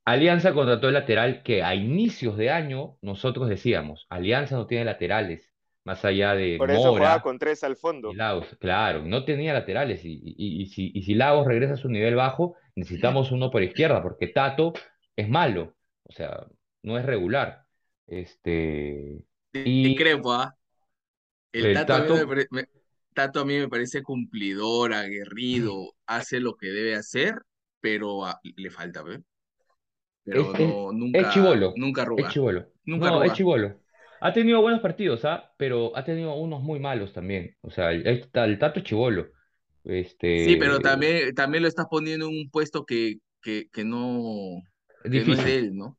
Alianza 0.05 0.53
contrató 0.53 0.87
el 0.87 0.93
lateral 0.93 1.43
que 1.43 1.63
a 1.63 1.75
inicios 1.75 2.37
de 2.37 2.51
año 2.51 2.97
nosotros 3.01 3.49
decíamos, 3.49 4.05
Alianza 4.09 4.55
no 4.55 4.67
tiene 4.67 4.85
laterales, 4.85 5.51
más 5.83 6.05
allá 6.05 6.35
de 6.35 6.59
Por 6.59 6.69
eso 6.69 6.93
jugaba 6.93 7.21
Mora 7.21 7.21
con 7.21 7.39
tres 7.39 7.63
al 7.63 7.77
fondo. 7.77 8.13
Lagos, 8.13 8.47
claro, 8.59 9.01
no 9.03 9.25
tenía 9.25 9.53
laterales 9.53 10.05
y, 10.05 10.13
y- 10.23 10.61
y 10.63 10.65
si, 10.67 10.91
y 10.93 11.03
si 11.03 11.15
Lagos 11.15 11.47
regresa 11.47 11.73
a 11.73 11.77
su 11.77 11.89
nivel 11.89 12.15
bajo, 12.15 12.55
necesitamos 12.75 13.31
uno 13.31 13.49
por 13.49 13.63
izquierda, 13.63 14.01
porque 14.03 14.27
Tato 14.27 14.73
es 15.15 15.29
malo, 15.29 15.75
o 16.03 16.11
sea, 16.13 16.45
no 16.83 16.97
es 16.97 17.05
regular. 17.05 17.65
Este, 18.07 19.23
y 19.53 19.75
Discrepo, 19.81 20.33
¿ah? 20.33 20.55
El 21.53 21.71
el 21.71 21.71
Tato 21.71 21.95
a 21.95 22.01
mí 22.01 22.11
me 22.11 22.25
Tato, 22.25 22.35
me- 22.51 22.69
Tato 23.15 23.41
a 23.41 23.45
mí 23.45 23.57
me 23.57 23.69
parece 23.69 24.03
cumplidor, 24.03 24.93
aguerrido, 24.93 25.95
hace 26.05 26.39
lo 26.39 26.55
que 26.57 26.67
debe 26.67 26.95
hacer, 26.95 27.35
pero 27.81 28.21
le 28.57 28.71
falta, 28.71 29.03
¿ve? 29.03 29.23
es, 30.31 30.49
Pero 30.49 30.53
es, 30.57 30.77
no, 30.79 30.91
es 31.11 31.29
nunca, 31.29 31.29
chibolo, 31.29 31.75
nunca 31.75 32.01
es 32.15 32.27
arruga, 32.27 32.29
chibolo. 32.29 32.67
nunca 32.85 33.09
No, 33.09 33.23
es 33.23 33.33
chibolo. 33.33 33.79
Ha 34.19 34.33
tenido 34.33 34.61
buenos 34.61 34.81
partidos, 34.81 35.25
¿ah? 35.25 35.53
Pero 35.57 35.95
ha 35.97 36.03
tenido 36.03 36.33
unos 36.35 36.61
muy 36.61 36.79
malos 36.79 37.13
también. 37.13 37.55
O 37.61 37.69
sea, 37.71 37.91
el, 37.91 38.07
el 38.07 38.59
Tato 38.59 38.79
es 38.79 38.85
chibolo. 38.85 39.27
Sí, 40.33 40.57
pero 40.57 40.79
Este, 40.79 40.81
también, 40.81 41.33
también 41.33 41.63
lo 41.63 41.69
estás 41.69 41.87
poniendo 41.89 42.27
en 42.27 42.37
un 42.37 42.49
puesto 42.49 42.85
que, 42.85 43.15
que, 43.41 43.69
que 43.71 43.83
no, 43.85 44.61
es 45.05 45.11
que 45.11 45.25
no 45.25 45.33
es 45.33 45.41
de 45.43 45.57
difícil. 45.57 45.59
él, 45.59 45.75
¿no? 45.77 45.97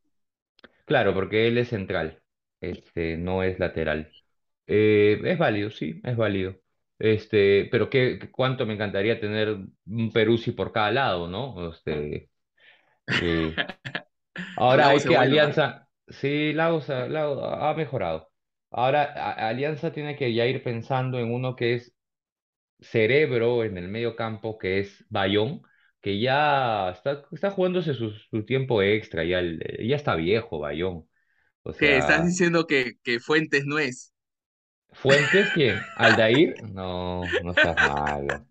Claro, 0.85 1.13
porque 1.13 1.47
él 1.47 1.57
es 1.57 1.69
central, 1.69 2.21
este, 2.61 3.17
no 3.17 3.43
es 3.43 3.59
lateral. 3.59 4.15
Eh, 4.67 5.19
es 5.23 5.37
válido, 5.37 5.69
sí, 5.71 6.01
es 6.03 6.15
válido. 6.17 6.55
Este, 6.99 7.67
pero 7.71 7.89
qué, 7.89 8.19
cuánto 8.31 8.65
me 8.65 8.73
encantaría 8.73 9.19
tener 9.19 9.57
un 9.85 10.11
Peruzzi 10.13 10.51
por 10.51 10.71
cada 10.71 10.91
lado, 10.91 11.27
¿no? 11.27 11.69
Este, 11.71 12.29
eh, 13.17 13.61
ahora 14.55 14.89
hay 14.89 15.05
que 15.05 15.17
bueno. 15.17 15.17
Alianza, 15.17 15.89
sí, 16.07 16.53
Lagos, 16.53 16.89
ha 16.89 17.07
Lagos 17.07 17.39
ha 17.43 17.73
mejorado. 17.75 18.31
Ahora 18.71 19.03
a- 19.03 19.49
Alianza 19.49 19.91
tiene 19.91 20.15
que 20.15 20.33
ya 20.33 20.45
ir 20.47 20.63
pensando 20.63 21.19
en 21.19 21.33
uno 21.33 21.55
que 21.55 21.75
es 21.75 21.95
cerebro 22.79 23.63
en 23.63 23.77
el 23.77 23.87
medio 23.87 24.15
campo, 24.15 24.57
que 24.57 24.79
es 24.79 25.05
Bayón, 25.09 25.61
que 26.07 26.19
ya 26.19 26.91
está, 26.91 27.23
está 27.31 27.51
jugándose 27.51 27.93
su, 27.93 28.11
su 28.11 28.45
tiempo 28.45 28.81
extra, 28.81 29.23
ya, 29.25 29.39
el- 29.39 29.59
ya 29.87 29.95
está 29.97 30.15
viejo 30.15 30.59
Bayón. 30.59 31.07
O 31.63 31.73
¿Qué? 31.75 31.97
¿Estás 31.97 32.23
sea, 32.23 32.25
diciendo 32.25 32.67
que, 32.67 32.97
que 33.03 33.19
Fuentes 33.19 33.65
no 33.65 33.79
es? 33.79 34.13
¿Fuentes 34.91 35.51
quién? 35.51 35.91
¿Aldair? 35.95 36.57
No, 36.73 37.37
no 37.39 37.53
seas 37.53 37.79
malo. 37.79 38.47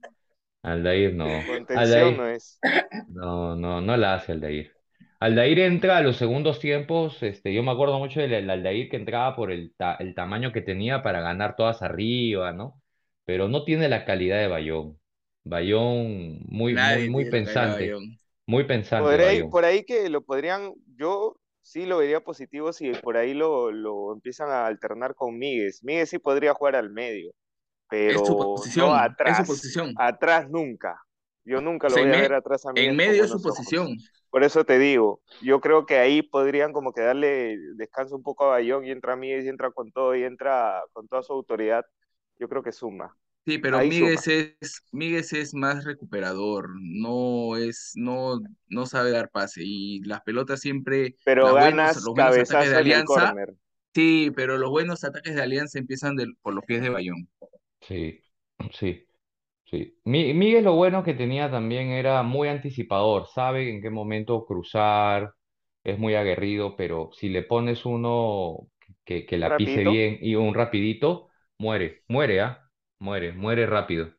Aldair 0.63 1.15
no. 1.15 1.47
Contención 1.47 2.17
no 2.17 2.27
Aldair, 2.27 2.29
es. 2.29 2.61
no, 3.07 3.57
no, 3.57 3.81
no 3.81 3.97
la 3.97 4.15
hace 4.15 4.33
Aldair. 4.33 4.73
Aldair 5.21 5.61
entra 5.61 5.99
a 5.99 6.03
los 6.03 6.17
segundos 6.17 6.61
tiempos, 6.61 7.23
este, 7.23 7.55
yo 7.55 7.63
me 7.63 7.73
acuerdo 7.73 7.99
mucho 7.99 8.21
del 8.21 8.31
del 8.33 8.51
Aldair 8.51 8.91
que 8.91 8.97
entraba 8.99 9.37
por 9.37 9.53
el, 9.53 9.75
ta- 9.77 9.97
el 10.01 10.15
tamaño 10.15 10.53
que 10.53 10.63
tenía 10.63 11.03
para 11.03 11.21
ganar 11.23 11.57
todas 11.57 11.83
arriba, 11.83 12.53
¿no? 12.53 12.83
Pero 13.25 13.49
no 13.49 13.65
tiene 13.65 13.89
la 13.89 14.05
calidad 14.05 14.39
de 14.41 14.49
Bayón. 14.49 15.01
Bayón, 15.47 16.41
muy, 16.49 16.77
muy, 16.77 16.77
Nadie 16.77 17.09
muy 17.09 17.25
pensante, 17.27 17.95
Bayón. 17.95 18.19
muy 18.47 18.65
pensante 18.65 19.05
Por 19.05 19.21
ahí, 19.21 19.43
Bayón. 19.43 19.51
por 19.51 19.65
ahí 19.65 19.85
que 19.85 20.09
lo 20.09 20.23
podrían, 20.25 20.73
yo 20.97 21.37
sí 21.61 21.85
lo 21.87 21.99
vería 21.99 22.21
positivo 22.25 22.73
si 22.73 22.95
por 22.95 23.17
ahí 23.17 23.35
lo, 23.35 23.71
lo 23.71 24.13
empiezan 24.13 24.51
a 24.51 24.67
alternar 24.67 25.15
con 25.15 25.37
Míguez. 25.39 25.83
Míguez 25.85 26.11
sí 26.11 26.19
podría 26.19 26.55
jugar 26.55 26.77
al 26.77 26.91
medio, 26.91 27.33
Es 28.05 28.25
su 28.25 28.37
pero 28.37 28.67
no 28.67 28.95
posición, 28.95 29.15
es 29.23 29.37
su 29.37 29.45
atrás. 29.45 29.47
posición. 29.47 29.95
Atrás 29.95 30.51
nunca. 30.51 31.01
Yo 31.45 31.61
nunca 31.61 31.89
O 31.89 31.91
lo 31.91 31.99
sea, 31.99 32.03
en, 32.03 32.09
voy 32.09 32.13
a 32.13 32.19
me- 32.19 32.19
ver 32.19 32.35
atrás 32.35 32.67
a 32.67 32.73
en 32.75 32.95
Míguez 32.95 33.01
con 33.03 33.21
medio 33.21 33.25
es 33.25 33.31
su 33.31 33.41
ojos. 33.41 33.43
posición. 33.43 33.97
Por 34.31 34.45
eso 34.45 34.65
te 34.65 34.79
digo, 34.79 35.23
yo 35.41 35.61
creo 35.61 35.87
que 35.87 35.99
ahí 35.99 36.23
podrían 36.23 36.73
como 36.73 36.93
que 36.93 37.03
darle 37.03 37.57
descanso 37.77 38.17
un 38.17 38.23
poco 38.23 38.45
a 38.47 38.49
Bayón 38.51 38.85
y 38.87 38.91
entra 38.93 39.17
Míguez 39.17 39.45
y 39.47 39.49
entra 39.49 39.71
con 39.73 39.93
todo 39.93 40.15
y 40.17 40.25
entra 40.25 40.83
con 40.93 41.09
toda 41.09 41.23
su 41.23 41.33
autoridad. 41.35 41.85
Yo 42.39 42.49
creo 42.49 42.63
que 42.63 42.73
suma. 42.73 43.17
Sí, 43.47 43.59
pero 43.59 43.81
Ahí 43.81 43.93
suma. 43.93 44.21
Míguez 44.21 44.27
es, 44.27 44.83
Míguez 44.91 45.33
es 45.33 45.55
más 45.55 45.85
recuperador, 45.85 46.69
no 46.81 47.57
es, 47.57 47.93
no, 47.95 48.41
no 48.69 48.87
sabe 48.87 49.13
dar 49.13 49.31
pase. 49.31 49.63
Y 49.65 50.01
las 50.03 50.23
pelotas 50.23 50.61
siempre, 50.61 51.17
Pero 51.25 51.57
buenos, 51.57 51.95
ganas 51.95 52.03
los 52.03 52.15
buenos 52.15 52.39
ataques 52.39 52.71
de 52.71 52.77
cabezazo 52.77 52.81
en 52.81 52.91
el 52.91 53.05
Alianza, 53.05 53.39
sí, 53.95 54.33
pero 54.37 54.59
los 54.59 54.71
buenos 54.71 55.05
ataques 55.05 55.35
de 55.37 55.43
Alianza 55.43 55.79
empiezan 55.79 56.17
del- 56.17 56.37
por 56.43 56.55
los 56.55 56.65
pies 56.65 56.83
de 56.83 56.91
Bayón. 56.91 57.29
Sí, 57.81 58.23
sí. 58.73 59.03
Sí, 59.67 59.99
Mi- 60.05 60.35
Miguel 60.35 60.65
lo 60.65 60.75
bueno 60.77 61.05
que 61.05 61.15
tenía 61.15 61.51
también 61.51 61.91
era 61.91 62.23
muy 62.25 62.49
anticipador, 62.49 63.27
sabe 63.29 63.71
en 63.71 63.83
qué 63.83 63.91
momento 63.91 64.47
cruzar, 64.47 65.35
es 65.85 65.99
muy 65.99 66.15
aguerrido, 66.17 66.77
pero 66.77 67.11
si 67.15 67.31
le 67.31 67.43
pones 67.45 67.87
uno 67.87 68.69
que, 69.05 69.27
que 69.27 69.39
la 69.39 69.57
pise 69.57 69.85
Rapidito. 69.85 69.85
bien 69.85 70.19
y 70.23 70.37
un 70.37 70.55
rapidito, 70.55 71.29
muere, 71.59 72.05
muere, 72.09 72.41
¿ah? 72.43 72.66
Muere, 72.99 73.33
muere 73.33 73.67
rápido. 73.67 74.13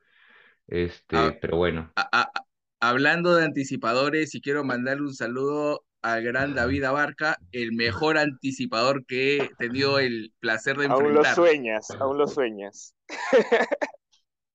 Este, 0.68 1.18
A- 1.18 1.32
pero 1.42 1.58
bueno, 1.58 1.92
a- 1.96 2.10
a- 2.12 2.32
a- 2.36 2.46
hablando 2.80 3.36
de 3.36 3.46
anticipadores, 3.46 4.36
y 4.36 4.42
quiero 4.42 4.64
mandarle 4.64 5.04
un 5.04 5.16
saludo 5.16 5.84
al 6.02 6.24
gran 6.24 6.54
David 6.54 6.84
Abarca, 6.84 7.38
el 7.52 7.74
mejor 7.74 8.18
anticipador 8.18 9.06
que 9.06 9.38
he 9.38 9.50
tenido 9.58 10.00
el 10.00 10.32
placer 10.40 10.78
de 10.78 10.86
enfrentar. 10.86 11.08
Aún 11.08 11.16
lo 11.16 11.24
sueñas, 11.26 11.92
aún 12.00 12.18
lo 12.18 12.28
sueñas. 12.28 12.94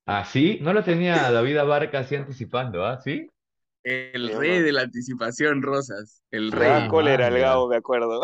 ¿Ah, 0.07 0.25
sí? 0.25 0.59
No 0.61 0.73
lo 0.73 0.83
tenía 0.83 1.31
David 1.31 1.57
Abarca 1.59 2.01
así 2.01 2.17
anticipando, 2.17 2.85
¿ah? 2.85 3.01
¿Sí? 3.01 3.29
El 3.85 4.29
rey 4.37 4.61
de 4.61 4.73
la 4.73 4.83
anticipación, 4.83 5.61
Rosas. 5.63 6.23
El 6.31 6.53
rey. 6.53 6.71
Ah, 6.71 6.89
cólera 6.89 7.29
el. 7.29 7.39
Gabo, 7.41 7.69
me 7.69 7.77
acuerdo. 7.77 8.21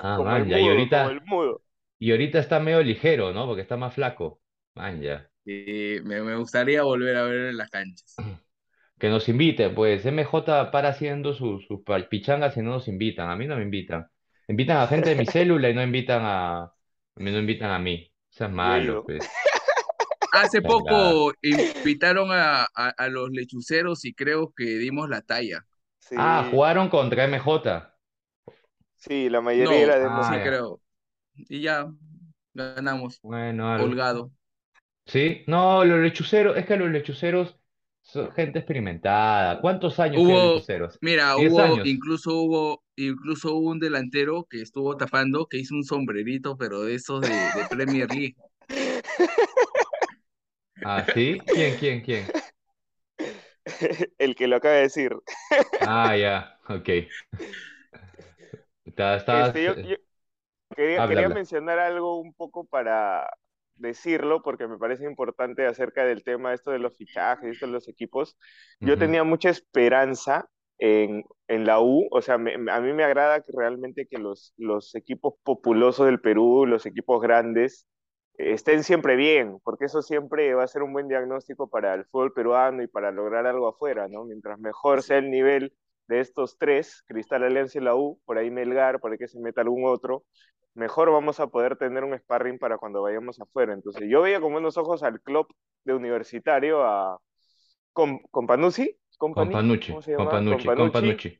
Ah, 0.00 0.16
Como 0.16 0.30
man, 0.30 0.42
el 0.42 0.48
ya. 0.48 0.60
Y 0.60 0.68
ahorita, 0.68 0.98
como 1.02 1.10
el 1.10 1.20
mudo. 1.24 1.62
Y 2.06 2.10
ahorita 2.12 2.38
está 2.38 2.60
medio 2.60 2.82
ligero, 2.82 3.32
¿no? 3.32 3.46
Porque 3.46 3.62
está 3.62 3.76
más 3.76 3.94
flaco. 3.94 4.40
Man, 4.74 5.00
ya. 5.02 5.30
Eh, 5.44 6.00
me, 6.04 6.22
me 6.22 6.36
gustaría 6.36 6.82
volver 6.82 7.16
a 7.16 7.24
ver 7.24 7.46
en 7.50 7.56
las 7.56 7.70
canchas. 7.70 8.22
Que 8.98 9.08
nos 9.10 9.28
invite, 9.28 9.70
pues. 9.70 10.06
MJ 10.06 10.70
para 10.72 10.90
haciendo 10.90 11.34
sus, 11.34 11.66
sus 11.66 11.80
pal- 11.84 12.08
pichangas 12.08 12.56
y 12.56 12.62
no 12.62 12.72
nos 12.72 12.88
invitan. 12.88 13.30
A 13.30 13.36
mí 13.36 13.46
no 13.46 13.56
me 13.56 13.62
invitan. 13.62 14.06
Invitan 14.48 14.78
a 14.78 14.88
gente 14.88 15.10
de 15.10 15.16
mi 15.16 15.26
célula 15.26 15.70
y 15.70 15.74
no 15.74 15.82
invitan 15.82 16.22
a, 16.24 16.62
a 16.64 16.74
mí 17.16 17.30
no 17.32 17.38
invitan 17.38 17.70
a 17.72 17.78
mí. 17.78 18.12
Yo 18.38 18.44
he 18.44 18.48
malo, 18.48 19.02
pues. 19.06 19.32
Hace 20.30 20.62
poco 20.62 21.32
invitaron 21.42 22.30
a, 22.32 22.62
a, 22.74 22.88
a 22.90 23.08
los 23.08 23.30
lechuceros 23.30 24.04
y 24.04 24.14
creo 24.14 24.52
que 24.56 24.64
dimos 24.64 25.08
la 25.08 25.22
talla. 25.22 25.66
Sí, 25.98 26.14
Ah, 26.14 26.48
jugaron 26.50 26.88
contra 26.88 27.24
MJ. 27.24 27.94
sí, 28.96 29.28
la 29.28 29.40
No, 29.54 29.72
mayoría 29.72 29.82
era 29.82 29.98
de 29.98 30.10
Ah, 30.10 30.22
sí 30.22 30.40
creo. 30.40 30.81
Y 31.48 31.60
ya 31.62 31.92
ganamos, 32.54 33.22
Bueno, 33.22 33.68
algo. 33.72 33.96
holgado. 34.04 34.32
¿Sí? 35.06 35.44
No, 35.46 35.84
los 35.84 36.00
lechuceros, 36.00 36.56
es 36.56 36.66
que 36.66 36.76
los 36.76 36.90
lechuceros 36.90 37.58
son 38.02 38.30
gente 38.32 38.58
experimentada. 38.60 39.60
¿Cuántos 39.60 39.98
años 40.00 40.24
tienen 40.24 40.44
Hubo, 40.44 40.44
lechuceros? 40.44 41.00
mira, 41.00 41.36
¿Diez 41.36 41.58
hubo, 41.58 41.58
años? 41.58 41.88
incluso 41.88 42.34
hubo, 42.36 42.84
incluso 42.96 43.54
hubo 43.54 43.70
un 43.70 43.78
delantero 43.80 44.46
que 44.48 44.60
estuvo 44.62 44.96
tapando, 44.96 45.46
que 45.46 45.58
hizo 45.58 45.74
un 45.74 45.84
sombrerito, 45.84 46.56
pero 46.56 46.82
de 46.82 46.94
esos 46.96 47.22
de, 47.22 47.50
de 47.52 47.64
Premier 47.66 48.10
League. 48.10 48.36
Ah, 50.82 51.04
¿sí? 51.12 51.50
¿Quién, 51.52 51.76
quién, 51.76 52.02
quién? 52.02 52.36
el 54.18 54.34
que 54.34 54.46
lo 54.48 54.56
acaba 54.56 54.74
de 54.76 54.82
decir. 54.82 55.12
Ah, 55.78 56.14
ya, 56.16 56.58
ok. 56.68 56.88
Está- 58.84 59.16
Estás, 59.16 59.54
Este, 59.54 59.64
yo, 59.64 59.74
yo 59.82 59.96
quería, 60.76 61.02
habla, 61.02 61.06
quería 61.06 61.28
habla. 61.28 61.38
mencionar 61.38 61.78
algo 61.78 62.20
un 62.20 62.34
poco 62.34 62.64
para 62.64 63.28
decirlo, 63.76 64.42
porque 64.42 64.66
me 64.68 64.78
parece 64.78 65.04
importante 65.04 65.66
acerca 65.66 66.04
del 66.04 66.24
tema 66.24 66.52
esto 66.54 66.70
de 66.70 66.78
los 66.78 66.96
fichajes, 66.96 67.50
esto 67.50 67.66
de 67.66 67.72
los 67.72 67.88
equipos. 67.88 68.36
Yo 68.82 68.96
Ujú. 68.96 68.98
tenía 68.98 69.24
mucha 69.24 69.50
esperanza 69.50 70.48
en, 70.78 71.24
en 71.48 71.64
la 71.66 71.80
U, 71.80 72.08
o 72.10 72.22
sea, 72.22 72.38
me- 72.38 72.54
a 72.70 72.80
mí 72.80 72.92
me 72.92 73.04
agrada 73.04 73.40
que 73.42 73.52
realmente 73.56 74.06
que 74.06 74.18
los, 74.18 74.52
los 74.56 74.94
equipos 74.94 75.34
populosos 75.44 76.06
del 76.06 76.20
Perú, 76.20 76.66
los 76.66 76.86
equipos 76.86 77.20
grandes, 77.22 77.86
estén 78.34 78.82
siempre 78.84 79.16
bien, 79.16 79.58
porque 79.64 79.84
eso 79.86 80.02
siempre 80.02 80.54
va 80.54 80.64
a 80.64 80.68
ser 80.68 80.82
un 80.82 80.92
buen 80.92 81.08
diagnóstico 81.08 81.68
para 81.68 81.94
el 81.94 82.04
fútbol 82.06 82.32
peruano 82.32 82.82
y 82.82 82.88
para 82.88 83.12
lograr 83.12 83.46
algo 83.46 83.68
afuera, 83.68 84.08
¿no? 84.08 84.24
Mientras 84.24 84.58
mejor 84.58 85.02
sea 85.02 85.18
el 85.18 85.30
nivel 85.30 85.74
de 86.08 86.20
estos 86.20 86.58
tres, 86.58 87.04
Cristal 87.06 87.44
Alianza 87.44 87.78
y 87.78 87.82
la 87.82 87.94
U, 87.94 88.20
por 88.24 88.38
ahí 88.38 88.50
Melgar, 88.50 89.00
por 89.00 89.12
ahí 89.12 89.18
que 89.18 89.28
se 89.28 89.38
meta 89.40 89.60
algún 89.60 89.84
otro, 89.86 90.24
mejor 90.74 91.10
vamos 91.10 91.40
a 91.40 91.48
poder 91.48 91.76
tener 91.76 92.04
un 92.04 92.18
sparring 92.18 92.58
para 92.58 92.78
cuando 92.78 93.02
vayamos 93.02 93.40
afuera. 93.40 93.72
Entonces 93.72 94.08
yo 94.08 94.22
veía 94.22 94.40
con 94.40 94.52
buenos 94.52 94.76
ojos 94.76 95.02
al 95.02 95.20
club 95.20 95.46
de 95.84 95.94
universitario, 95.94 96.82
a. 96.82 97.18
Companucci, 97.92 98.96
Companucci, 99.18 99.92
Companucci. 100.16 101.38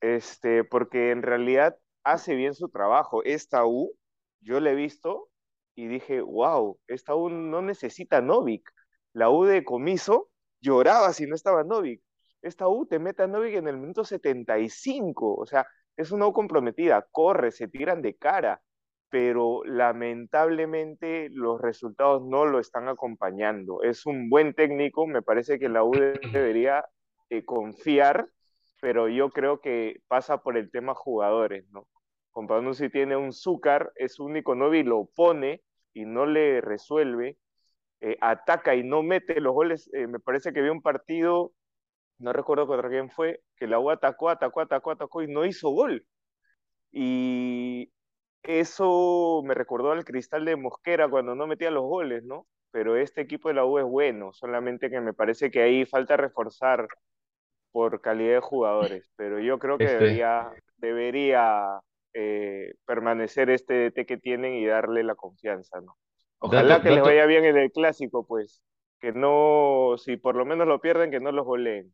este, 0.00 0.62
porque 0.62 1.10
en 1.10 1.22
realidad 1.22 1.76
hace 2.04 2.36
bien 2.36 2.54
su 2.54 2.68
trabajo. 2.68 3.24
Esta 3.24 3.66
U, 3.66 3.92
yo 4.40 4.60
la 4.60 4.70
he 4.70 4.74
visto 4.76 5.28
y 5.74 5.88
dije, 5.88 6.20
wow, 6.20 6.78
esta 6.86 7.16
U 7.16 7.28
no 7.28 7.62
necesita 7.62 8.20
Novik. 8.20 8.70
La 9.12 9.28
U 9.28 9.44
de 9.44 9.64
Comiso 9.64 10.30
lloraba 10.60 11.12
si 11.12 11.26
no 11.26 11.34
estaba 11.34 11.64
Novik. 11.64 12.00
Esta 12.42 12.68
U 12.68 12.86
te 12.86 13.00
mete 13.00 13.24
a 13.24 13.26
Novik 13.26 13.56
en 13.56 13.66
el 13.66 13.76
minuto 13.76 14.04
75, 14.04 15.34
o 15.34 15.46
sea, 15.46 15.66
es 15.96 16.12
una 16.12 16.26
U 16.26 16.32
comprometida, 16.32 17.06
corre, 17.10 17.50
se 17.50 17.68
tiran 17.68 18.02
de 18.02 18.16
cara, 18.16 18.62
pero 19.08 19.62
lamentablemente 19.64 21.28
los 21.30 21.60
resultados 21.60 22.22
no 22.24 22.44
lo 22.46 22.58
están 22.60 22.88
acompañando. 22.88 23.82
Es 23.82 24.06
un 24.06 24.28
buen 24.28 24.54
técnico, 24.54 25.06
me 25.06 25.22
parece 25.22 25.58
que 25.58 25.68
la 25.68 25.84
U 25.84 25.92
debería 26.32 26.84
eh, 27.30 27.44
confiar 27.44 28.28
pero 28.80 29.08
yo 29.08 29.30
creo 29.30 29.60
que 29.60 30.00
pasa 30.08 30.42
por 30.42 30.56
el 30.56 30.70
tema 30.70 30.94
jugadores, 30.94 31.68
¿no? 31.70 31.88
Companucci 32.30 32.90
tiene 32.90 33.16
un 33.16 33.32
Zúcar, 33.32 33.92
es 33.96 34.20
único 34.20 34.54
Novi, 34.54 34.82
lo 34.82 35.06
pone 35.14 35.62
y 35.94 36.04
no 36.04 36.26
le 36.26 36.60
resuelve, 36.60 37.38
eh, 38.00 38.18
ataca 38.20 38.74
y 38.74 38.84
no 38.84 39.02
mete 39.02 39.40
los 39.40 39.54
goles. 39.54 39.90
Eh, 39.94 40.06
me 40.06 40.20
parece 40.20 40.52
que 40.52 40.60
había 40.60 40.72
un 40.72 40.82
partido, 40.82 41.52
no 42.18 42.32
recuerdo 42.32 42.66
contra 42.66 42.88
quién 42.90 43.10
fue, 43.10 43.42
que 43.56 43.66
la 43.66 43.78
U 43.80 43.90
atacó, 43.90 44.30
atacó, 44.30 44.60
atacó, 44.60 44.90
atacó 44.92 45.22
y 45.22 45.28
no 45.28 45.44
hizo 45.44 45.70
gol. 45.70 46.06
Y 46.92 47.92
eso 48.42 49.42
me 49.44 49.54
recordó 49.54 49.92
al 49.92 50.04
cristal 50.04 50.44
de 50.44 50.56
Mosquera 50.56 51.08
cuando 51.08 51.34
no 51.34 51.46
metía 51.46 51.70
los 51.70 51.84
goles, 51.84 52.24
¿no? 52.24 52.46
Pero 52.70 52.96
este 52.96 53.22
equipo 53.22 53.48
de 53.48 53.54
la 53.54 53.64
U 53.66 53.78
es 53.78 53.84
bueno, 53.84 54.32
solamente 54.32 54.90
que 54.90 55.00
me 55.00 55.14
parece 55.14 55.50
que 55.50 55.62
ahí 55.62 55.84
falta 55.86 56.16
reforzar 56.16 56.88
por 57.72 58.00
calidad 58.00 58.34
de 58.36 58.40
jugadores, 58.40 59.10
pero 59.16 59.38
yo 59.40 59.58
creo 59.58 59.80
que 59.80 59.84
Este, 59.84 59.98
debería, 59.98 60.50
debería 60.78 61.80
eh, 62.14 62.74
permanecer 62.86 63.50
este 63.50 63.74
DT 63.90 64.06
que 64.06 64.16
tienen 64.16 64.54
y 64.54 64.66
darle 64.66 65.04
la 65.04 65.14
confianza, 65.14 65.80
¿no? 65.80 65.96
Ojalá 66.38 66.78
dato, 66.78 66.82
que 66.82 66.90
les 66.90 67.02
vaya 67.04 67.26
bien 67.26 67.44
en 67.44 67.56
el 67.58 67.70
clásico, 67.72 68.26
pues, 68.26 68.62
que 69.00 69.12
no, 69.12 69.96
si 69.98 70.16
por 70.16 70.36
lo 70.36 70.44
menos 70.46 70.66
lo 70.66 70.80
pierden, 70.80 71.10
que 71.10 71.20
no 71.20 71.32
los 71.32 71.44
goleen. 71.44 71.92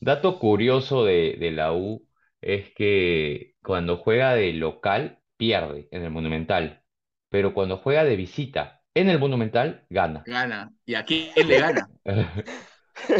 Dato 0.00 0.38
curioso 0.38 1.04
de, 1.04 1.36
de 1.38 1.50
la 1.52 1.72
U 1.72 2.06
es 2.40 2.72
que 2.74 3.54
cuando 3.62 3.96
juega 3.98 4.34
de 4.34 4.52
local 4.52 5.20
pierde 5.36 5.88
en 5.90 6.02
el 6.02 6.10
Monumental, 6.10 6.82
pero 7.28 7.54
cuando 7.54 7.78
juega 7.78 8.04
de 8.04 8.16
visita 8.16 8.82
en 8.94 9.08
el 9.10 9.18
Monumental 9.18 9.86
gana. 9.90 10.26
Gana. 10.26 10.72
¿Y 10.84 10.94
a 10.94 11.04
quién 11.04 11.48
le 11.48 11.56
gana? 11.58 11.88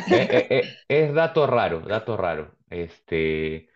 Eh, 0.08 0.28
eh, 0.30 0.46
eh, 0.50 0.80
es 0.88 1.14
dato 1.14 1.46
raro, 1.46 1.80
dato 1.80 2.16
raro. 2.16 2.56
Este, 2.70 3.68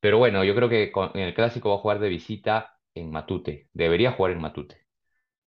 pero 0.00 0.18
bueno, 0.18 0.44
yo 0.44 0.54
creo 0.54 0.68
que 0.68 0.92
con- 0.92 1.10
en 1.14 1.22
el 1.22 1.34
clásico 1.34 1.70
va 1.70 1.76
a 1.76 1.78
jugar 1.78 1.98
de 2.00 2.08
visita 2.08 2.78
en 2.94 3.10
Matute. 3.10 3.68
Debería 3.72 4.12
jugar 4.12 4.32
en 4.32 4.40
Matute. 4.40 4.86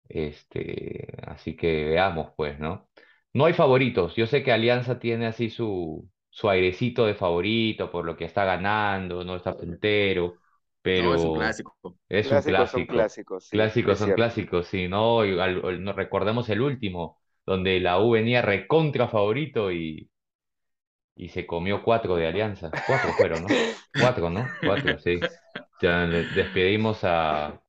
Este, 0.08 1.08
así 1.26 1.56
que 1.56 1.84
veamos, 1.86 2.32
pues, 2.36 2.58
¿no? 2.61 2.88
No 3.34 3.46
hay 3.46 3.54
favoritos. 3.54 4.16
Yo 4.16 4.26
sé 4.26 4.42
que 4.42 4.52
Alianza 4.52 4.98
tiene 5.00 5.26
así 5.26 5.50
su, 5.50 6.11
su 6.30 6.48
airecito 6.50 7.06
de 7.06 7.14
favorito 7.14 7.90
por 7.90 8.04
lo 8.04 8.16
que 8.16 8.24
está 8.24 8.44
ganando, 8.44 9.24
no 9.24 9.36
está 9.36 9.56
puntero, 9.56 10.38
No, 10.94 11.14
es 11.14 11.24
un 11.24 11.32
pero 11.32 11.32
clásico. 11.32 11.76
es 12.08 12.32
un 12.32 12.42
Clásicos 12.42 12.70
son 12.70 12.86
clásico. 12.86 12.86
clásicos, 12.86 13.44
sí, 13.46 13.68
Clásicos 13.68 13.98
es 13.98 14.00
son 14.00 14.12
cierto. 14.12 14.14
clásicos, 14.14 14.66
sí, 14.68 14.88
¿no? 14.88 15.24
Y 15.24 15.38
al- 15.40 15.64
al- 15.64 15.84
nos 15.84 15.96
recordemos 15.96 16.48
el 16.50 16.60
último, 16.62 17.18
donde 17.46 17.80
la 17.80 18.00
U 18.00 18.12
venía 18.12 18.42
recontra 18.42 19.08
favorito 19.08 19.72
y, 19.72 20.10
y 21.16 21.28
se 21.28 21.46
comió 21.46 21.82
cuatro 21.82 22.16
de 22.16 22.26
Alianza. 22.26 22.78
Cuatro 22.84 23.14
fueron, 23.14 23.42
¿no? 23.44 23.60
Cuatro, 23.96 24.30
¿no? 24.30 24.56
Cuatro, 24.62 24.98
sí. 24.98 25.30
Ya 25.80 26.04
le 26.06 26.24
despedimos 26.26 27.00
a, 27.04 27.62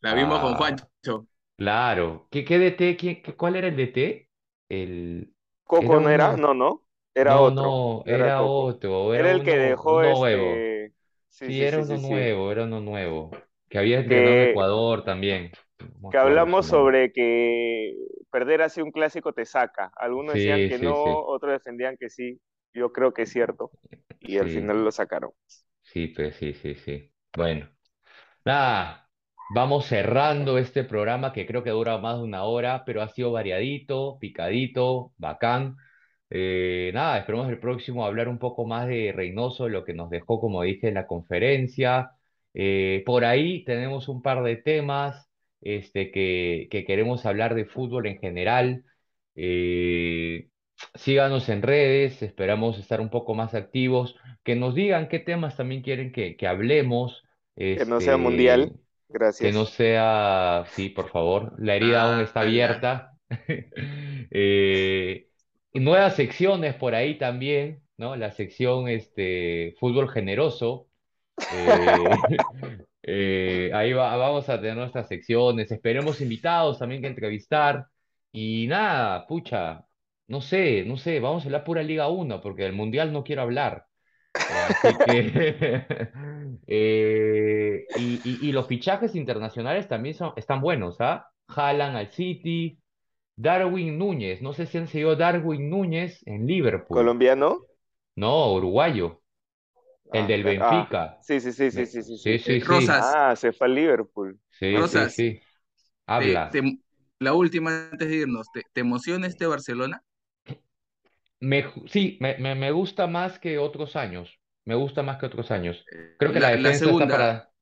La 0.00 0.12
vimos 0.12 0.40
con. 0.40 0.56
Juancho. 0.56 1.28
Claro. 1.56 2.28
¿Qué, 2.30 2.44
qué 2.44 2.58
DT? 2.58 2.96
¿Qué, 2.96 3.22
qué- 3.22 3.36
cuál 3.36 3.56
era 3.56 3.68
el 3.68 3.76
DT? 3.76 4.30
El... 4.68 5.34
Coco 5.62 5.94
Era 5.94 6.00
no 6.00 6.10
era, 6.10 6.36
no, 6.36 6.52
no, 6.52 6.82
era 7.14 7.36
No, 7.36 7.40
otro, 7.40 7.78
no, 8.04 8.04
era 8.06 8.34
era 8.34 8.42
otro, 8.42 9.14
Era 9.14 9.30
era 9.30 9.32
el 9.32 9.42
que 9.42 9.56
uno, 9.56 9.58
dejó 9.58 10.02
uno 10.02 10.16
nuevo. 10.16 10.68
este, 10.84 10.94
sí, 11.28 11.52
Sí, 11.52 11.52
sí, 11.52 11.64
era 11.64 11.80
uno 11.80 11.98
nuevo, 11.98 12.52
era 12.52 12.64
uno 12.64 12.80
nuevo. 12.80 13.30
Que 13.68 13.78
había 13.78 14.00
entrenado 14.00 14.36
en 14.36 14.42
que, 14.42 14.50
Ecuador 14.50 15.04
también. 15.04 15.52
Que 16.10 16.16
hablamos 16.18 16.66
sobre 16.66 17.12
que 17.12 17.94
perder 18.30 18.62
así 18.62 18.80
un 18.80 18.90
clásico 18.92 19.32
te 19.34 19.44
saca. 19.44 19.90
Algunos 19.96 20.34
decían 20.34 20.64
que 20.66 20.78
no, 20.78 20.94
otros 21.20 21.52
defendían 21.52 21.96
que 21.98 22.08
sí. 22.10 22.40
Yo 22.72 22.92
creo 22.92 23.12
que 23.12 23.22
es 23.22 23.30
cierto. 23.30 23.72
Y 24.20 24.38
al 24.38 24.48
final 24.48 24.84
lo 24.84 24.90
sacaron. 24.92 25.32
sí, 25.82 26.08
pues 26.08 26.36
sí, 26.36 26.54
sí, 26.54 26.74
sí. 26.74 27.12
Bueno, 27.36 27.68
nada, 28.44 29.10
vamos 29.48 29.86
cerrando 29.86 30.58
este 30.58 30.84
programa 30.84 31.32
que 31.32 31.46
creo 31.46 31.64
que 31.64 31.70
dura 31.70 31.98
más 31.98 32.18
de 32.18 32.24
una 32.24 32.44
hora, 32.44 32.84
pero 32.86 33.02
ha 33.02 33.08
sido 33.08 33.32
variadito, 33.32 34.18
picadito, 34.20 35.12
bacán. 35.18 35.76
Eh, 36.30 36.90
nada, 36.94 37.18
esperemos 37.18 37.48
el 37.48 37.58
próximo 37.60 38.04
hablar 38.04 38.28
un 38.28 38.38
poco 38.38 38.66
más 38.66 38.86
de 38.88 39.12
Reynoso, 39.14 39.68
lo 39.68 39.84
que 39.84 39.94
nos 39.94 40.10
dejó, 40.10 40.40
como 40.40 40.62
dije, 40.62 40.88
en 40.88 40.94
la 40.94 41.06
conferencia. 41.06 42.12
Eh, 42.54 43.02
por 43.06 43.24
ahí 43.24 43.64
tenemos 43.64 44.08
un 44.08 44.22
par 44.22 44.42
de 44.42 44.56
temas 44.56 45.30
este, 45.60 46.10
que, 46.10 46.68
que 46.70 46.84
queremos 46.84 47.24
hablar 47.26 47.54
de 47.54 47.64
fútbol 47.66 48.06
en 48.06 48.18
general. 48.18 48.84
Eh, 49.34 50.48
síganos 50.94 51.48
en 51.48 51.62
redes, 51.62 52.22
esperamos 52.22 52.78
estar 52.78 53.00
un 53.00 53.10
poco 53.10 53.34
más 53.34 53.54
activos, 53.54 54.16
que 54.44 54.56
nos 54.56 54.74
digan 54.74 55.08
qué 55.08 55.18
temas 55.20 55.56
también 55.56 55.82
quieren 55.82 56.12
que, 56.12 56.36
que 56.36 56.46
hablemos, 56.46 57.22
Que 57.72 57.86
no 57.86 58.00
sea 58.02 58.18
mundial. 58.18 58.62
este, 58.62 58.80
que 59.38 59.52
no 59.52 59.66
Gracias. 59.66 59.66
sea, 59.66 60.64
sí, 60.68 60.88
por 60.90 61.10
favor, 61.10 61.54
la 61.58 61.76
herida 61.76 62.02
aún 62.02 62.20
está 62.20 62.40
Ala. 62.40 62.42
abierta. 62.42 63.12
Eh, 64.30 65.27
nuevas 65.74 66.16
secciones 66.16 66.74
por 66.74 66.94
ahí 66.94 67.18
también, 67.18 67.82
¿no? 67.96 68.16
La 68.16 68.30
sección 68.32 68.88
este, 68.88 69.74
fútbol 69.80 70.08
generoso. 70.10 70.88
eh, 71.50 72.24
eh, 73.02 73.70
ahí 73.74 73.92
va- 73.92 74.16
vamos 74.16 74.48
a 74.48 74.56
tener 74.60 74.76
nuestras 74.76 75.08
secciones. 75.08 75.70
Esperemos 75.72 76.20
invitados 76.20 76.78
también 76.78 77.02
que 77.02 77.08
entrevistar. 77.08 77.86
Y 78.32 78.66
nada, 78.68 79.26
pucha, 79.26 79.86
no 80.28 80.40
sé, 80.42 80.84
no 80.86 80.96
sé, 80.98 81.20
vamos 81.20 81.44
a 81.44 81.46
hablar 81.48 81.64
pura 81.64 81.82
Liga 81.82 82.08
uno 82.08 82.40
porque 82.42 82.64
del 82.64 82.72
Mundial 82.74 83.12
no 83.12 83.24
quiero 83.24 83.42
hablar. 83.42 83.86
Así 84.46 85.00
que, 85.02 85.86
eh, 86.66 87.86
y, 87.94 88.46
y- 88.46 88.48
y 88.48 88.52
los 88.52 88.66
fichajes 88.66 89.14
internacionales 89.14 89.88
también 89.88 90.14
son, 90.14 90.32
están 90.36 90.60
buenos, 90.60 90.96
¿ah? 91.00 91.28
Haaland 91.48 91.96
al 91.96 92.12
City, 92.12 92.78
Darwin 93.38 93.96
Núñez, 93.98 94.42
no 94.42 94.52
sé 94.52 94.66
si 94.66 94.76
han 94.78 94.86
seguido 94.88 95.16
Darwin 95.16 95.70
Núñez 95.70 96.22
en 96.26 96.46
Liverpool, 96.46 97.16
¿Colombiano? 97.16 97.66
no, 98.16 98.52
uruguayo, 98.54 99.22
el 100.12 100.26
Ah, 100.26 100.28
del 100.28 100.42
ca- 100.42 100.56
ah, 100.60 100.84
Benfica. 100.84 101.18
sí, 101.20 101.40
sí, 101.40 101.52
sí, 101.52 101.70
sí, 101.70 101.86
sí, 101.86 102.02
sí, 102.02 102.16
Sí, 102.24 102.38
sí. 102.38 102.40
sí, 102.40 102.60
sí, 102.60 102.64
Rosas, 102.64 103.18
Ah, 103.20 103.34
se 103.36 103.52
fue 103.52 103.66
al 103.66 103.74
Liverpool. 103.74 104.40
sí, 104.50 104.84
sí, 104.84 105.08
Rosas, 105.08 105.14
sí, 105.16 105.40
habla. 106.06 106.46
te- 106.50 106.80
la 107.20 107.34
última 107.34 107.90
antes 107.92 108.08
de 108.08 108.16
irnos, 108.16 108.50
¿te, 108.52 108.62
te 108.72 108.80
emociona 108.82 109.26
este 109.26 109.46
Barcelona? 109.46 110.02
Me, 111.40 111.64
sí, 111.86 112.16
me, 112.20 112.36
me, 112.38 112.54
me 112.54 112.70
gusta 112.70 113.06
más 113.08 113.38
que 113.40 113.58
otros 113.58 113.96
años, 113.96 114.40
me 114.64 114.74
gusta 114.76 115.02
más 115.02 115.18
que 115.18 115.26
otros 115.26 115.50
años. 115.50 115.84
Creo 116.16 116.32
que 116.32 116.38
la 116.40 116.48
La, 116.48 116.56
la 116.56 116.72
defensa 116.72 116.90
está 116.90 117.10
segunda, 117.10 117.10
para... 117.10 117.52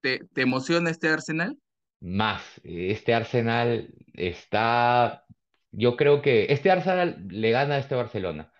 ¿te, 0.00 0.20
te 0.32 0.42
emociona 0.42 0.90
este 0.90 1.08
Arsenal? 1.08 1.58
Más, 2.00 2.60
este 2.64 3.14
Arsenal 3.14 3.88
está, 4.14 5.24
yo 5.72 5.96
creo 5.96 6.22
que 6.22 6.46
este 6.52 6.70
Arsenal 6.70 7.26
le 7.28 7.50
gana 7.50 7.76
a 7.76 7.78
este 7.78 7.94
Barcelona, 7.94 8.52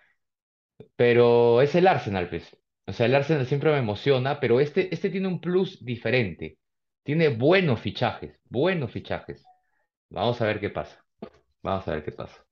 pero 0.95 1.61
es 1.61 1.75
el 1.75 1.87
Arsenal, 1.87 2.29
pues. 2.29 2.55
O 2.87 2.93
sea, 2.93 3.05
el 3.05 3.15
Arsenal 3.15 3.45
siempre 3.47 3.71
me 3.71 3.79
emociona, 3.79 4.39
pero 4.39 4.59
este, 4.59 4.93
este 4.93 5.09
tiene 5.09 5.27
un 5.27 5.41
plus 5.41 5.83
diferente. 5.83 6.57
Tiene 7.03 7.29
buenos 7.29 7.81
fichajes, 7.81 8.39
buenos 8.49 8.91
fichajes. 8.91 9.45
Vamos 10.09 10.41
a 10.41 10.45
ver 10.45 10.59
qué 10.59 10.69
pasa. 10.69 11.03
Vamos 11.61 11.87
a 11.87 11.91
ver 11.93 12.03
qué 12.03 12.11
pasa. 12.11 12.45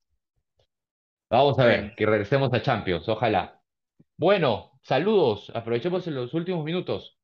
Vamos 1.29 1.57
a 1.59 1.65
ver, 1.65 1.95
que 1.95 2.05
regresemos 2.05 2.53
a 2.53 2.61
Champions, 2.61 3.07
ojalá. 3.09 3.61
Bueno, 4.17 4.79
saludos, 4.83 5.51
aprovechemos 5.55 6.07
en 6.07 6.15
los 6.15 6.33
últimos 6.33 6.63
minutos. 6.63 7.17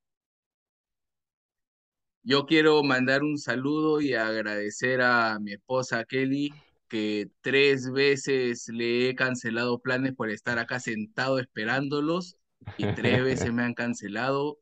Yo 2.23 2.45
quiero 2.45 2.83
mandar 2.83 3.23
un 3.23 3.37
saludo 3.37 3.99
y 4.01 4.13
agradecer 4.13 5.01
a 5.01 5.39
mi 5.39 5.53
esposa 5.53 6.05
Kelly, 6.05 6.59
que 6.87 7.29
tres 7.41 7.91
veces 7.91 8.67
le 8.69 9.09
he 9.09 9.15
cancelado 9.15 9.79
planes 9.79 10.13
por 10.15 10.29
estar 10.29 10.59
acá 10.59 10.79
sentado 10.79 11.39
esperándolos 11.39 12.37
y 12.75 12.89
tres 12.89 13.23
veces 13.23 13.51
me 13.53 13.63
han 13.63 13.73
cancelado. 13.73 14.59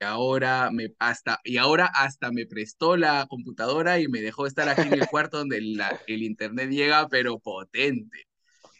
Y 0.00 0.04
ahora 0.04 0.70
me 0.70 0.94
hasta 0.98 1.40
y 1.44 1.56
ahora 1.58 1.86
hasta 1.86 2.30
me 2.30 2.46
prestó 2.46 2.96
la 2.96 3.26
computadora 3.28 3.98
y 4.00 4.06
me 4.08 4.20
dejó 4.20 4.46
estar 4.46 4.68
aquí 4.68 4.86
en 4.88 4.94
el 4.94 5.08
cuarto 5.08 5.38
donde 5.38 5.60
la- 5.62 5.96
el 6.06 6.22
internet 6.22 6.70
llega, 6.70 7.08
pero 7.08 7.38
potente. 7.40 8.26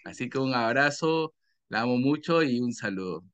Así 0.05 0.31
que 0.31 0.39
un 0.39 0.55
abrazo, 0.55 1.35
la 1.71 1.83
amo 1.83 1.99
mucho 1.99 2.43
y 2.45 2.61
un 2.61 2.73
saludo. 2.75 3.25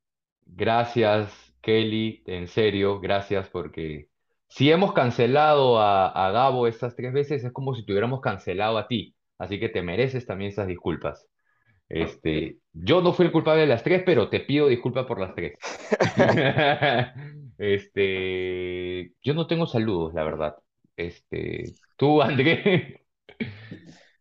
Gracias, 0.47 1.55
Kelly, 1.61 2.23
en 2.27 2.47
serio, 2.49 2.99
gracias 3.01 3.49
porque 3.51 4.09
si 4.55 4.71
hemos 4.71 4.93
cancelado 4.93 5.81
a, 5.81 6.07
a 6.07 6.31
Gabo 6.31 6.69
estas 6.69 6.95
tres 6.95 7.13
veces 7.13 7.43
es 7.43 7.53
como 7.53 7.75
si 7.75 7.85
te 7.85 7.91
hubiéramos 7.91 8.21
cancelado 8.21 8.79
a 8.79 8.87
ti, 8.87 9.17
así 9.37 9.59
que 9.59 9.69
te 9.69 9.83
mereces 9.83 10.27
también 10.27 10.53
esas 10.53 10.69
disculpas. 10.69 11.27
Este, 11.89 12.59
yo 12.73 13.03
no 13.03 13.13
fui 13.13 13.27
el 13.27 13.33
culpable 13.33 13.63
de 13.63 13.67
las 13.67 13.83
tres, 13.83 14.05
pero 14.07 14.31
te 14.31 14.39
pido 14.39 14.69
disculpas 14.69 15.07
por 15.07 15.19
las 15.21 15.35
tres. 15.35 15.59
Este, 17.57 19.13
yo 19.23 19.33
no 19.33 19.47
tengo 19.47 19.67
saludos, 19.67 20.13
la 20.13 20.25
verdad. 20.25 20.57
Este, 20.97 21.73
tú, 21.97 22.21
André. 22.21 23.07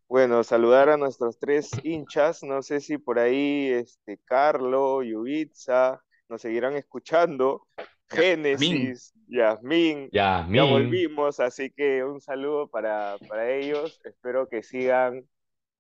Bueno, 0.08 0.44
saludar 0.44 0.90
a 0.90 0.98
nuestros 0.98 1.40
tres 1.40 1.72
hinchas. 1.84 2.44
No 2.44 2.62
sé 2.62 2.80
si 2.80 3.00
por 3.00 3.18
ahí, 3.18 3.70
este, 3.70 4.20
Carlo, 4.24 5.02
Yubitsa, 5.02 6.04
nos 6.30 6.42
seguirán 6.42 6.76
escuchando. 6.76 7.68
Génesis, 8.14 9.14
Yasmín, 9.28 10.10
ya 10.12 10.46
volvimos, 10.48 11.40
así 11.40 11.72
que 11.72 12.04
un 12.04 12.22
saludo 12.22 12.68
para, 12.68 13.18
para 13.28 13.50
ellos. 13.52 14.00
Espero 14.06 14.48
que 14.48 14.64
sigan 14.64 15.26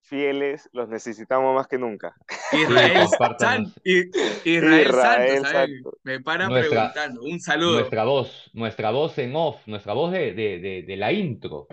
fieles, 0.01 0.69
los 0.73 0.89
necesitamos 0.89 1.55
más 1.55 1.67
que 1.67 1.77
nunca. 1.77 2.13
Israel 2.51 3.07
San, 3.39 3.73
Israel 3.83 4.11
Santos, 4.11 4.45
Israel 4.45 4.95
a 5.01 5.17
ver, 5.17 5.41
Santos. 5.41 5.93
me 6.03 6.19
paran 6.19 6.49
Nuestra, 6.49 6.91
preguntando. 6.91 7.23
Un 7.23 7.39
saludo. 7.39 7.79
nuestra 7.79 8.03
voz, 8.03 8.51
nuestra 8.53 8.91
voz 8.91 9.17
en 9.17 9.35
off, 9.35 9.65
nuestra 9.67 9.93
voz 9.93 10.11
de, 10.11 10.33
de, 10.33 10.59
de, 10.59 10.83
de 10.83 10.97
la 10.97 11.11
intro. 11.11 11.67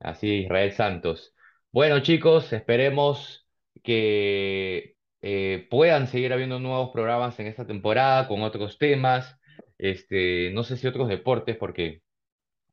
Así, 0.00 0.42
Israel 0.44 0.72
Santos. 0.72 1.34
Bueno, 1.72 2.00
chicos, 2.00 2.52
esperemos 2.52 3.48
que 3.82 4.96
eh, 5.22 5.66
puedan 5.70 6.06
seguir 6.06 6.32
habiendo 6.32 6.58
nuevos 6.58 6.90
programas 6.90 7.40
en 7.40 7.46
esta 7.46 7.66
temporada 7.66 8.28
con 8.28 8.42
otros 8.42 8.78
temas. 8.78 9.38
Este, 9.78 10.50
no 10.52 10.64
sé 10.64 10.76
si 10.76 10.86
otros 10.86 11.08
deportes, 11.08 11.56
porque 11.56 12.02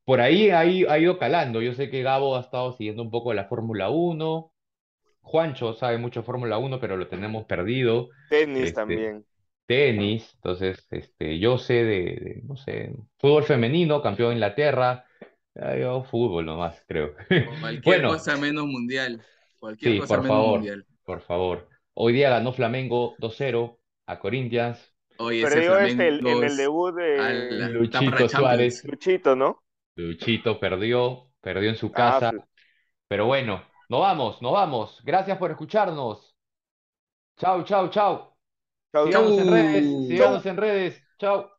por 0.04 0.20
ahí 0.20 0.50
ha, 0.50 0.60
ha 0.60 0.98
ido 0.98 1.18
calando. 1.18 1.62
Yo 1.62 1.74
sé 1.74 1.90
que 1.90 2.02
Gabo 2.02 2.36
ha 2.36 2.40
estado 2.40 2.72
siguiendo 2.72 3.02
un 3.02 3.10
poco 3.10 3.34
la 3.34 3.46
Fórmula 3.46 3.90
Uno. 3.90 4.52
Juancho 5.22 5.74
sabe 5.74 5.98
mucho 5.98 6.22
Fórmula 6.22 6.58
Uno, 6.58 6.80
pero 6.80 6.96
lo 6.96 7.08
tenemos 7.08 7.46
perdido. 7.46 8.10
Tenis 8.28 8.72
Este, 8.72 8.74
también. 8.74 9.24
tenis, 9.66 10.32
entonces, 10.36 10.86
este, 10.90 11.38
yo 11.38 11.58
sé 11.58 11.74
de, 11.84 11.84
de, 12.16 12.42
no 12.44 12.56
sé, 12.56 12.94
fútbol 13.18 13.44
femenino, 13.44 14.02
campeón 14.02 14.30
de 14.30 14.34
Inglaterra. 14.36 15.04
Ah, 15.56 15.76
yo 15.76 16.04
fútbol 16.04 16.46
nomás, 16.46 16.84
creo. 16.88 17.14
Cualquier 17.60 18.02
Bueno, 18.02 18.20
cosa 18.20 18.36
menos 18.36 18.66
mundial. 18.66 19.24
Cualquier 19.58 19.94
sí, 19.94 19.96
cosa 19.96 20.18
por 20.18 20.18
menos 20.18 20.44
favor, 20.44 20.44
mundial. 20.44 20.86
por 21.04 21.20
favor. 21.20 21.68
Hoy 21.94 22.12
día 22.12 22.30
ganó 22.30 22.52
Flamengo 22.52 23.16
2-0 23.18 23.80
a 24.06 24.18
Corinthians. 24.20 24.91
Oye, 25.24 25.42
ese 25.42 25.54
Perdió 25.54 25.78
este 25.78 26.08
el- 26.08 26.26
en 26.26 26.44
el 26.44 26.56
debut 26.56 26.94
de 26.94 27.68
Luchito. 27.72 28.28
Suárez, 28.28 28.84
Luchito, 28.84 29.36
¿no? 29.36 29.62
Luchito 29.96 30.58
perdió, 30.60 31.30
perdió 31.40 31.70
en 31.70 31.76
su 31.76 31.86
Ah, 31.88 31.92
casa. 31.94 32.32
Pero 33.08 33.26
bueno, 33.26 33.62
nos 33.88 34.00
vamos, 34.00 34.42
nos 34.42 34.52
vamos. 34.52 35.00
Gracias 35.04 35.38
por 35.38 35.50
escucharnos. 35.50 36.36
Chau, 37.38 37.62
chau, 37.64 37.88
chau. 37.90 38.32
chau. 38.92 39.06
Síganos 39.06 39.38
en 39.38 39.48
redes, 39.48 39.84
¡Chau! 39.84 40.08
síganos 40.08 40.46
en 40.46 40.56
redes. 40.58 41.02
Chau. 41.18 41.50